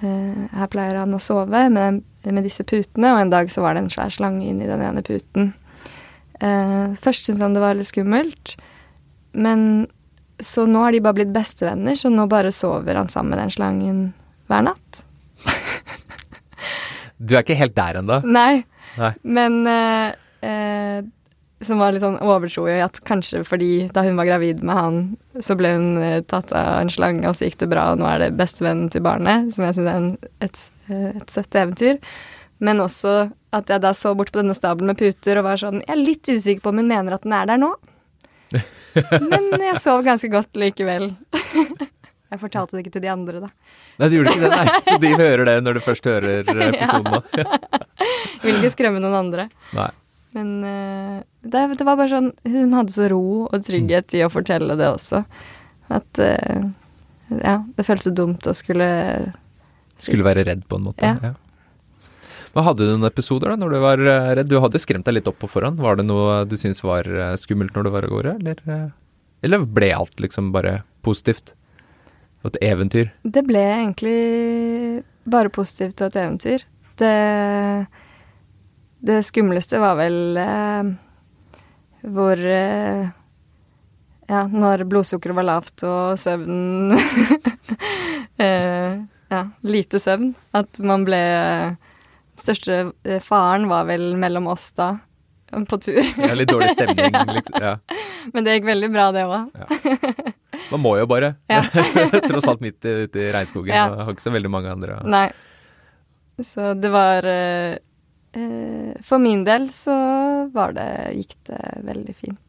eh, 0.00 0.44
her 0.54 0.70
pleier 0.70 1.00
han 1.00 1.16
å 1.16 1.22
sove 1.22 1.66
med, 1.74 2.04
med 2.26 2.46
disse 2.46 2.66
putene, 2.66 3.10
og 3.14 3.22
en 3.24 3.34
dag 3.34 3.50
så 3.50 3.64
var 3.64 3.74
det 3.74 3.84
en 3.84 3.92
svær 3.92 4.14
slange 4.14 4.46
inni 4.46 4.70
den 4.70 4.84
ene 4.84 5.02
puten. 5.06 5.52
Eh, 6.38 6.94
først 7.02 7.26
syntes 7.26 7.42
han 7.42 7.56
det 7.56 7.64
var 7.64 7.76
litt 7.78 7.90
skummelt, 7.90 8.54
men 9.34 9.88
så 10.42 10.66
nå 10.66 10.82
har 10.82 10.94
de 10.94 11.02
bare 11.02 11.18
blitt 11.18 11.34
bestevenner, 11.34 11.98
så 11.98 12.10
nå 12.10 12.26
bare 12.30 12.54
sover 12.54 12.98
han 12.98 13.10
sammen 13.10 13.34
med 13.34 13.42
den 13.42 13.54
slangen 13.54 14.00
hver 14.50 14.66
natt. 14.70 15.04
Du 17.18 17.36
er 17.36 17.44
ikke 17.44 17.56
helt 17.58 17.76
der 17.76 18.00
ennå. 18.00 18.18
Nei, 18.26 18.64
Nei. 18.98 19.12
men 19.22 19.60
eh, 19.70 20.14
eh, 20.44 21.04
Som 21.64 21.80
var 21.80 21.94
litt 21.94 22.04
sånn 22.04 22.18
overtro 22.20 22.66
i 22.68 22.78
at 22.84 22.98
kanskje 23.08 23.42
fordi 23.46 23.88
da 23.94 24.04
hun 24.06 24.18
var 24.20 24.28
gravid 24.28 24.62
med 24.66 24.76
han, 24.76 25.00
så 25.44 25.56
ble 25.58 25.70
hun 25.76 25.86
eh, 26.02 26.20
tatt 26.28 26.52
av 26.52 26.82
en 26.82 26.92
slange, 26.92 27.24
og 27.28 27.36
så 27.38 27.48
gikk 27.48 27.60
det 27.62 27.70
bra, 27.72 27.90
og 27.92 28.02
nå 28.02 28.08
er 28.10 28.24
det 28.24 28.34
bestevennen 28.38 28.90
til 28.92 29.04
barnet, 29.06 29.52
som 29.54 29.64
jeg 29.66 29.78
syns 29.78 29.90
er 29.90 30.00
en, 30.00 30.10
et, 30.44 30.64
eh, 30.90 31.10
et 31.22 31.32
søtt 31.32 31.56
eventyr. 31.58 31.98
Men 32.64 32.82
også 32.84 33.14
at 33.54 33.70
jeg 33.70 33.82
da 33.82 33.94
så 33.96 34.14
bort 34.16 34.32
på 34.34 34.40
denne 34.40 34.56
stabelen 34.56 34.92
med 34.92 35.00
puter 35.00 35.40
og 35.40 35.46
var 35.46 35.58
sånn 35.60 35.80
Jeg 35.82 35.90
er 35.90 36.00
litt 36.00 36.30
usikker 36.30 36.62
på 36.64 36.70
om 36.72 36.78
hun 36.80 36.90
mener 36.90 37.16
at 37.16 37.26
den 37.26 37.34
er 37.36 37.50
der 37.50 37.60
nå. 37.60 37.72
Men 39.30 39.50
jeg 39.58 39.80
sov 39.82 40.04
ganske 40.06 40.30
godt 40.32 40.54
likevel. 40.58 41.10
Jeg 42.34 42.40
fortalte 42.40 42.74
det 42.74 42.80
ikke 42.82 42.94
til 42.96 43.02
de 43.04 43.10
andre, 43.12 43.40
da. 43.44 43.48
Nei, 44.00 44.06
du 44.10 44.14
gjorde 44.16 44.32
ikke 44.32 44.42
det, 44.42 44.56
nei. 44.58 44.78
Så 44.88 44.94
de 44.98 45.10
hører 45.12 45.44
det 45.46 45.52
når 45.62 45.76
du 45.76 45.80
først 45.84 46.08
hører 46.08 46.48
episoden 46.64 47.12
nå. 47.12 47.20
Vil 48.42 48.56
ikke 48.58 48.72
skremme 48.72 49.02
noen 49.02 49.14
andre. 49.20 49.44
Nei. 49.76 49.90
Men 50.34 50.48
eh, 50.66 51.20
det, 51.46 51.62
det 51.78 51.86
var 51.86 51.98
bare 51.98 52.10
sånn 52.10 52.32
Hun 52.42 52.72
hadde 52.74 52.94
så 52.94 53.06
ro 53.12 53.44
og 53.46 53.62
trygghet 53.62 54.16
i 54.18 54.24
å 54.26 54.32
fortelle 54.32 54.74
det 54.80 54.88
også. 54.90 55.22
At 55.94 56.20
eh, 56.22 56.66
Ja, 57.38 57.60
det 57.76 57.86
føltes 57.86 58.10
så 58.10 58.14
dumt 58.14 58.46
å 58.50 58.54
skulle 58.56 58.88
Skulle 60.02 60.26
være 60.26 60.44
redd, 60.48 60.66
på 60.68 60.80
en 60.80 60.88
måte. 60.90 61.06
Ja. 61.06 61.30
Ja. 61.30 61.34
Hva 62.54 62.62
Hadde 62.68 62.86
du 62.86 62.92
noen 62.92 63.08
episoder 63.08 63.50
da, 63.50 63.58
når 63.58 63.74
du 63.74 63.78
var 63.82 64.02
eh, 64.02 64.30
redd? 64.40 64.50
Du 64.50 64.58
hadde 64.62 64.82
skremt 64.82 65.06
deg 65.06 65.20
litt 65.20 65.30
opp 65.30 65.38
på 65.42 65.50
forhånd. 65.50 65.80
Var 65.82 65.98
det 65.98 66.06
noe 66.10 66.42
du 66.50 66.58
syntes 66.58 66.82
var 66.86 67.08
skummelt 67.40 67.74
når 67.74 67.86
du 67.86 67.94
var 67.94 68.06
av 68.06 68.14
gårde, 68.14 68.36
eller, 68.42 68.90
eller 69.46 69.66
ble 69.78 69.90
alt 69.94 70.22
liksom 70.22 70.52
bare 70.54 70.80
positivt? 71.06 71.54
Og 72.44 72.52
et 72.52 72.60
eventyr? 72.68 73.08
Det 73.24 73.42
ble 73.48 73.62
egentlig 73.72 74.18
bare 75.24 75.50
positivt 75.52 76.02
og 76.02 76.10
et 76.10 76.18
eventyr. 76.20 76.66
Det, 77.00 77.12
det 79.04 79.20
skumleste 79.26 79.80
var 79.82 79.98
vel 80.00 80.38
eh, 80.40 80.92
hvor 82.14 82.40
eh, 82.40 83.12
Ja, 84.24 84.46
når 84.48 84.86
blodsukkeret 84.88 85.36
var 85.36 85.44
lavt 85.44 85.84
og 85.84 86.18
søvnen 86.20 86.96
eh, 88.44 89.02
Ja, 89.32 89.40
lite 89.66 90.00
søvn. 90.00 90.32
At 90.56 90.80
man 90.80 91.04
ble 91.04 91.20
Største 92.40 92.78
eh, 93.04 93.20
faren 93.22 93.68
var 93.70 93.84
vel 93.86 94.14
mellom 94.18 94.48
oss 94.50 94.70
da, 94.74 94.96
på 95.68 95.78
tur. 95.78 96.00
Ja, 96.18 96.32
litt 96.34 96.50
dårlig 96.50 96.72
stemning, 96.74 97.14
liksom. 97.36 97.60
Ja. 97.62 97.76
Men 98.34 98.46
det 98.46 98.56
gikk 98.56 98.66
veldig 98.72 98.90
bra, 98.90 99.04
det 99.14 99.22
òg. 99.28 99.52
Man 100.72 100.82
må 100.82 100.96
jo 100.98 101.06
bare. 101.10 101.34
Ja. 101.50 101.62
Tross 102.28 102.48
alt 102.50 102.64
midt 102.64 102.80
ute 102.82 103.22
i 103.22 103.30
regnskogen. 103.34 103.70
Ja. 103.70 103.86
og 103.92 104.08
Har 104.08 104.16
ikke 104.16 104.26
så 104.26 104.34
veldig 104.34 104.50
mange 104.50 104.72
andre. 104.72 104.98
Nei. 105.06 105.28
Så 106.42 106.72
det 106.74 106.90
var 106.90 107.26
eh, 107.30 107.76
eh, 107.76 107.78
For 109.04 109.18
min 109.22 109.44
del 109.46 109.68
så 109.76 109.94
var 110.54 110.72
det 110.76 110.88
gikk 111.20 111.36
det 111.50 111.60
veldig 111.86 112.14
fint. 112.18 112.40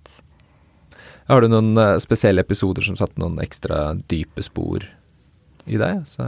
Har 1.30 1.42
du 1.42 1.48
noen 1.50 1.72
eh, 1.82 1.96
spesielle 2.04 2.44
episoder 2.46 2.86
som 2.86 2.98
satte 3.00 3.18
noen 3.22 3.40
ekstra 3.42 3.94
dype 4.10 4.44
spor 4.46 4.86
i 5.66 5.78
deg? 5.82 6.04
Så, 6.06 6.28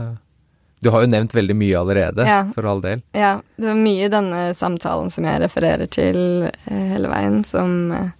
du 0.82 0.90
har 0.94 1.02
jo 1.04 1.10
nevnt 1.10 1.34
veldig 1.34 1.54
mye 1.58 1.78
allerede, 1.78 2.26
Ja. 2.26 2.40
for 2.54 2.66
all 2.66 2.80
del. 2.82 3.02
Ja, 3.14 3.36
det 3.56 3.66
var 3.66 3.78
mye 3.78 4.06
i 4.06 4.12
denne 4.12 4.40
samtalen 4.58 5.10
som 5.10 5.26
jeg 5.26 5.40
refererer 5.42 5.86
til 5.90 6.20
eh, 6.50 6.86
hele 6.94 7.10
veien, 7.10 7.40
som 7.46 7.92
eh, 7.94 8.10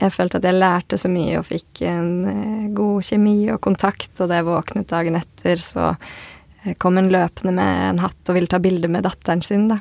jeg 0.00 0.14
følte 0.14 0.38
at 0.40 0.46
jeg 0.48 0.56
lærte 0.58 0.96
så 0.98 1.10
mye 1.12 1.38
og 1.42 1.46
fikk 1.50 1.82
en 1.86 2.10
eh, 2.30 2.68
god 2.74 3.02
kjemi 3.10 3.36
og 3.52 3.60
kontakt, 3.66 4.10
og 4.18 4.30
da 4.30 4.38
jeg 4.40 4.48
våknet 4.48 4.90
dagen 4.90 5.18
etter, 5.18 5.58
så 5.62 5.90
eh, 6.64 6.74
kom 6.78 6.98
en 6.98 7.10
løpende 7.12 7.54
med 7.58 7.84
en 7.90 8.02
hatt 8.06 8.30
og 8.30 8.38
ville 8.38 8.50
ta 8.50 8.58
bilde 8.62 8.88
med 8.90 9.02
datteren 9.06 9.42
sin, 9.42 9.66
da. 9.74 9.78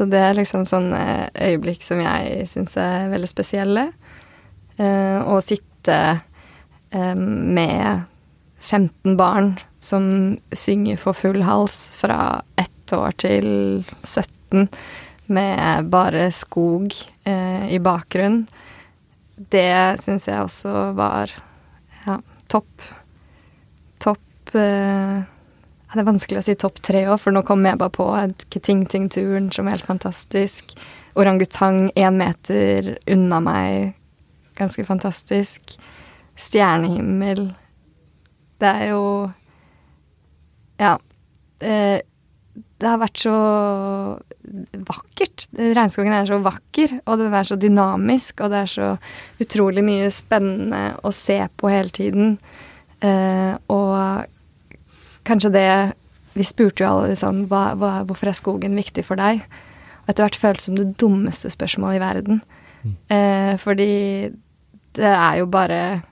Så 0.00 0.06
det 0.08 0.16
er 0.16 0.38
liksom 0.38 0.62
sånne 0.64 1.28
øyeblikk 1.36 1.82
som 1.84 1.98
jeg 2.00 2.46
syns 2.48 2.72
er 2.80 3.10
veldig 3.12 3.28
spesielle. 3.28 3.82
Eh, 4.80 5.18
å 5.20 5.34
sitte 5.44 5.96
eh, 6.88 7.12
med 7.20 8.06
15 8.64 9.18
barn 9.20 9.50
som 9.76 10.38
synger 10.56 10.96
for 11.02 11.12
full 11.12 11.42
hals 11.44 11.90
fra 11.92 12.40
ett 12.56 12.94
år 12.96 13.12
til 13.20 13.50
17 14.00 14.70
med 15.36 15.90
bare 15.92 16.30
skog 16.32 16.96
eh, 17.28 17.68
i 17.68 17.76
bakgrunnen. 17.84 18.46
Det 19.36 20.00
syns 20.00 20.30
jeg 20.32 20.46
også 20.46 20.94
var 20.96 21.36
ja, 22.06 22.16
topp. 22.48 22.88
Topp 24.00 24.56
eh, 24.56 25.20
Det 25.90 25.98
er 25.98 26.06
vanskelig 26.06 26.38
å 26.38 26.44
si 26.46 26.54
topp 26.54 26.78
tre 26.86 27.00
òg, 27.08 27.16
for 27.18 27.34
nå 27.34 27.42
kom 27.46 27.64
jeg 27.66 27.78
bare 27.80 27.90
på 27.90 28.04
Keting-Ting-turen 28.54 29.48
som 29.50 29.66
er 29.66 29.74
helt 29.74 29.88
fantastisk. 29.88 30.70
Orangutang 31.18 31.88
én 31.98 32.20
meter 32.20 32.92
unna 33.10 33.40
meg, 33.42 33.96
ganske 34.54 34.84
fantastisk. 34.86 35.74
Stjernehimmel. 36.38 37.50
Det 38.62 38.70
er 38.70 38.86
jo 38.92 39.32
Ja. 40.78 40.96
Eh, 41.60 42.00
det 42.80 42.88
har 42.88 42.98
vært 42.98 43.20
så 43.20 43.34
vakkert. 44.88 45.46
Regnskogen 45.52 46.14
er 46.16 46.24
så 46.24 46.38
vakker, 46.40 47.00
og 47.04 47.18
den 47.18 47.34
er 47.34 47.44
så 47.44 47.58
dynamisk, 47.60 48.40
og 48.40 48.50
det 48.50 48.62
er 48.62 48.70
så 48.72 48.88
utrolig 49.42 49.84
mye 49.84 50.08
spennende 50.10 50.96
å 51.04 51.12
se 51.12 51.38
på 51.60 51.68
hele 51.68 51.90
tiden. 51.90 52.38
Eh, 53.02 53.56
og 53.68 54.24
kanskje 55.24 55.52
det 55.52 55.94
Vi 56.34 56.44
spurte 56.46 56.84
jo 56.84 56.86
alle 56.90 57.08
liksom 57.10 57.46
hva, 57.50 57.74
hva, 57.74 58.04
Hvorfor 58.06 58.28
er 58.30 58.36
skogen 58.38 58.76
viktig 58.78 59.02
for 59.04 59.16
deg? 59.18 59.40
Og 60.04 60.08
etter 60.12 60.24
hvert 60.24 60.38
føltes 60.40 60.64
som 60.68 60.76
det 60.78 60.96
dummeste 60.96 61.50
spørsmålet 61.50 61.98
i 61.98 62.02
verden. 62.04 62.40
Eh, 63.10 63.56
fordi 63.58 64.32
det 64.94 65.04
er 65.10 65.38
jo 65.38 65.46
bare 65.46 66.02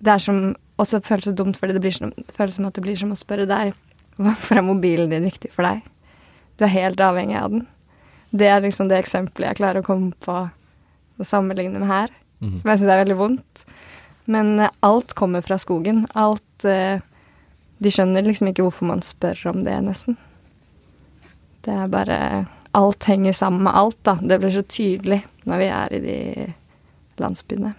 Det 0.00 0.12
er 0.12 0.18
som 0.22 0.54
Og 0.78 0.86
så 0.86 1.00
føles 1.02 1.24
det 1.24 1.36
dumt 1.36 1.56
fordi 1.56 1.72
det 1.72 1.80
blir 1.82 1.92
som, 1.96 2.12
føles 2.36 2.54
som 2.54 2.66
at 2.68 2.74
det 2.74 2.82
blir 2.84 2.96
som 3.00 3.10
å 3.12 3.16
spørre 3.18 3.46
deg 3.48 3.72
hvorfor 4.16 4.56
er 4.56 4.62
mobilen 4.64 5.10
din 5.10 5.24
viktig 5.24 5.50
for 5.52 5.62
deg? 5.66 5.82
Du 6.56 6.64
er 6.64 6.68
helt 6.72 7.00
avhengig 7.04 7.36
av 7.36 7.50
den. 7.52 7.66
Det 8.32 8.46
er 8.48 8.60
liksom 8.64 8.88
det 8.88 8.96
eksempelet 9.02 9.50
jeg 9.50 9.56
klarer 9.58 9.82
å 9.82 9.84
komme 9.84 10.12
på 10.24 10.36
å 11.18 11.24
sammenligne 11.24 11.78
med 11.78 11.88
her, 11.88 12.08
Mhm. 12.40 12.58
som 12.60 12.70
jeg 12.70 12.78
syns 12.80 12.92
er 12.94 13.04
veldig 13.04 13.16
vondt. 13.18 13.64
Men 14.26 14.58
eh, 14.60 14.70
alt 14.82 15.14
kommer 15.14 15.42
fra 15.44 15.56
skogen. 15.58 16.06
Alt 16.14 16.64
eh, 16.64 17.00
De 17.82 17.92
skjønner 17.92 18.24
liksom 18.24 18.50
ikke 18.50 18.64
hvorfor 18.64 18.88
man 18.88 19.02
spør 19.04 19.48
om 19.52 19.64
det, 19.66 19.76
nesten. 19.84 20.16
Det 21.66 21.74
er 21.74 21.90
bare 21.92 22.20
Alt 22.76 23.06
henger 23.08 23.32
sammen 23.32 23.62
med 23.64 23.72
alt, 23.72 23.96
da. 24.04 24.18
Det 24.20 24.36
blir 24.36 24.52
så 24.52 24.60
tydelig 24.68 25.22
når 25.48 25.60
vi 25.62 25.68
er 25.72 25.94
i 25.96 26.00
de 26.02 26.16
landsbyene. 27.16 27.70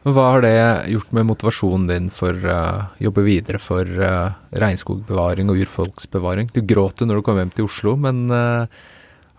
Hva 0.00 0.24
har 0.32 0.42
det 0.42 0.54
gjort 0.90 1.12
med 1.14 1.28
motivasjonen 1.28 1.84
din 1.86 2.08
for 2.10 2.34
å 2.34 2.60
jobbe 2.98 3.22
videre 3.26 3.60
for 3.62 3.84
uh, 3.84 4.32
regnskogbevaring 4.50 5.52
og 5.52 5.60
urfolksbevaring? 5.62 6.48
Du 6.56 6.62
gråt 6.64 6.98
jo 6.98 7.06
når 7.06 7.20
du 7.20 7.26
kom 7.28 7.38
hjem 7.38 7.52
til 7.54 7.68
Oslo, 7.68 7.94
men 8.00 8.24
uh, 8.32 8.64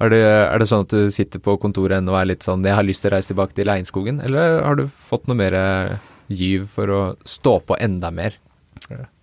er, 0.01 0.13
det, 0.13 0.21
er 0.21 0.61
det 0.61 0.67
sånn 0.69 0.85
at 0.85 0.93
du 0.93 1.09
sitter 1.13 1.41
på 1.43 1.57
kontoret 1.61 1.97
ennå 1.97 2.13
og 2.13 2.21
er 2.21 2.29
litt 2.31 2.45
sånn 2.45 2.63
'jeg 2.63 2.77
har 2.77 2.85
lyst 2.85 3.03
til 3.03 3.11
å 3.11 3.15
reise 3.15 3.33
tilbake 3.33 3.57
til 3.57 3.67
regnskogen', 3.69 4.21
eller 4.25 4.61
har 4.63 4.77
du 4.79 4.85
fått 4.87 5.27
noe 5.27 5.37
mer 5.37 5.57
eh, 5.57 5.97
gyv 6.29 6.69
for 6.69 6.93
å 6.93 7.01
stå 7.25 7.59
på 7.65 7.77
enda 7.81 8.13
mer? 8.13 8.37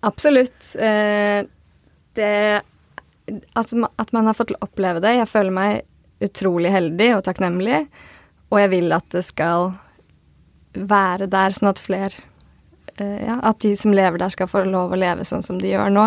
Absolutt. 0.07 0.75
Eh, 0.75 1.43
det 2.17 2.61
altså, 3.53 3.77
ma- 3.83 3.91
At 3.97 4.11
man 4.15 4.25
har 4.25 4.33
fått 4.37 4.51
oppleve 4.61 5.01
det. 5.03 5.15
Jeg 5.19 5.29
føler 5.29 5.51
meg 5.55 5.81
utrolig 6.25 6.71
heldig 6.73 7.11
og 7.17 7.23
takknemlig, 7.23 7.83
og 8.51 8.59
jeg 8.59 8.69
vil 8.73 8.91
at 8.91 9.05
det 9.13 9.21
skal 9.23 9.69
være 10.73 11.27
der, 11.31 11.53
sånn 11.55 11.69
at 11.71 11.79
flere 11.81 12.13
eh, 12.99 13.25
Ja, 13.27 13.39
at 13.49 13.59
de 13.63 13.71
som 13.79 13.93
lever 13.95 14.19
der, 14.19 14.29
skal 14.33 14.47
få 14.51 14.65
lov 14.67 14.91
å 14.91 14.99
leve 14.99 15.23
sånn 15.27 15.43
som 15.45 15.59
de 15.61 15.71
gjør 15.71 15.89
nå. 15.93 16.05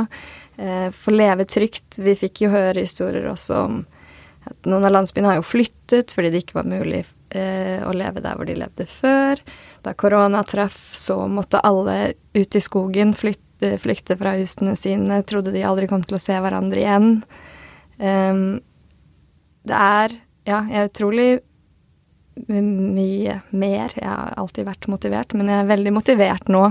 Eh, 0.58 0.90
få 0.92 1.14
leve 1.14 1.46
trygt. 1.48 1.96
Vi 1.98 2.14
fikk 2.18 2.42
jo 2.44 2.50
høre 2.52 2.84
historier 2.84 3.24
også 3.30 3.64
om 3.64 3.80
at 4.44 4.66
noen 4.66 4.84
av 4.84 4.90
landsbyene 4.96 5.28
har 5.30 5.36
jo 5.38 5.46
flyttet 5.46 6.10
fordi 6.12 6.32
det 6.34 6.40
ikke 6.42 6.58
var 6.58 6.66
mulig 6.66 7.04
å 7.32 7.92
leve 7.96 8.20
der 8.20 8.34
hvor 8.36 8.44
de 8.44 8.52
levde 8.60 8.84
før. 8.84 9.38
Da 9.80 9.94
korona 9.96 10.42
traff, 10.44 10.90
så 10.92 11.22
måtte 11.32 11.62
alle 11.64 12.12
ut 12.36 12.56
i 12.58 12.60
skogen 12.60 13.14
flytte, 13.16 13.40
flykte 13.82 14.16
fra 14.20 14.34
husene 14.38 14.74
sine. 14.78 15.22
Trodde 15.28 15.54
de 15.54 15.64
aldri 15.66 15.88
kom 15.90 16.04
til 16.06 16.18
å 16.18 16.22
se 16.22 16.36
hverandre 16.42 16.82
igjen. 16.82 17.08
Um, 18.02 18.60
det 19.68 19.78
er 19.78 20.20
Ja, 20.42 20.64
jeg 20.66 20.78
er 20.80 20.88
utrolig 20.88 21.26
mye 22.48 23.36
mer. 23.54 23.92
Jeg 23.94 24.08
har 24.08 24.32
alltid 24.40 24.66
vært 24.66 24.88
motivert, 24.90 25.34
men 25.38 25.50
jeg 25.52 25.60
er 25.62 25.68
veldig 25.68 25.92
motivert 25.94 26.48
nå 26.50 26.64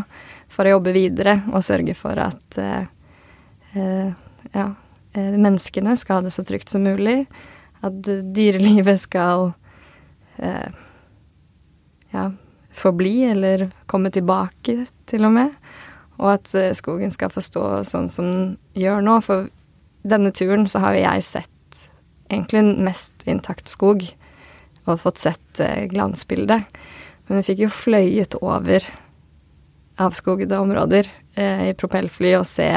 for 0.51 0.67
å 0.67 0.73
jobbe 0.73 0.91
videre 0.95 1.37
og 1.53 1.63
sørge 1.63 1.95
for 1.95 2.19
at 2.19 2.57
uh, 2.59 2.83
uh, 3.77 4.11
ja, 4.51 4.67
eh, 5.13 5.31
menneskene 5.37 5.95
skal 5.97 6.19
ha 6.19 6.25
det 6.25 6.33
så 6.35 6.43
trygt 6.43 6.69
som 6.69 6.83
mulig. 6.83 7.25
At 7.81 8.07
eh, 8.07 8.23
dyrelivet 8.35 9.01
skal 9.01 9.51
uh, 10.41 10.69
ja, 12.11 12.25
forbli, 12.75 13.15
eller 13.31 13.69
komme 13.85 14.11
tilbake, 14.13 14.85
til 15.09 15.27
og 15.27 15.35
med. 15.37 15.55
Og 16.21 16.35
at 16.37 16.53
eh, 16.57 16.73
skogen 16.77 17.13
skal 17.13 17.33
få 17.33 17.43
stå 17.43 17.65
sånn 17.89 18.09
som 18.11 18.29
den 18.29 18.57
gjør 18.77 19.01
nå. 19.05 19.17
For 19.25 19.49
denne 20.07 20.31
turen 20.35 20.67
så 20.69 20.83
har 20.83 20.95
jo 20.95 21.05
jeg 21.05 21.27
sett 21.27 21.87
egentlig 22.31 22.63
mest 22.79 23.25
intakt 23.29 23.69
skog, 23.69 24.05
og 24.87 25.01
fått 25.03 25.21
sett 25.21 25.61
eh, 25.61 25.87
glansbildet. 25.91 26.65
Men 27.27 27.41
vi 27.41 27.47
fikk 27.51 27.65
jo 27.65 27.73
fløyet 27.73 28.37
over 28.41 28.85
avskogede 30.01 30.57
områder 30.59 31.09
eh, 31.35 31.69
i 31.69 31.77
propellfly 31.77 32.33
og 32.39 32.47
se 32.49 32.67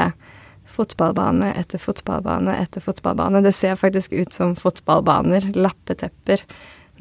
fotballbane 0.75 1.53
etter 1.59 1.81
fotballbane 1.81 2.57
etter 2.59 2.83
fotballbane. 2.83 3.41
Det 3.45 3.53
ser 3.55 3.79
faktisk 3.79 4.13
ut 4.13 4.35
som 4.35 4.55
fotballbaner, 4.59 5.51
lappetepper 5.55 6.43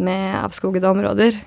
med 0.02 0.38
avskogede 0.40 0.90
områder. 0.90 1.40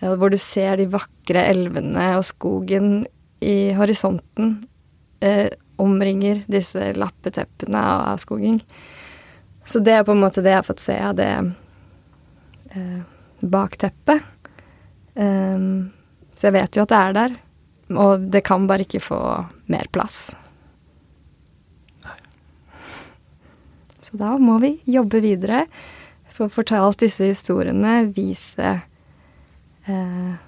Eh, 0.00 0.14
Hvor 0.14 0.30
du 0.30 0.38
ser 0.40 0.76
de 0.76 0.88
vakre 0.90 1.44
elvene 1.50 2.14
og 2.18 2.26
skogen 2.26 3.06
i 3.40 3.72
horisonten 3.78 4.66
eh, 5.20 5.48
omringer 5.78 6.42
disse 6.50 6.92
lappeteppene 6.98 7.78
av 7.78 8.06
avskoging. 8.14 8.58
Så 9.66 9.82
det 9.84 9.94
er 9.98 10.06
på 10.06 10.14
en 10.16 10.22
måte 10.22 10.42
det 10.42 10.54
jeg 10.54 10.62
har 10.62 10.66
fått 10.66 10.82
se 10.82 10.96
av 10.98 11.14
det 11.18 11.30
eh, 12.72 13.00
bakteppet. 13.40 14.24
Um, 15.18 15.90
Så 16.38 16.46
jeg 16.46 16.54
vet 16.54 16.76
jo 16.76 16.84
at 16.84 16.90
det 16.92 16.98
er 16.98 17.14
der, 17.16 17.32
og 17.98 18.26
det 18.30 18.44
kan 18.46 18.68
bare 18.70 18.84
ikke 18.86 19.02
få 19.02 19.18
mer 19.66 19.88
plass. 19.90 20.36
Så 24.06 24.16
da 24.20 24.36
må 24.38 24.60
vi 24.62 24.76
jobbe 24.86 25.18
videre, 25.20 25.64
få 26.30 26.46
fortalt 26.48 27.02
disse 27.02 27.26
historiene, 27.32 28.12
vise 28.14 28.70
eh, 29.90 30.38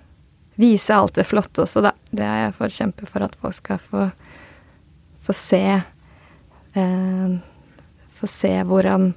Vise 0.61 0.97
alt 0.97 1.17
det 1.17 1.27
flotte 1.29 1.65
også, 1.65 1.83
da. 1.85 1.95
Det 2.11 2.27
er 2.27 2.45
jeg 2.45 2.57
forkjemper 2.59 3.09
for 3.09 3.25
at 3.25 3.37
folk 3.41 3.57
skal 3.57 3.81
få, 3.81 4.09
få 5.25 5.37
se 5.37 5.65
eh, 6.75 7.39
Få 8.21 8.29
se 8.29 8.51
hvordan 8.69 9.15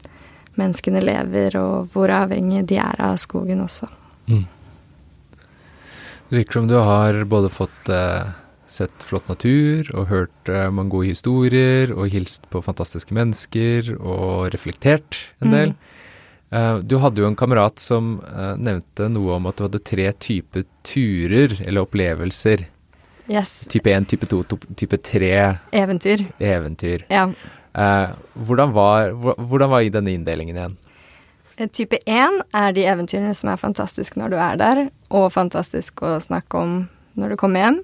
menneskene 0.56 1.02
lever, 1.04 1.58
og 1.60 1.89
hvor 1.91 2.12
avhengig 2.14 2.62
de 2.70 2.78
er 2.80 3.02
av 3.04 3.18
skogen 3.20 3.60
også. 3.66 3.89
Mm. 4.32 4.46
Det 6.30 6.38
virker 6.38 6.62
som 6.62 6.70
du 6.70 6.78
har 6.80 7.20
både 7.28 7.50
fått 7.52 7.91
eh, 7.91 8.30
sett 8.70 9.04
flott 9.06 9.28
natur 9.30 9.89
og 9.94 10.08
hørt 10.10 10.52
eh, 10.52 10.70
mange 10.74 10.94
gode 10.94 11.12
historier 11.12 11.91
og 11.94 12.14
hilst 12.14 12.48
på 12.54 12.64
fantastiske 12.64 13.16
mennesker 13.18 13.91
og 14.00 14.54
reflektert 14.56 15.20
en 15.44 15.54
del. 15.54 15.76
Eh, 15.76 15.93
du 16.84 16.97
hadde 17.01 17.22
jo 17.24 17.28
en 17.30 17.36
kamerat 17.39 17.80
som 17.82 18.20
eh, 18.28 18.54
nevnte 18.62 19.08
noe 19.10 19.38
om 19.39 19.47
at 19.49 19.58
du 19.58 19.64
hadde 19.66 19.80
tre 19.84 20.12
typer 20.22 20.66
turer 20.86 21.56
eller 21.66 21.86
opplevelser. 21.88 22.66
Yes. 23.32 23.64
Type 23.72 23.88
1, 23.89 24.06
type 24.12 24.28
2, 24.28 24.41
type 24.76 24.97
3 25.08 25.30
Eventyr. 25.72 26.26
eventyr. 26.43 27.06
Ja. 27.10 27.30
Eh, 27.74 28.10
hvordan, 28.36 28.74
var, 28.76 29.12
hvor- 29.16 29.39
hvordan 29.39 29.70
var 29.72 29.82
denne 29.89 30.12
inndelingen 30.14 30.56
igjen? 30.60 30.76
Eh, 31.58 31.68
Type 31.70 31.97
1 32.06 32.41
er 32.54 32.74
de 32.74 32.84
eventyrene 32.86 33.34
som 33.38 33.49
er 33.49 33.58
fantastiske 33.62 34.18
når 34.20 34.30
du 34.34 34.38
er 34.38 34.58
der, 34.58 34.84
og 35.10 35.32
fantastisk 35.32 36.01
å 36.04 36.18
snakke 36.22 36.60
om 36.60 36.76
når 37.16 37.30
du 37.30 37.36
kommer 37.38 37.64
hjem. 37.64 37.80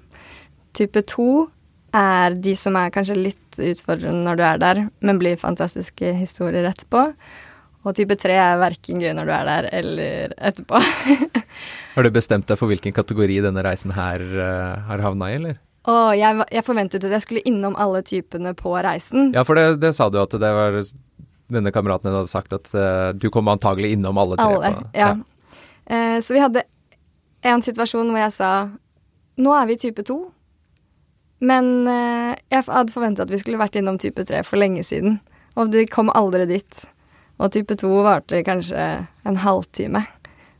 Type 0.74 1.02
2 1.06 1.48
er 1.94 2.34
de 2.38 2.54
som 2.54 2.76
er 2.76 2.90
kanskje 2.94 3.16
litt 3.16 3.58
utfordrende 3.58 4.22
når 4.28 4.36
du 4.36 4.42
er 4.46 4.58
der, 4.62 4.80
men 5.00 5.18
blir 5.18 5.36
fantastiske 5.40 6.12
historier 6.20 6.68
etterpå. 6.70 7.08
Og 7.80 7.96
type 7.96 8.16
3 8.20 8.34
er 8.36 8.58
verken 8.60 9.00
gøy 9.00 9.14
når 9.16 9.28
du 9.28 9.32
er 9.32 9.46
der 9.48 9.68
eller 9.78 10.34
etterpå. 10.36 10.80
Har 11.94 12.04
du 12.04 12.10
bestemt 12.12 12.48
deg 12.50 12.60
for 12.60 12.68
hvilken 12.68 12.92
kategori 12.96 13.38
denne 13.46 13.64
reisen 13.64 13.94
her 13.96 14.20
uh, 14.20 14.80
har 14.90 15.04
havna 15.04 15.30
i, 15.32 15.38
eller? 15.38 15.56
Å, 15.88 15.94
jeg, 16.12 16.44
jeg 16.52 16.64
forventet 16.66 17.06
at 17.08 17.14
jeg 17.16 17.24
skulle 17.24 17.44
innom 17.48 17.78
alle 17.80 18.02
typene 18.04 18.52
på 18.58 18.74
reisen. 18.84 19.30
Ja, 19.36 19.46
for 19.48 19.56
det, 19.56 19.80
det 19.80 19.94
sa 19.96 20.10
du 20.12 20.20
at 20.20 20.36
det 20.36 20.52
var 20.58 20.76
denne 21.50 21.72
kameraten 21.72 22.10
din 22.10 22.18
hadde 22.18 22.30
sagt 22.30 22.52
at 22.52 22.68
uh, 22.76 23.16
du 23.16 23.30
kom 23.32 23.48
antagelig 23.48 23.94
innom 23.96 24.20
alle 24.20 24.36
tre. 24.36 24.50
Alle, 24.60 24.74
på, 24.76 24.84
ja. 25.00 25.14
Eh, 25.90 26.20
så 26.22 26.36
vi 26.36 26.44
hadde 26.44 26.66
en 27.48 27.64
situasjon 27.64 28.12
hvor 28.12 28.20
jeg 28.20 28.36
sa 28.36 28.52
nå 29.40 29.56
er 29.56 29.66
vi 29.72 29.80
type 29.80 30.04
2, 30.04 30.20
men 31.48 31.88
jeg 31.88 32.66
hadde 32.66 32.92
forventet 32.92 33.24
at 33.24 33.32
vi 33.32 33.38
skulle 33.40 33.58
vært 33.58 33.78
innom 33.80 33.96
type 33.98 34.20
3 34.28 34.42
for 34.44 34.60
lenge 34.60 34.84
siden, 34.84 35.16
og 35.56 35.72
de 35.72 35.86
kom 35.88 36.12
aldri 36.12 36.44
dit. 36.50 36.82
Og 37.40 37.52
type 37.54 37.72
2 37.80 37.90
varte 38.04 38.42
kanskje 38.44 38.86
en 39.24 39.38
halvtime, 39.40 40.02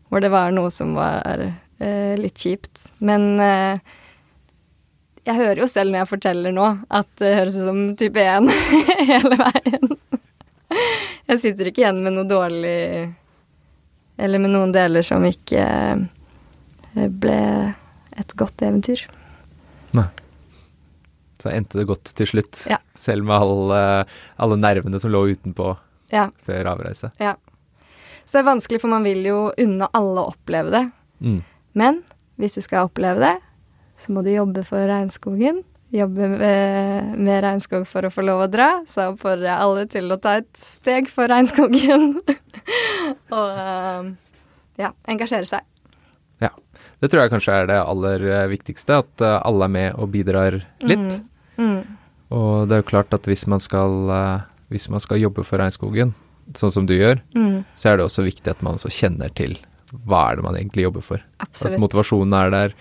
hvor 0.08 0.22
det 0.24 0.30
var 0.32 0.52
noe 0.56 0.70
som 0.72 0.94
var 0.96 1.42
eh, 1.44 2.14
litt 2.18 2.40
kjipt. 2.40 2.86
Men 3.04 3.26
eh, 3.44 3.82
jeg 5.28 5.36
hører 5.36 5.60
jo 5.60 5.68
selv 5.68 5.92
når 5.92 6.02
jeg 6.04 6.10
forteller 6.14 6.54
nå, 6.56 6.68
at 6.88 7.10
det 7.20 7.34
høres 7.36 7.58
ut 7.60 7.66
som 7.68 7.82
type 8.00 8.24
1 8.24 8.48
hele 9.12 9.36
veien. 9.42 9.92
Jeg 11.30 11.42
sitter 11.42 11.68
ikke 11.68 11.82
igjen 11.84 12.00
med 12.04 12.14
noe 12.14 12.26
dårlig 12.30 13.10
Eller 14.20 14.38
med 14.42 14.52
noen 14.52 14.70
deler 14.74 15.02
som 15.06 15.24
ikke 15.26 15.60
eh, 15.66 17.06
ble 17.10 17.36
et 18.20 18.34
godt 18.38 18.62
eventyr. 18.66 19.02
Nei. 19.96 20.06
Så 21.40 21.48
endte 21.52 21.78
det 21.80 21.86
godt 21.88 22.10
til 22.18 22.28
slutt, 22.28 22.64
Ja. 22.70 22.76
selv 23.00 23.24
med 23.28 23.36
alle, 23.40 23.78
alle 24.42 24.58
nervene 24.60 25.00
som 25.00 25.12
lå 25.14 25.22
utenpå 25.32 25.70
Ja, 26.12 26.28
før 26.46 26.74
avreise. 26.74 27.12
ja. 27.22 27.36
Så 28.24 28.36
det 28.36 28.44
er 28.44 28.50
vanskelig, 28.52 28.78
for 28.78 28.92
man 28.92 29.02
vil 29.02 29.24
jo 29.26 29.38
unne 29.58 29.88
alle 29.96 30.22
å 30.22 30.30
oppleve 30.30 30.70
det. 30.70 30.84
Mm. 31.18 31.40
Men 31.74 31.96
hvis 32.38 32.54
du 32.54 32.60
skal 32.62 32.86
oppleve 32.86 33.18
det, 33.18 33.32
så 33.98 34.14
må 34.14 34.22
du 34.22 34.30
jobbe 34.30 34.62
for 34.68 34.86
regnskogen. 34.86 35.64
Jobbe 35.90 36.28
med, 36.36 37.16
med 37.18 37.40
regnskog 37.42 37.88
for 37.90 38.06
å 38.06 38.12
få 38.14 38.22
lov 38.22 38.44
å 38.44 38.50
dra. 38.52 38.68
Så 38.86 39.08
oppfordrer 39.10 39.48
jeg 39.48 39.64
alle 39.64 39.86
til 39.90 40.14
å 40.14 40.20
ta 40.22 40.36
et 40.38 40.62
steg 40.62 41.10
for 41.10 41.26
regnskogen. 41.32 42.12
Og 43.34 43.58
eh, 43.64 44.12
ja, 44.84 44.92
engasjere 45.10 45.50
seg. 45.50 45.66
Ja. 46.40 46.52
Det 47.02 47.10
tror 47.10 47.24
jeg 47.24 47.32
kanskje 47.34 47.56
er 47.64 47.66
det 47.72 47.80
aller 47.82 48.28
eh, 48.30 48.46
viktigste, 48.52 49.00
at 49.02 49.24
eh, 49.26 49.40
alle 49.42 49.66
er 49.66 49.74
med 49.74 49.98
og 49.98 50.12
bidrar 50.14 50.60
litt. 50.86 51.18
Mm. 51.58 51.80
Og 52.30 52.70
det 52.70 52.78
er 52.78 52.84
jo 52.84 52.90
klart 52.94 53.18
at 53.18 53.26
hvis 53.26 53.42
man 53.50 53.60
skal, 53.60 53.98
eh, 54.14 54.46
hvis 54.70 54.88
man 54.92 55.00
skal 55.02 55.20
jobbe 55.20 55.44
for 55.46 55.58
regnskogen, 55.60 56.14
sånn 56.56 56.72
som 56.74 56.86
du 56.86 56.94
gjør, 56.96 57.20
Mm. 57.36 57.64
så 57.76 57.90
er 57.92 57.96
det 57.98 58.06
også 58.06 58.24
viktig 58.26 58.48
at 58.50 58.62
man 58.62 58.74
også 58.78 58.90
kjenner 58.90 59.32
til 59.34 59.58
hva 60.06 60.30
er 60.30 60.36
det 60.36 60.44
man 60.44 60.54
egentlig 60.56 60.84
jobber 60.86 61.02
for. 61.02 61.20
Absolutt. 61.42 61.74
At 61.74 61.80
motivasjonen 61.82 62.34
er 62.38 62.50
der 62.50 62.74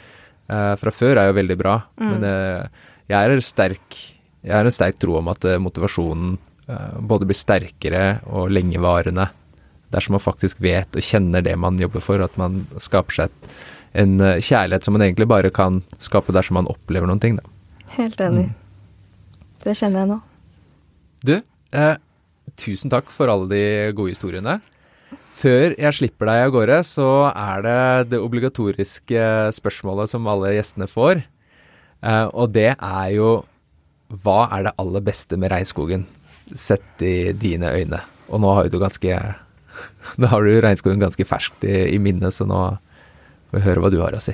eh, 0.50 0.76
fra 0.82 0.92
før 0.92 1.18
er 1.18 1.28
jo 1.30 1.34
veldig 1.42 1.58
bra, 1.58 1.76
Mm. 2.00 2.10
men 2.12 2.24
eh, 2.24 2.68
jeg 3.10 3.30
er 3.32 3.42
sterk 3.42 3.98
jeg 4.42 4.54
har 4.56 4.64
en 4.64 4.72
sterk 4.72 4.98
tro 5.00 5.18
om 5.18 5.28
at 5.28 5.44
eh, 5.46 5.58
motivasjonen 5.60 6.38
eh, 6.70 7.00
både 7.02 7.26
blir 7.28 7.36
sterkere 7.36 8.22
og 8.32 8.50
lengevarende 8.50 9.30
dersom 9.92 10.14
man 10.16 10.22
faktisk 10.24 10.62
vet 10.62 10.96
og 10.96 11.02
kjenner 11.04 11.42
det 11.44 11.58
man 11.60 11.78
jobber 11.78 12.00
for, 12.00 12.22
at 12.24 12.38
man 12.38 12.68
skaper 12.78 13.12
seg 13.12 13.30
en 13.94 14.20
eh, 14.22 14.38
kjærlighet 14.40 14.84
som 14.86 14.94
man 14.94 15.02
egentlig 15.02 15.28
bare 15.28 15.50
kan 15.52 15.82
skape 16.00 16.32
dersom 16.32 16.54
man 16.62 16.68
opplever 16.72 17.06
noen 17.10 17.20
ting. 17.20 17.36
Da. 17.36 17.44
Helt 17.98 18.22
enig. 18.22 18.46
Mm. 18.48 18.56
Det 19.66 19.76
kjenner 19.76 20.00
jeg 20.06 20.08
nå. 20.14 20.22
Du, 21.26 21.34
eh, 21.76 21.96
tusen 22.60 22.92
takk 22.92 23.12
for 23.14 23.32
alle 23.32 23.50
de 23.52 23.64
gode 23.98 24.14
historiene. 24.16 24.60
Før 25.40 25.74
jeg 25.80 25.96
slipper 25.96 26.28
deg 26.28 26.46
av 26.48 26.54
gårde, 26.56 26.78
så 26.84 27.10
er 27.32 27.64
det 27.64 27.82
det 28.12 28.20
obligatoriske 28.20 29.22
spørsmålet 29.56 30.12
som 30.12 30.28
alle 30.28 30.56
gjestene 30.58 30.90
får. 30.92 31.22
Eh, 32.04 32.28
og 32.34 32.52
det 32.56 32.74
er 32.76 33.08
jo 33.16 33.30
Hva 34.10 34.48
er 34.56 34.64
det 34.66 34.72
aller 34.82 35.04
beste 35.06 35.38
med 35.38 35.52
regnskogen, 35.54 36.08
sett 36.58 37.04
i 37.06 37.32
dine 37.38 37.70
øyne? 37.70 38.00
Og 38.34 38.42
nå 38.42 38.54
har 38.56 38.66
jo 38.66 38.74
du 38.74 38.80
ganske 38.82 39.20
Nå 40.20 40.30
har 40.32 40.44
du 40.44 40.62
regnskogen 40.64 41.02
ganske 41.02 41.26
ferskt 41.30 41.64
i, 41.64 41.94
i 41.94 42.00
minnet, 42.02 42.34
så 42.34 42.48
nå 42.50 42.62
får 43.52 43.60
vi 43.60 43.66
høre 43.68 43.84
hva 43.84 43.92
du 43.94 44.00
har 44.02 44.18
å 44.18 44.24
si. 44.24 44.34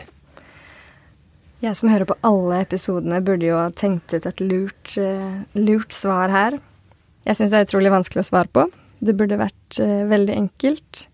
Jeg 1.63 1.77
som 1.79 1.89
hører 1.89 2.07
på 2.07 2.17
alle 2.25 2.61
episodene, 2.63 3.21
burde 3.25 3.47
jo 3.47 3.57
ha 3.57 3.67
tenkt 3.73 4.13
ut 4.13 4.25
et 4.27 4.41
lurt, 4.43 4.95
eh, 5.01 5.43
lurt 5.57 5.95
svar 5.95 6.33
her. 6.33 6.57
Jeg 7.25 7.37
syns 7.37 7.53
det 7.53 7.59
er 7.59 7.67
utrolig 7.67 7.93
vanskelig 7.93 8.21
å 8.21 8.27
svare 8.27 8.51
på. 8.53 8.67
Det 9.05 9.15
burde 9.17 9.39
vært 9.41 9.79
uh, 9.81 10.03
veldig 10.09 10.35
enkelt. 10.37 11.05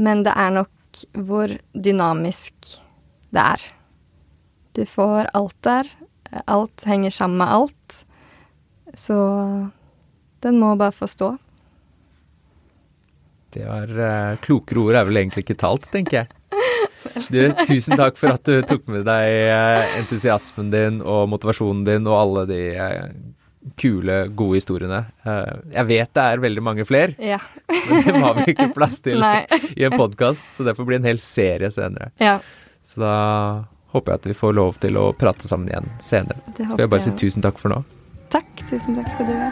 Men 0.00 0.24
det 0.24 0.32
er 0.32 0.54
nok 0.56 1.02
hvor 1.26 1.52
dynamisk 1.76 2.78
det 3.34 3.42
er. 3.42 3.66
Du 4.76 4.84
får 4.88 5.28
alt 5.36 5.56
der. 5.66 5.90
Alt 6.46 6.86
henger 6.88 7.12
sammen 7.12 7.42
med 7.42 7.52
alt. 7.52 8.00
Så 8.96 9.16
den 10.40 10.60
må 10.62 10.72
bare 10.80 10.96
få 10.96 11.08
stå. 11.10 11.34
Det 13.50 13.66
var 13.66 13.90
uh, 13.90 14.38
Klokere 14.40 14.84
ord 14.86 14.96
er 14.96 15.08
vel 15.08 15.20
egentlig 15.20 15.44
ikke 15.44 15.60
talt, 15.60 15.90
tenker 15.92 16.22
jeg. 16.22 16.36
Du, 17.30 17.40
tusen 17.66 17.96
takk 17.98 18.18
for 18.20 18.36
at 18.36 18.44
du 18.46 18.60
tok 18.68 18.84
med 18.92 19.06
deg 19.08 19.26
eh, 19.50 19.94
entusiasmen 19.98 20.68
din 20.72 20.98
og 21.00 21.30
motivasjonen 21.32 21.82
din 21.86 22.06
og 22.06 22.16
alle 22.18 22.42
de 22.50 22.60
kule, 23.76 24.28
gode 24.36 24.56
historiene. 24.60 25.02
Eh, 25.24 25.58
jeg 25.74 25.86
vet 25.90 26.12
det 26.16 26.22
er 26.24 26.40
veldig 26.46 26.62
mange 26.64 26.86
flere, 26.88 27.14
Ja. 27.18 27.38
men 27.90 28.02
det 28.06 28.22
har 28.24 28.34
vi 28.40 28.46
ikke 28.54 28.70
plass 28.74 29.00
til 29.04 29.20
i 29.80 29.84
en 29.84 29.96
podkast, 29.98 30.44
så 30.54 30.64
det 30.64 30.76
får 30.78 30.88
bli 30.88 30.96
en 31.00 31.04
hel 31.10 31.20
serie 31.24 31.70
senere. 31.74 32.10
ja. 32.20 32.38
Så 32.90 32.98
da 33.02 33.14
håper 33.92 34.12
jeg 34.14 34.18
at 34.22 34.26
vi 34.30 34.34
får 34.40 34.54
lov 34.56 34.78
til 34.80 34.96
å 34.98 35.10
prate 35.14 35.46
sammen 35.46 35.68
igjen 35.68 35.86
senere. 36.02 36.40
Det 36.56 36.64
Så 36.66 36.74
vil 36.78 36.86
jeg 36.86 36.90
bare 36.94 37.04
si 37.04 37.12
tusen 37.20 37.44
takk 37.44 37.58
for 37.60 37.68
nå. 37.74 37.82
Takk. 38.32 38.48
Tusen 38.70 38.96
takk 38.96 39.12
skal 39.14 39.28
du 39.28 39.36
ha. 39.36 39.50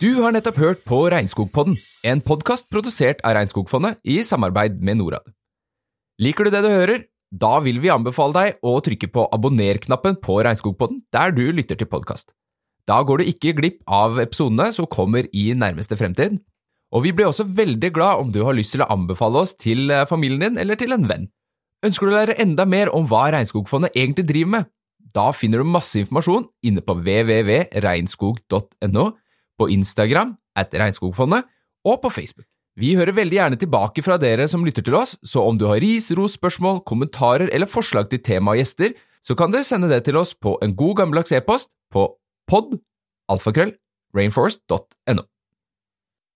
Du 0.00 0.20
har 0.22 0.32
nettopp 0.34 0.58
hørt 0.62 0.84
på 0.86 1.00
Regnskogpodden, 1.10 1.74
en 2.06 2.20
podkast 2.22 2.68
produsert 2.70 3.18
av 3.26 3.34
Regnskogfondet 3.34 3.98
i 4.06 4.20
samarbeid 4.26 4.76
med 4.84 5.00
Norad. 5.00 5.24
Liker 6.22 6.46
du 6.46 6.50
det 6.54 6.62
du 6.62 6.68
hører? 6.70 7.00
Da 7.28 7.58
vil 7.60 7.80
vi 7.82 7.90
anbefale 7.92 8.32
deg 8.36 8.60
å 8.64 8.78
trykke 8.84 9.10
på 9.12 9.26
abonner-knappen 9.34 10.16
på 10.22 10.38
Regnskogpodden 10.46 11.02
der 11.12 11.34
du 11.34 11.52
lytter 11.52 11.76
til 11.78 11.90
podkast. 11.90 12.30
Da 12.88 13.02
går 13.04 13.20
du 13.20 13.24
ikke 13.28 13.52
glipp 13.58 13.82
av 13.84 14.18
episodene 14.22 14.70
som 14.72 14.86
kommer 14.88 15.28
i 15.34 15.52
nærmeste 15.52 15.96
fremtid. 15.98 16.38
Og 16.94 17.04
vi 17.04 17.12
blir 17.12 17.26
også 17.28 17.44
veldig 17.44 17.90
glad 17.92 18.18
om 18.22 18.32
du 18.32 18.40
har 18.46 18.56
lyst 18.56 18.72
til 18.72 18.82
å 18.84 18.90
anbefale 18.94 19.38
oss 19.44 19.52
til 19.60 19.90
eh, 19.92 20.08
familien 20.08 20.40
din 20.40 20.58
eller 20.62 20.76
til 20.80 20.92
en 20.96 21.08
venn. 21.10 21.28
Ønsker 21.84 22.06
du 22.06 22.10
å 22.14 22.16
lære 22.16 22.40
enda 22.40 22.64
mer 22.64 22.88
om 22.96 23.04
hva 23.10 23.28
Regnskogfondet 23.34 23.92
egentlig 23.92 24.26
driver 24.30 24.52
med? 24.56 24.64
Da 25.14 25.32
finner 25.36 25.58
du 25.60 25.64
masse 25.68 26.00
informasjon 26.00 26.48
inne 26.64 26.80
på 26.84 26.92
www.regnskog.no, 26.96 29.04
på 29.58 29.64
Instagram 29.74 30.30
at 30.58 30.74
Regnskogfondet 30.74 31.42
og 31.86 32.00
på 32.02 32.12
Facebook. 32.14 32.46
Vi 32.78 32.92
hører 32.94 33.16
veldig 33.16 33.34
gjerne 33.34 33.58
tilbake 33.58 34.04
fra 34.06 34.18
dere 34.22 34.46
som 34.50 34.62
lytter 34.66 34.84
til 34.86 34.94
oss, 34.94 35.16
så 35.26 35.42
om 35.42 35.56
du 35.58 35.66
har 35.66 35.80
ris, 35.82 36.12
ros, 36.14 36.36
spørsmål, 36.38 36.84
kommentarer 36.86 37.50
eller 37.50 37.70
forslag 37.70 38.06
til 38.12 38.22
tema 38.22 38.54
og 38.54 38.60
gjester, 38.60 38.94
så 39.26 39.34
kan 39.38 39.50
dere 39.50 39.66
sende 39.66 39.90
det 39.90 40.04
til 40.06 40.18
oss 40.20 40.30
på 40.38 40.54
en 40.62 40.76
god 40.78 41.00
gammeldags 41.00 41.34
e-post 41.34 41.72
på 41.92 42.06
pod 42.48 42.78
alfakrøll 43.28 43.74
rainforest.no. 44.16 45.26